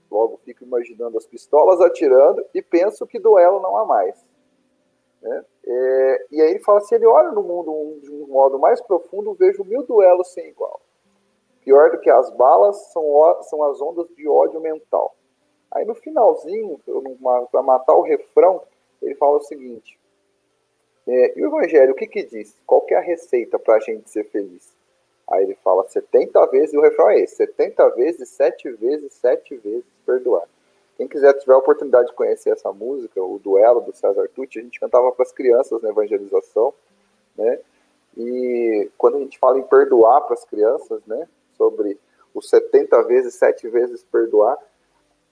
Logo 0.10 0.40
fico 0.44 0.64
imaginando 0.66 1.18
as 1.18 1.26
pistolas 1.26 1.80
atirando 1.80 2.46
e 2.54 2.62
penso 2.62 3.08
que 3.08 3.20
duelo 3.20 3.62
não 3.62 3.78
há 3.78 3.86
mais. 3.86 4.26
Né? 5.22 5.46
É, 5.66 6.26
e 6.32 6.42
aí 6.42 6.50
ele 6.52 6.60
fala: 6.60 6.82
se 6.82 6.94
ele 6.94 7.06
olha 7.06 7.32
no 7.32 7.42
mundo 7.42 7.72
um, 7.72 8.00
de 8.00 8.12
um 8.12 8.28
modo 8.28 8.60
mais 8.60 8.82
profundo, 8.82 9.34
vejo 9.34 9.64
mil 9.64 9.84
duelos 9.84 10.28
sem 10.34 10.50
igual. 10.50 10.82
Pior 11.62 11.92
do 11.92 12.00
que 12.00 12.10
as 12.10 12.30
balas 12.32 12.76
são, 12.92 13.06
são 13.44 13.64
as 13.64 13.80
ondas 13.80 14.08
de 14.16 14.28
ódio 14.28 14.60
mental. 14.60 15.16
Aí 15.72 15.86
no 15.86 15.96
finalzinho, 15.96 16.80
para 17.52 17.64
matar 17.64 17.96
o 17.96 18.02
refrão, 18.02 18.62
ele 19.02 19.16
fala 19.16 19.38
o 19.38 19.42
seguinte: 19.42 19.98
é, 21.08 21.40
e 21.40 21.44
o 21.44 21.48
Evangelho, 21.48 21.94
o 21.94 21.96
que 21.96 22.08
que 22.08 22.24
diz? 22.24 22.56
Qual 22.66 22.82
que 22.82 22.94
é 22.94 22.98
a 22.98 23.02
receita 23.02 23.58
para 23.58 23.76
a 23.76 23.80
gente 23.80 24.10
ser 24.10 24.26
feliz? 24.26 24.70
Aí 25.30 25.44
ele 25.44 25.56
fala 25.64 25.88
70 25.88 26.46
vezes, 26.48 26.74
e 26.74 26.78
o 26.78 26.82
refrão 26.82 27.10
é 27.10 27.20
esse: 27.20 27.36
70 27.36 27.90
vezes, 27.92 28.30
7 28.30 28.70
vezes, 28.72 29.14
7 29.14 29.56
vezes 29.58 29.86
perdoar. 30.06 30.48
Quem 30.98 31.08
quiser 31.08 31.34
tiver 31.34 31.54
a 31.54 31.58
oportunidade 31.58 32.10
de 32.10 32.14
conhecer 32.14 32.52
essa 32.52 32.72
música, 32.72 33.24
o 33.24 33.40
duelo 33.40 33.82
do 33.82 33.96
César 33.96 34.30
Tucci, 34.36 34.60
a 34.60 34.62
gente 34.62 34.80
cantava 34.80 35.12
para 35.12 35.24
as 35.24 35.32
crianças 35.32 35.82
na 35.82 35.90
evangelização, 35.90 36.74
né? 37.36 37.60
E 38.16 38.90
quando 38.98 39.18
a 39.18 39.20
gente 39.22 39.40
fala 39.40 39.58
em 39.58 39.64
perdoar 39.64 40.22
para 40.22 40.34
as 40.34 40.44
crianças, 40.44 41.02
né, 41.08 41.28
sobre 41.58 41.98
os 42.34 42.50
70 42.50 43.02
vezes, 43.04 43.36
7 43.36 43.68
vezes 43.70 44.04
perdoar, 44.04 44.58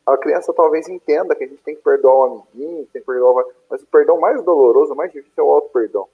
a 0.06 0.18
criança 0.18 0.54
talvez 0.54 0.88
entenda 0.88 1.36
que 1.36 1.44
a 1.44 1.48
gente 1.48 1.62
tem 1.64 1.76
que 1.76 1.82
perdoar 1.82 2.16
o 2.16 2.24
amiguinho, 2.24 2.88
tem 2.92 3.02
que 3.02 3.06
perdoar, 3.06 3.46
mas 3.70 3.82
o 3.82 3.88
perdão 3.88 4.20
mais 4.20 4.42
doloroso, 4.44 4.96
mais 4.96 5.12
difícil 5.12 5.34
é 5.38 5.42
o 5.44 5.52
auto-perdão. 5.52 6.08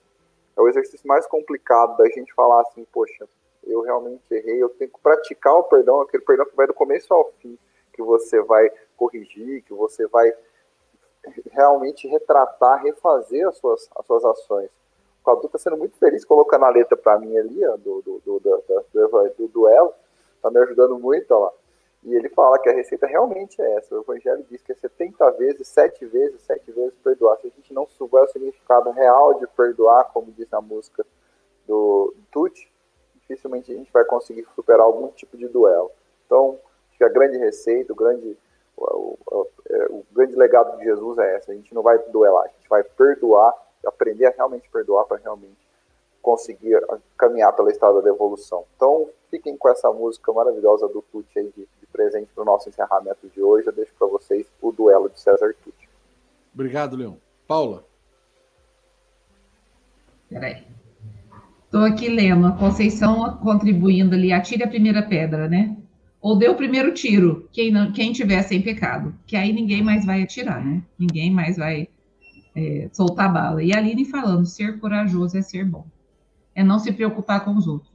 É 0.58 0.62
o 0.62 0.68
exercício 0.68 1.08
mais 1.08 1.26
complicado 1.28 1.98
da 1.98 2.06
gente 2.10 2.34
falar 2.34 2.62
assim, 2.62 2.86
poxa, 2.92 3.28
eu 3.64 3.82
realmente 3.82 4.24
errei, 4.32 4.62
eu 4.62 4.70
tenho 4.70 4.92
que 4.92 5.00
praticar 5.02 5.56
o 5.56 5.64
perdão, 5.64 6.02
aquele 6.02 6.24
perdão 6.24 6.46
que 6.46 6.56
vai 6.56 6.68
do 6.68 6.74
começo 6.74 7.14
ao 7.14 7.32
fim, 7.42 7.58
que 7.94 8.02
você 8.02 8.42
vai 8.42 8.70
corrigir, 8.98 9.64
que 9.64 9.74
você 9.74 10.06
vai 10.08 10.34
realmente 11.52 12.08
retratar, 12.08 12.84
refazer 12.84 13.48
as 13.48 13.58
suas, 13.58 13.90
as 13.96 14.06
suas 14.06 14.24
ações. 14.26 14.70
O 15.22 15.26
Cadu 15.26 15.48
está 15.48 15.58
sendo 15.58 15.78
muito 15.78 15.98
feliz 15.98 16.24
colocando 16.24 16.66
a 16.66 16.70
letra 16.70 16.96
para 16.96 17.18
mim 17.18 17.36
ali, 17.38 17.60
do, 17.80 18.02
do, 18.02 18.22
do, 18.24 18.40
do, 18.40 18.64
do, 18.94 19.30
do 19.38 19.48
duelo, 19.48 19.94
está 20.36 20.52
me 20.52 20.60
ajudando 20.60 21.00
muito, 21.00 21.32
ó 21.32 21.40
lá. 21.40 21.52
E 22.06 22.14
ele 22.14 22.30
fala 22.30 22.60
que 22.60 22.70
a 22.70 22.74
receita 22.74 23.08
realmente 23.08 23.60
é 23.60 23.78
essa. 23.78 23.96
O 23.96 24.02
Evangelho 24.02 24.46
diz 24.48 24.62
que 24.62 24.72
é 24.72 24.76
70 24.76 25.32
vezes, 25.32 25.68
7 25.68 26.06
vezes, 26.06 26.40
7 26.44 26.72
vezes 26.72 26.94
perdoar. 27.04 27.38
Se 27.38 27.48
a 27.48 27.50
gente 27.50 27.74
não 27.74 27.88
souber 27.88 28.24
o 28.24 28.28
significado 28.28 28.92
real 28.92 29.40
de 29.40 29.48
perdoar, 29.48 30.12
como 30.14 30.32
diz 30.32 30.54
a 30.54 30.62
música 30.62 31.04
do 31.68 32.14
Tuti, 32.32 32.72
dificilmente 33.16 33.72
a 33.72 33.76
gente 33.76 33.92
vai 33.92 34.06
conseguir 34.06 34.46
superar 34.54 34.86
algum 34.86 35.08
tipo 35.08 35.36
de 35.36 35.48
duelo. 35.48 35.92
Então, 36.28 36.60
acho 36.90 36.98
que 37.00 37.04
a 37.04 37.10
grande 37.10 37.40
receita, 37.40 37.92
o 37.92 37.96
grande, 37.96 38.38
o, 38.78 39.18
o, 39.26 39.48
é, 39.68 39.86
o 39.90 40.06
grande 40.12 40.36
legado 40.36 40.78
de 40.78 40.84
Jesus 40.84 41.18
é 41.18 41.38
essa. 41.38 41.52
A 41.52 41.56
gente 41.56 41.74
não 41.74 41.82
vai 41.82 41.98
duelar, 41.98 42.44
a 42.46 42.50
gente 42.50 42.70
vai 42.70 42.84
perdoar, 42.84 43.52
aprender 43.84 44.28
a 44.28 44.30
realmente 44.30 44.70
perdoar 44.70 45.06
para 45.06 45.18
realmente 45.18 45.66
conseguir 46.22 46.84
caminhar 47.18 47.54
pela 47.54 47.72
estrada 47.72 48.02
da 48.02 48.10
evolução. 48.10 48.66
Então, 48.76 49.08
fiquem 49.30 49.56
com 49.56 49.70
essa 49.70 49.92
música 49.92 50.34
maravilhosa 50.34 50.88
do 50.88 51.02
Tuti 51.04 51.38
aí 51.38 51.52
de 51.56 51.68
presente 51.96 52.30
para 52.36 52.42
o 52.42 52.46
nosso 52.46 52.68
encerramento 52.68 53.30
de 53.34 53.42
hoje. 53.42 53.68
Eu 53.68 53.74
deixo 53.74 53.92
para 53.98 54.08
vocês 54.08 54.46
o 54.62 54.72
duelo 54.72 55.10
de 55.10 55.20
César 55.20 55.56
Tucci. 55.64 55.88
Obrigado, 56.54 56.98
Leão. 56.98 57.18
Paula. 57.48 57.86
Peraí. 60.30 60.64
Estou 61.66 61.84
aqui 61.84 62.10
lendo 62.10 62.48
a 62.48 62.52
Conceição 62.52 63.38
contribuindo 63.38 64.16
ali, 64.16 64.32
atire 64.32 64.64
a 64.64 64.68
primeira 64.68 65.04
pedra, 65.04 65.48
né? 65.48 65.76
Ou 66.22 66.38
dê 66.38 66.50
o 66.50 66.56
primeiro 66.56 66.94
tiro, 66.94 67.48
quem, 67.52 67.72
não, 67.72 67.92
quem 67.92 68.12
tiver 68.12 68.42
sem 68.42 68.62
pecado, 68.62 69.14
que 69.28 69.36
aí 69.36 69.54
ninguém 69.54 69.84
mais 69.84 70.06
vai 70.06 70.24
atirar, 70.24 70.64
né? 70.64 70.82
Ninguém 70.98 71.30
mais 71.30 71.58
vai 71.58 71.88
é, 72.56 72.90
soltar 72.92 73.32
bala. 73.32 73.62
E 73.62 73.74
a 73.74 73.78
Aline 73.78 74.06
falando, 74.06 74.46
ser 74.46 74.80
corajoso 74.80 75.38
é 75.38 75.42
ser 75.42 75.66
bom. 75.66 75.86
É 76.56 76.64
não 76.64 76.80
se 76.80 76.92
preocupar 76.92 77.44
com 77.44 77.56
os 77.56 77.68
outros. 77.68 77.95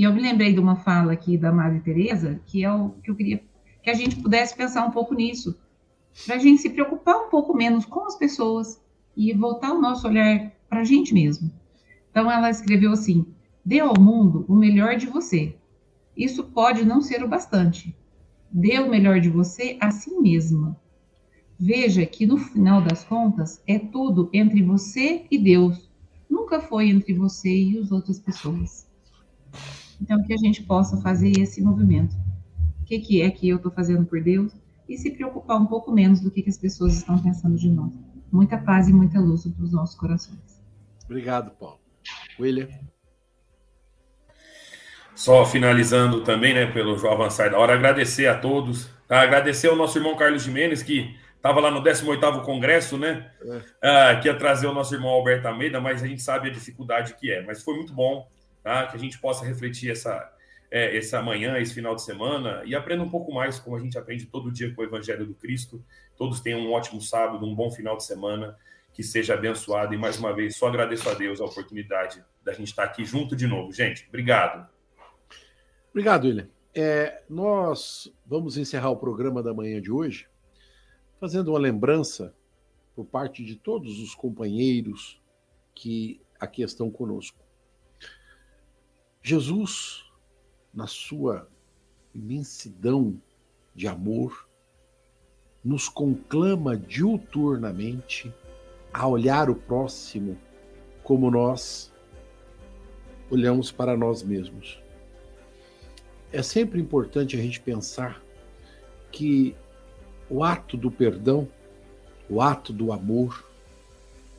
E 0.00 0.02
eu 0.02 0.14
me 0.14 0.22
lembrei 0.22 0.54
de 0.54 0.58
uma 0.58 0.76
fala 0.76 1.12
aqui 1.12 1.36
da 1.36 1.52
Madre 1.52 1.80
Teresa, 1.80 2.40
que 2.46 2.64
é 2.64 2.72
o 2.72 2.88
que 3.04 3.10
eu 3.10 3.14
queria 3.14 3.44
que 3.82 3.90
a 3.90 3.92
gente 3.92 4.16
pudesse 4.16 4.56
pensar 4.56 4.86
um 4.86 4.90
pouco 4.90 5.14
nisso, 5.14 5.60
para 6.24 6.36
a 6.36 6.38
gente 6.38 6.62
se 6.62 6.70
preocupar 6.70 7.26
um 7.26 7.28
pouco 7.28 7.54
menos 7.54 7.84
com 7.84 8.06
as 8.06 8.16
pessoas 8.16 8.80
e 9.14 9.30
voltar 9.34 9.74
o 9.74 9.78
nosso 9.78 10.08
olhar 10.08 10.52
para 10.70 10.80
a 10.80 10.84
gente 10.84 11.12
mesmo. 11.12 11.52
Então 12.10 12.32
ela 12.32 12.48
escreveu 12.48 12.92
assim: 12.92 13.26
dê 13.62 13.80
ao 13.80 13.92
mundo 14.00 14.46
o 14.48 14.56
melhor 14.56 14.96
de 14.96 15.04
você. 15.04 15.54
Isso 16.16 16.44
pode 16.44 16.82
não 16.82 17.02
ser 17.02 17.22
o 17.22 17.28
bastante. 17.28 17.94
Dê 18.50 18.78
o 18.78 18.88
melhor 18.88 19.20
de 19.20 19.28
você 19.28 19.76
a 19.82 19.90
si 19.90 20.18
mesma. 20.18 20.80
Veja 21.58 22.06
que 22.06 22.26
no 22.26 22.38
final 22.38 22.80
das 22.80 23.04
contas 23.04 23.62
é 23.66 23.78
tudo 23.78 24.30
entre 24.32 24.62
você 24.62 25.26
e 25.30 25.36
Deus. 25.36 25.90
Nunca 26.26 26.58
foi 26.58 26.88
entre 26.88 27.12
você 27.12 27.54
e 27.54 27.78
as 27.78 27.92
outras 27.92 28.18
pessoas. 28.18 28.88
Então, 30.00 30.22
que 30.22 30.32
a 30.32 30.36
gente 30.36 30.62
possa 30.62 30.96
fazer 31.00 31.32
esse 31.38 31.62
movimento. 31.62 32.16
O 32.80 32.84
que, 32.84 32.98
que 32.98 33.22
é 33.22 33.30
que 33.30 33.48
eu 33.48 33.56
estou 33.56 33.70
fazendo 33.70 34.06
por 34.06 34.20
Deus? 34.22 34.52
E 34.88 34.96
se 34.96 35.10
preocupar 35.10 35.60
um 35.60 35.66
pouco 35.66 35.92
menos 35.92 36.20
do 36.20 36.30
que, 36.30 36.42
que 36.42 36.50
as 36.50 36.58
pessoas 36.58 36.96
estão 36.96 37.18
pensando 37.18 37.56
de 37.56 37.70
nós. 37.70 37.92
Muita 38.32 38.56
paz 38.58 38.88
e 38.88 38.92
muita 38.92 39.20
luz 39.20 39.46
para 39.46 39.64
os 39.64 39.72
nossos 39.72 39.96
corações. 39.96 40.60
Obrigado, 41.04 41.50
Paulo. 41.52 41.78
William. 42.38 42.68
Só 45.14 45.44
finalizando 45.44 46.22
também, 46.22 46.54
né, 46.54 46.66
pelo 46.66 46.94
avançar 47.08 47.50
da 47.50 47.58
hora, 47.58 47.74
agradecer 47.74 48.26
a 48.26 48.38
todos. 48.38 48.88
Tá? 49.06 49.20
Agradecer 49.20 49.68
ao 49.68 49.76
nosso 49.76 49.98
irmão 49.98 50.16
Carlos 50.16 50.42
Jimenez, 50.42 50.82
que 50.82 51.14
estava 51.36 51.60
lá 51.60 51.70
no 51.70 51.82
18º 51.82 52.42
Congresso, 52.42 52.96
né? 52.96 53.30
É. 53.42 53.60
Ah, 53.82 54.16
que 54.16 54.28
ia 54.28 54.36
trazer 54.36 54.66
o 54.66 54.72
nosso 54.72 54.94
irmão 54.94 55.10
Alberto 55.10 55.46
Almeida, 55.46 55.80
mas 55.80 56.02
a 56.02 56.06
gente 56.06 56.22
sabe 56.22 56.48
a 56.48 56.52
dificuldade 56.52 57.14
que 57.14 57.30
é. 57.30 57.44
Mas 57.44 57.62
foi 57.62 57.74
muito 57.74 57.92
bom 57.92 58.26
tá? 58.62 58.86
que 58.86 58.96
a 58.96 58.98
gente 58.98 59.18
possa 59.18 59.44
refletir 59.44 59.90
essa, 59.90 60.32
é, 60.70 60.96
essa 60.96 61.20
manhã, 61.22 61.58
esse 61.58 61.74
final 61.74 61.94
de 61.94 62.02
semana 62.02 62.62
e 62.64 62.74
aprenda 62.74 63.02
um 63.02 63.08
pouco 63.10 63.32
mais, 63.32 63.58
como 63.58 63.76
a 63.76 63.80
gente 63.80 63.98
aprende 63.98 64.26
todo 64.26 64.50
dia 64.50 64.72
com 64.74 64.82
o 64.82 64.84
Evangelho 64.84 65.26
do 65.26 65.34
Cristo. 65.34 65.84
Todos 66.16 66.40
tenham 66.40 66.60
um 66.60 66.72
ótimo 66.72 67.00
sábado, 67.00 67.44
um 67.46 67.54
bom 67.54 67.70
final 67.70 67.96
de 67.96 68.04
semana, 68.04 68.56
que 68.92 69.02
seja 69.02 69.34
abençoado. 69.34 69.94
E 69.94 69.98
mais 69.98 70.18
uma 70.18 70.34
vez, 70.34 70.56
só 70.56 70.68
agradeço 70.68 71.08
a 71.08 71.14
Deus 71.14 71.40
a 71.40 71.44
oportunidade 71.44 72.24
da 72.44 72.52
gente 72.52 72.68
estar 72.68 72.84
aqui 72.84 73.04
junto 73.04 73.34
de 73.34 73.46
novo. 73.46 73.72
Gente, 73.72 74.06
obrigado. 74.08 74.68
Obrigado, 75.90 76.24
William. 76.24 76.48
É, 76.74 77.22
nós 77.28 78.12
vamos 78.24 78.56
encerrar 78.56 78.90
o 78.90 78.96
programa 78.96 79.42
da 79.42 79.52
manhã 79.52 79.80
de 79.80 79.90
hoje 79.90 80.28
fazendo 81.18 81.48
uma 81.48 81.58
lembrança 81.58 82.34
por 82.94 83.04
parte 83.04 83.44
de 83.44 83.56
todos 83.56 83.98
os 83.98 84.14
companheiros 84.14 85.20
que 85.74 86.20
aqui 86.38 86.62
estão 86.62 86.90
conosco. 86.90 87.39
Jesus, 89.22 90.04
na 90.72 90.86
sua 90.86 91.46
imensidão 92.14 93.20
de 93.74 93.86
amor, 93.86 94.48
nos 95.62 95.90
conclama 95.90 96.74
diuturnamente 96.74 98.32
a 98.90 99.06
olhar 99.06 99.50
o 99.50 99.54
próximo 99.54 100.38
como 101.02 101.30
nós 101.30 101.92
olhamos 103.30 103.70
para 103.70 103.94
nós 103.94 104.22
mesmos. 104.22 104.80
É 106.32 106.42
sempre 106.42 106.80
importante 106.80 107.36
a 107.36 107.42
gente 107.42 107.60
pensar 107.60 108.22
que 109.12 109.54
o 110.30 110.42
ato 110.42 110.78
do 110.78 110.90
perdão, 110.90 111.46
o 112.28 112.40
ato 112.40 112.72
do 112.72 112.90
amor, 112.90 113.44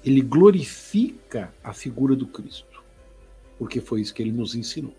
ele 0.03 0.21
glorifica 0.21 1.53
a 1.63 1.71
figura 1.71 2.15
do 2.15 2.25
Cristo 2.25 2.70
porque 3.61 3.79
foi 3.79 4.01
isso 4.01 4.11
que 4.11 4.23
ele 4.23 4.31
nos 4.31 4.55
ensinou. 4.55 4.91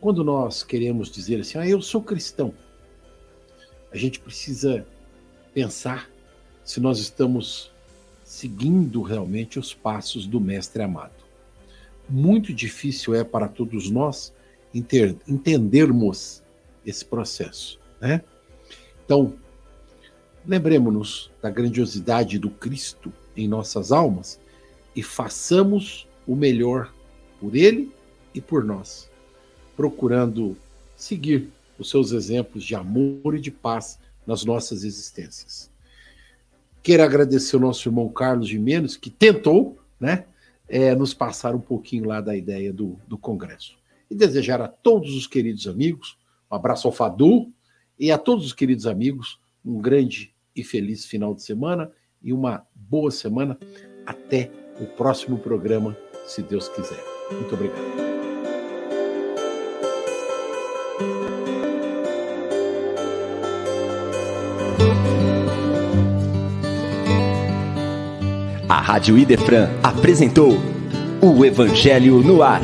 Quando 0.00 0.24
nós 0.24 0.62
queremos 0.62 1.10
dizer 1.10 1.42
assim, 1.42 1.58
ah, 1.58 1.68
eu 1.68 1.82
sou 1.82 2.00
cristão, 2.00 2.54
a 3.92 3.98
gente 3.98 4.18
precisa 4.18 4.86
pensar 5.52 6.10
se 6.64 6.80
nós 6.80 6.98
estamos 6.98 7.70
seguindo 8.24 9.02
realmente 9.02 9.58
os 9.58 9.74
passos 9.74 10.26
do 10.26 10.40
Mestre 10.40 10.82
amado. 10.82 11.22
Muito 12.08 12.50
difícil 12.50 13.14
é 13.14 13.22
para 13.22 13.46
todos 13.46 13.90
nós 13.90 14.32
entendermos 14.72 16.42
esse 16.86 17.04
processo, 17.04 17.78
né? 18.00 18.22
Então, 19.04 19.34
lembremos-nos 20.46 21.30
da 21.42 21.50
grandiosidade 21.50 22.38
do 22.38 22.48
Cristo 22.48 23.12
em 23.36 23.46
nossas 23.46 23.92
almas 23.92 24.40
e 24.96 25.02
façamos 25.02 26.08
o 26.26 26.34
melhor 26.34 26.93
por 27.44 27.54
ele 27.54 27.92
e 28.34 28.40
por 28.40 28.64
nós, 28.64 29.10
procurando 29.76 30.56
seguir 30.96 31.50
os 31.78 31.90
seus 31.90 32.10
exemplos 32.10 32.64
de 32.64 32.74
amor 32.74 33.36
e 33.36 33.40
de 33.40 33.50
paz 33.50 33.98
nas 34.26 34.46
nossas 34.46 34.82
existências. 34.82 35.70
Quero 36.82 37.02
agradecer 37.02 37.54
o 37.56 37.60
nosso 37.60 37.86
irmão 37.86 38.08
Carlos 38.08 38.48
Gimenez, 38.48 38.96
que 38.96 39.10
tentou 39.10 39.78
né, 40.00 40.24
é, 40.66 40.94
nos 40.94 41.12
passar 41.12 41.54
um 41.54 41.60
pouquinho 41.60 42.06
lá 42.06 42.22
da 42.22 42.34
ideia 42.34 42.72
do, 42.72 42.98
do 43.06 43.18
Congresso. 43.18 43.76
E 44.10 44.14
desejar 44.14 44.62
a 44.62 44.68
todos 44.68 45.14
os 45.14 45.26
queridos 45.26 45.68
amigos, 45.68 46.16
um 46.50 46.54
abraço 46.54 46.88
ao 46.88 46.94
Fadu, 46.94 47.52
e 47.98 48.10
a 48.10 48.16
todos 48.16 48.46
os 48.46 48.54
queridos 48.54 48.86
amigos, 48.86 49.38
um 49.62 49.82
grande 49.82 50.32
e 50.56 50.64
feliz 50.64 51.04
final 51.04 51.34
de 51.34 51.42
semana 51.42 51.92
e 52.22 52.32
uma 52.32 52.66
boa 52.74 53.10
semana. 53.10 53.58
Até 54.06 54.50
o 54.80 54.86
próximo 54.86 55.38
programa, 55.38 55.94
se 56.26 56.42
Deus 56.42 56.68
quiser. 56.70 57.13
Muito 57.30 57.54
obrigado. 57.54 57.94
A 68.68 68.80
Rádio 68.80 69.18
Idefran 69.18 69.68
apresentou 69.82 70.58
o 71.20 71.44
Evangelho 71.44 72.20
no 72.20 72.42
Ar. 72.42 72.62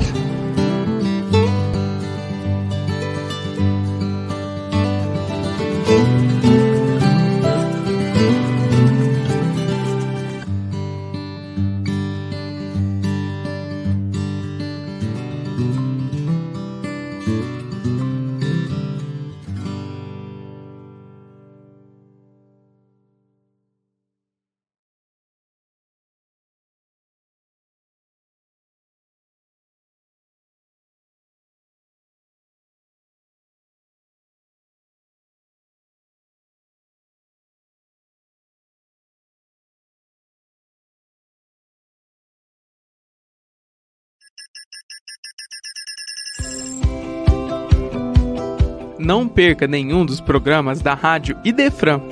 Não 49.00 49.26
perca 49.26 49.66
nenhum 49.66 50.04
dos 50.04 50.20
programas 50.20 50.82
da 50.82 50.92
Rádio 50.92 51.34
Idefran. 51.42 52.02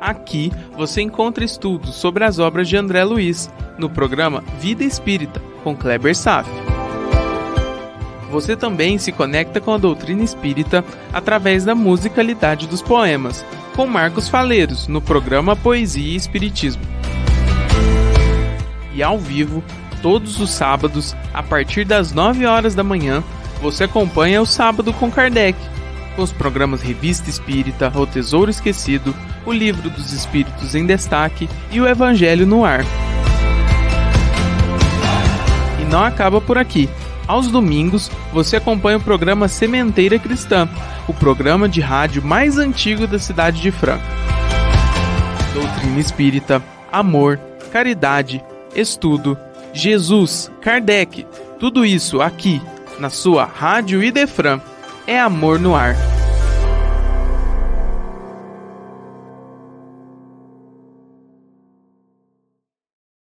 Aqui 0.00 0.52
você 0.76 1.00
encontra 1.02 1.44
estudos 1.44 1.96
sobre 1.96 2.22
as 2.22 2.38
obras 2.38 2.68
de 2.68 2.76
André 2.76 3.02
Luiz, 3.02 3.50
no 3.76 3.90
programa 3.90 4.44
Vida 4.60 4.84
Espírita, 4.84 5.42
com 5.64 5.74
Kleber 5.74 6.16
Saf. 6.16 6.48
Você 8.30 8.54
também 8.54 8.98
se 8.98 9.10
conecta 9.10 9.60
com 9.60 9.72
a 9.72 9.78
doutrina 9.78 10.22
espírita 10.22 10.84
através 11.12 11.64
da 11.64 11.74
musicalidade 11.74 12.68
dos 12.68 12.82
poemas, 12.82 13.44
com 13.74 13.84
Marcos 13.84 14.28
Faleiros, 14.28 14.86
no 14.86 15.02
programa 15.02 15.56
Poesia 15.56 16.12
e 16.12 16.14
Espiritismo. 16.14 16.82
E 18.94 19.02
ao 19.02 19.18
vivo, 19.18 19.60
todos 20.02 20.38
os 20.38 20.50
sábados, 20.50 21.16
a 21.34 21.42
partir 21.42 21.84
das 21.84 22.12
9 22.12 22.46
horas 22.46 22.76
da 22.76 22.84
manhã, 22.84 23.24
você 23.60 23.84
acompanha 23.84 24.40
o 24.40 24.46
Sábado 24.46 24.92
com 24.92 25.10
Kardec, 25.10 25.58
os 26.22 26.32
programas 26.32 26.82
Revista 26.82 27.28
Espírita, 27.28 27.92
O 27.94 28.06
Tesouro 28.06 28.50
Esquecido, 28.50 29.14
o 29.44 29.52
Livro 29.52 29.90
dos 29.90 30.12
Espíritos 30.12 30.74
em 30.74 30.86
Destaque 30.86 31.48
e 31.70 31.80
o 31.80 31.86
Evangelho 31.86 32.46
no 32.46 32.64
Ar. 32.64 32.84
E 35.80 35.84
não 35.84 36.02
acaba 36.02 36.40
por 36.40 36.58
aqui. 36.58 36.88
Aos 37.26 37.48
domingos, 37.48 38.10
você 38.32 38.56
acompanha 38.56 38.98
o 38.98 39.02
programa 39.02 39.48
Sementeira 39.48 40.18
Cristã, 40.18 40.68
o 41.08 41.14
programa 41.14 41.68
de 41.68 41.80
rádio 41.80 42.22
mais 42.22 42.56
antigo 42.58 43.06
da 43.06 43.18
cidade 43.18 43.60
de 43.60 43.70
Franca. 43.70 44.04
Doutrina 45.52 45.98
espírita, 45.98 46.62
amor, 46.92 47.40
caridade, 47.72 48.44
estudo, 48.74 49.36
Jesus, 49.72 50.50
Kardec, 50.60 51.26
tudo 51.58 51.84
isso 51.84 52.20
aqui 52.20 52.60
na 52.98 53.10
sua 53.10 53.44
Rádio 53.44 54.02
Idefran. 54.02 54.60
É 55.06 55.20
amor 55.20 55.60
no 55.60 55.76
ar. 55.76 56.15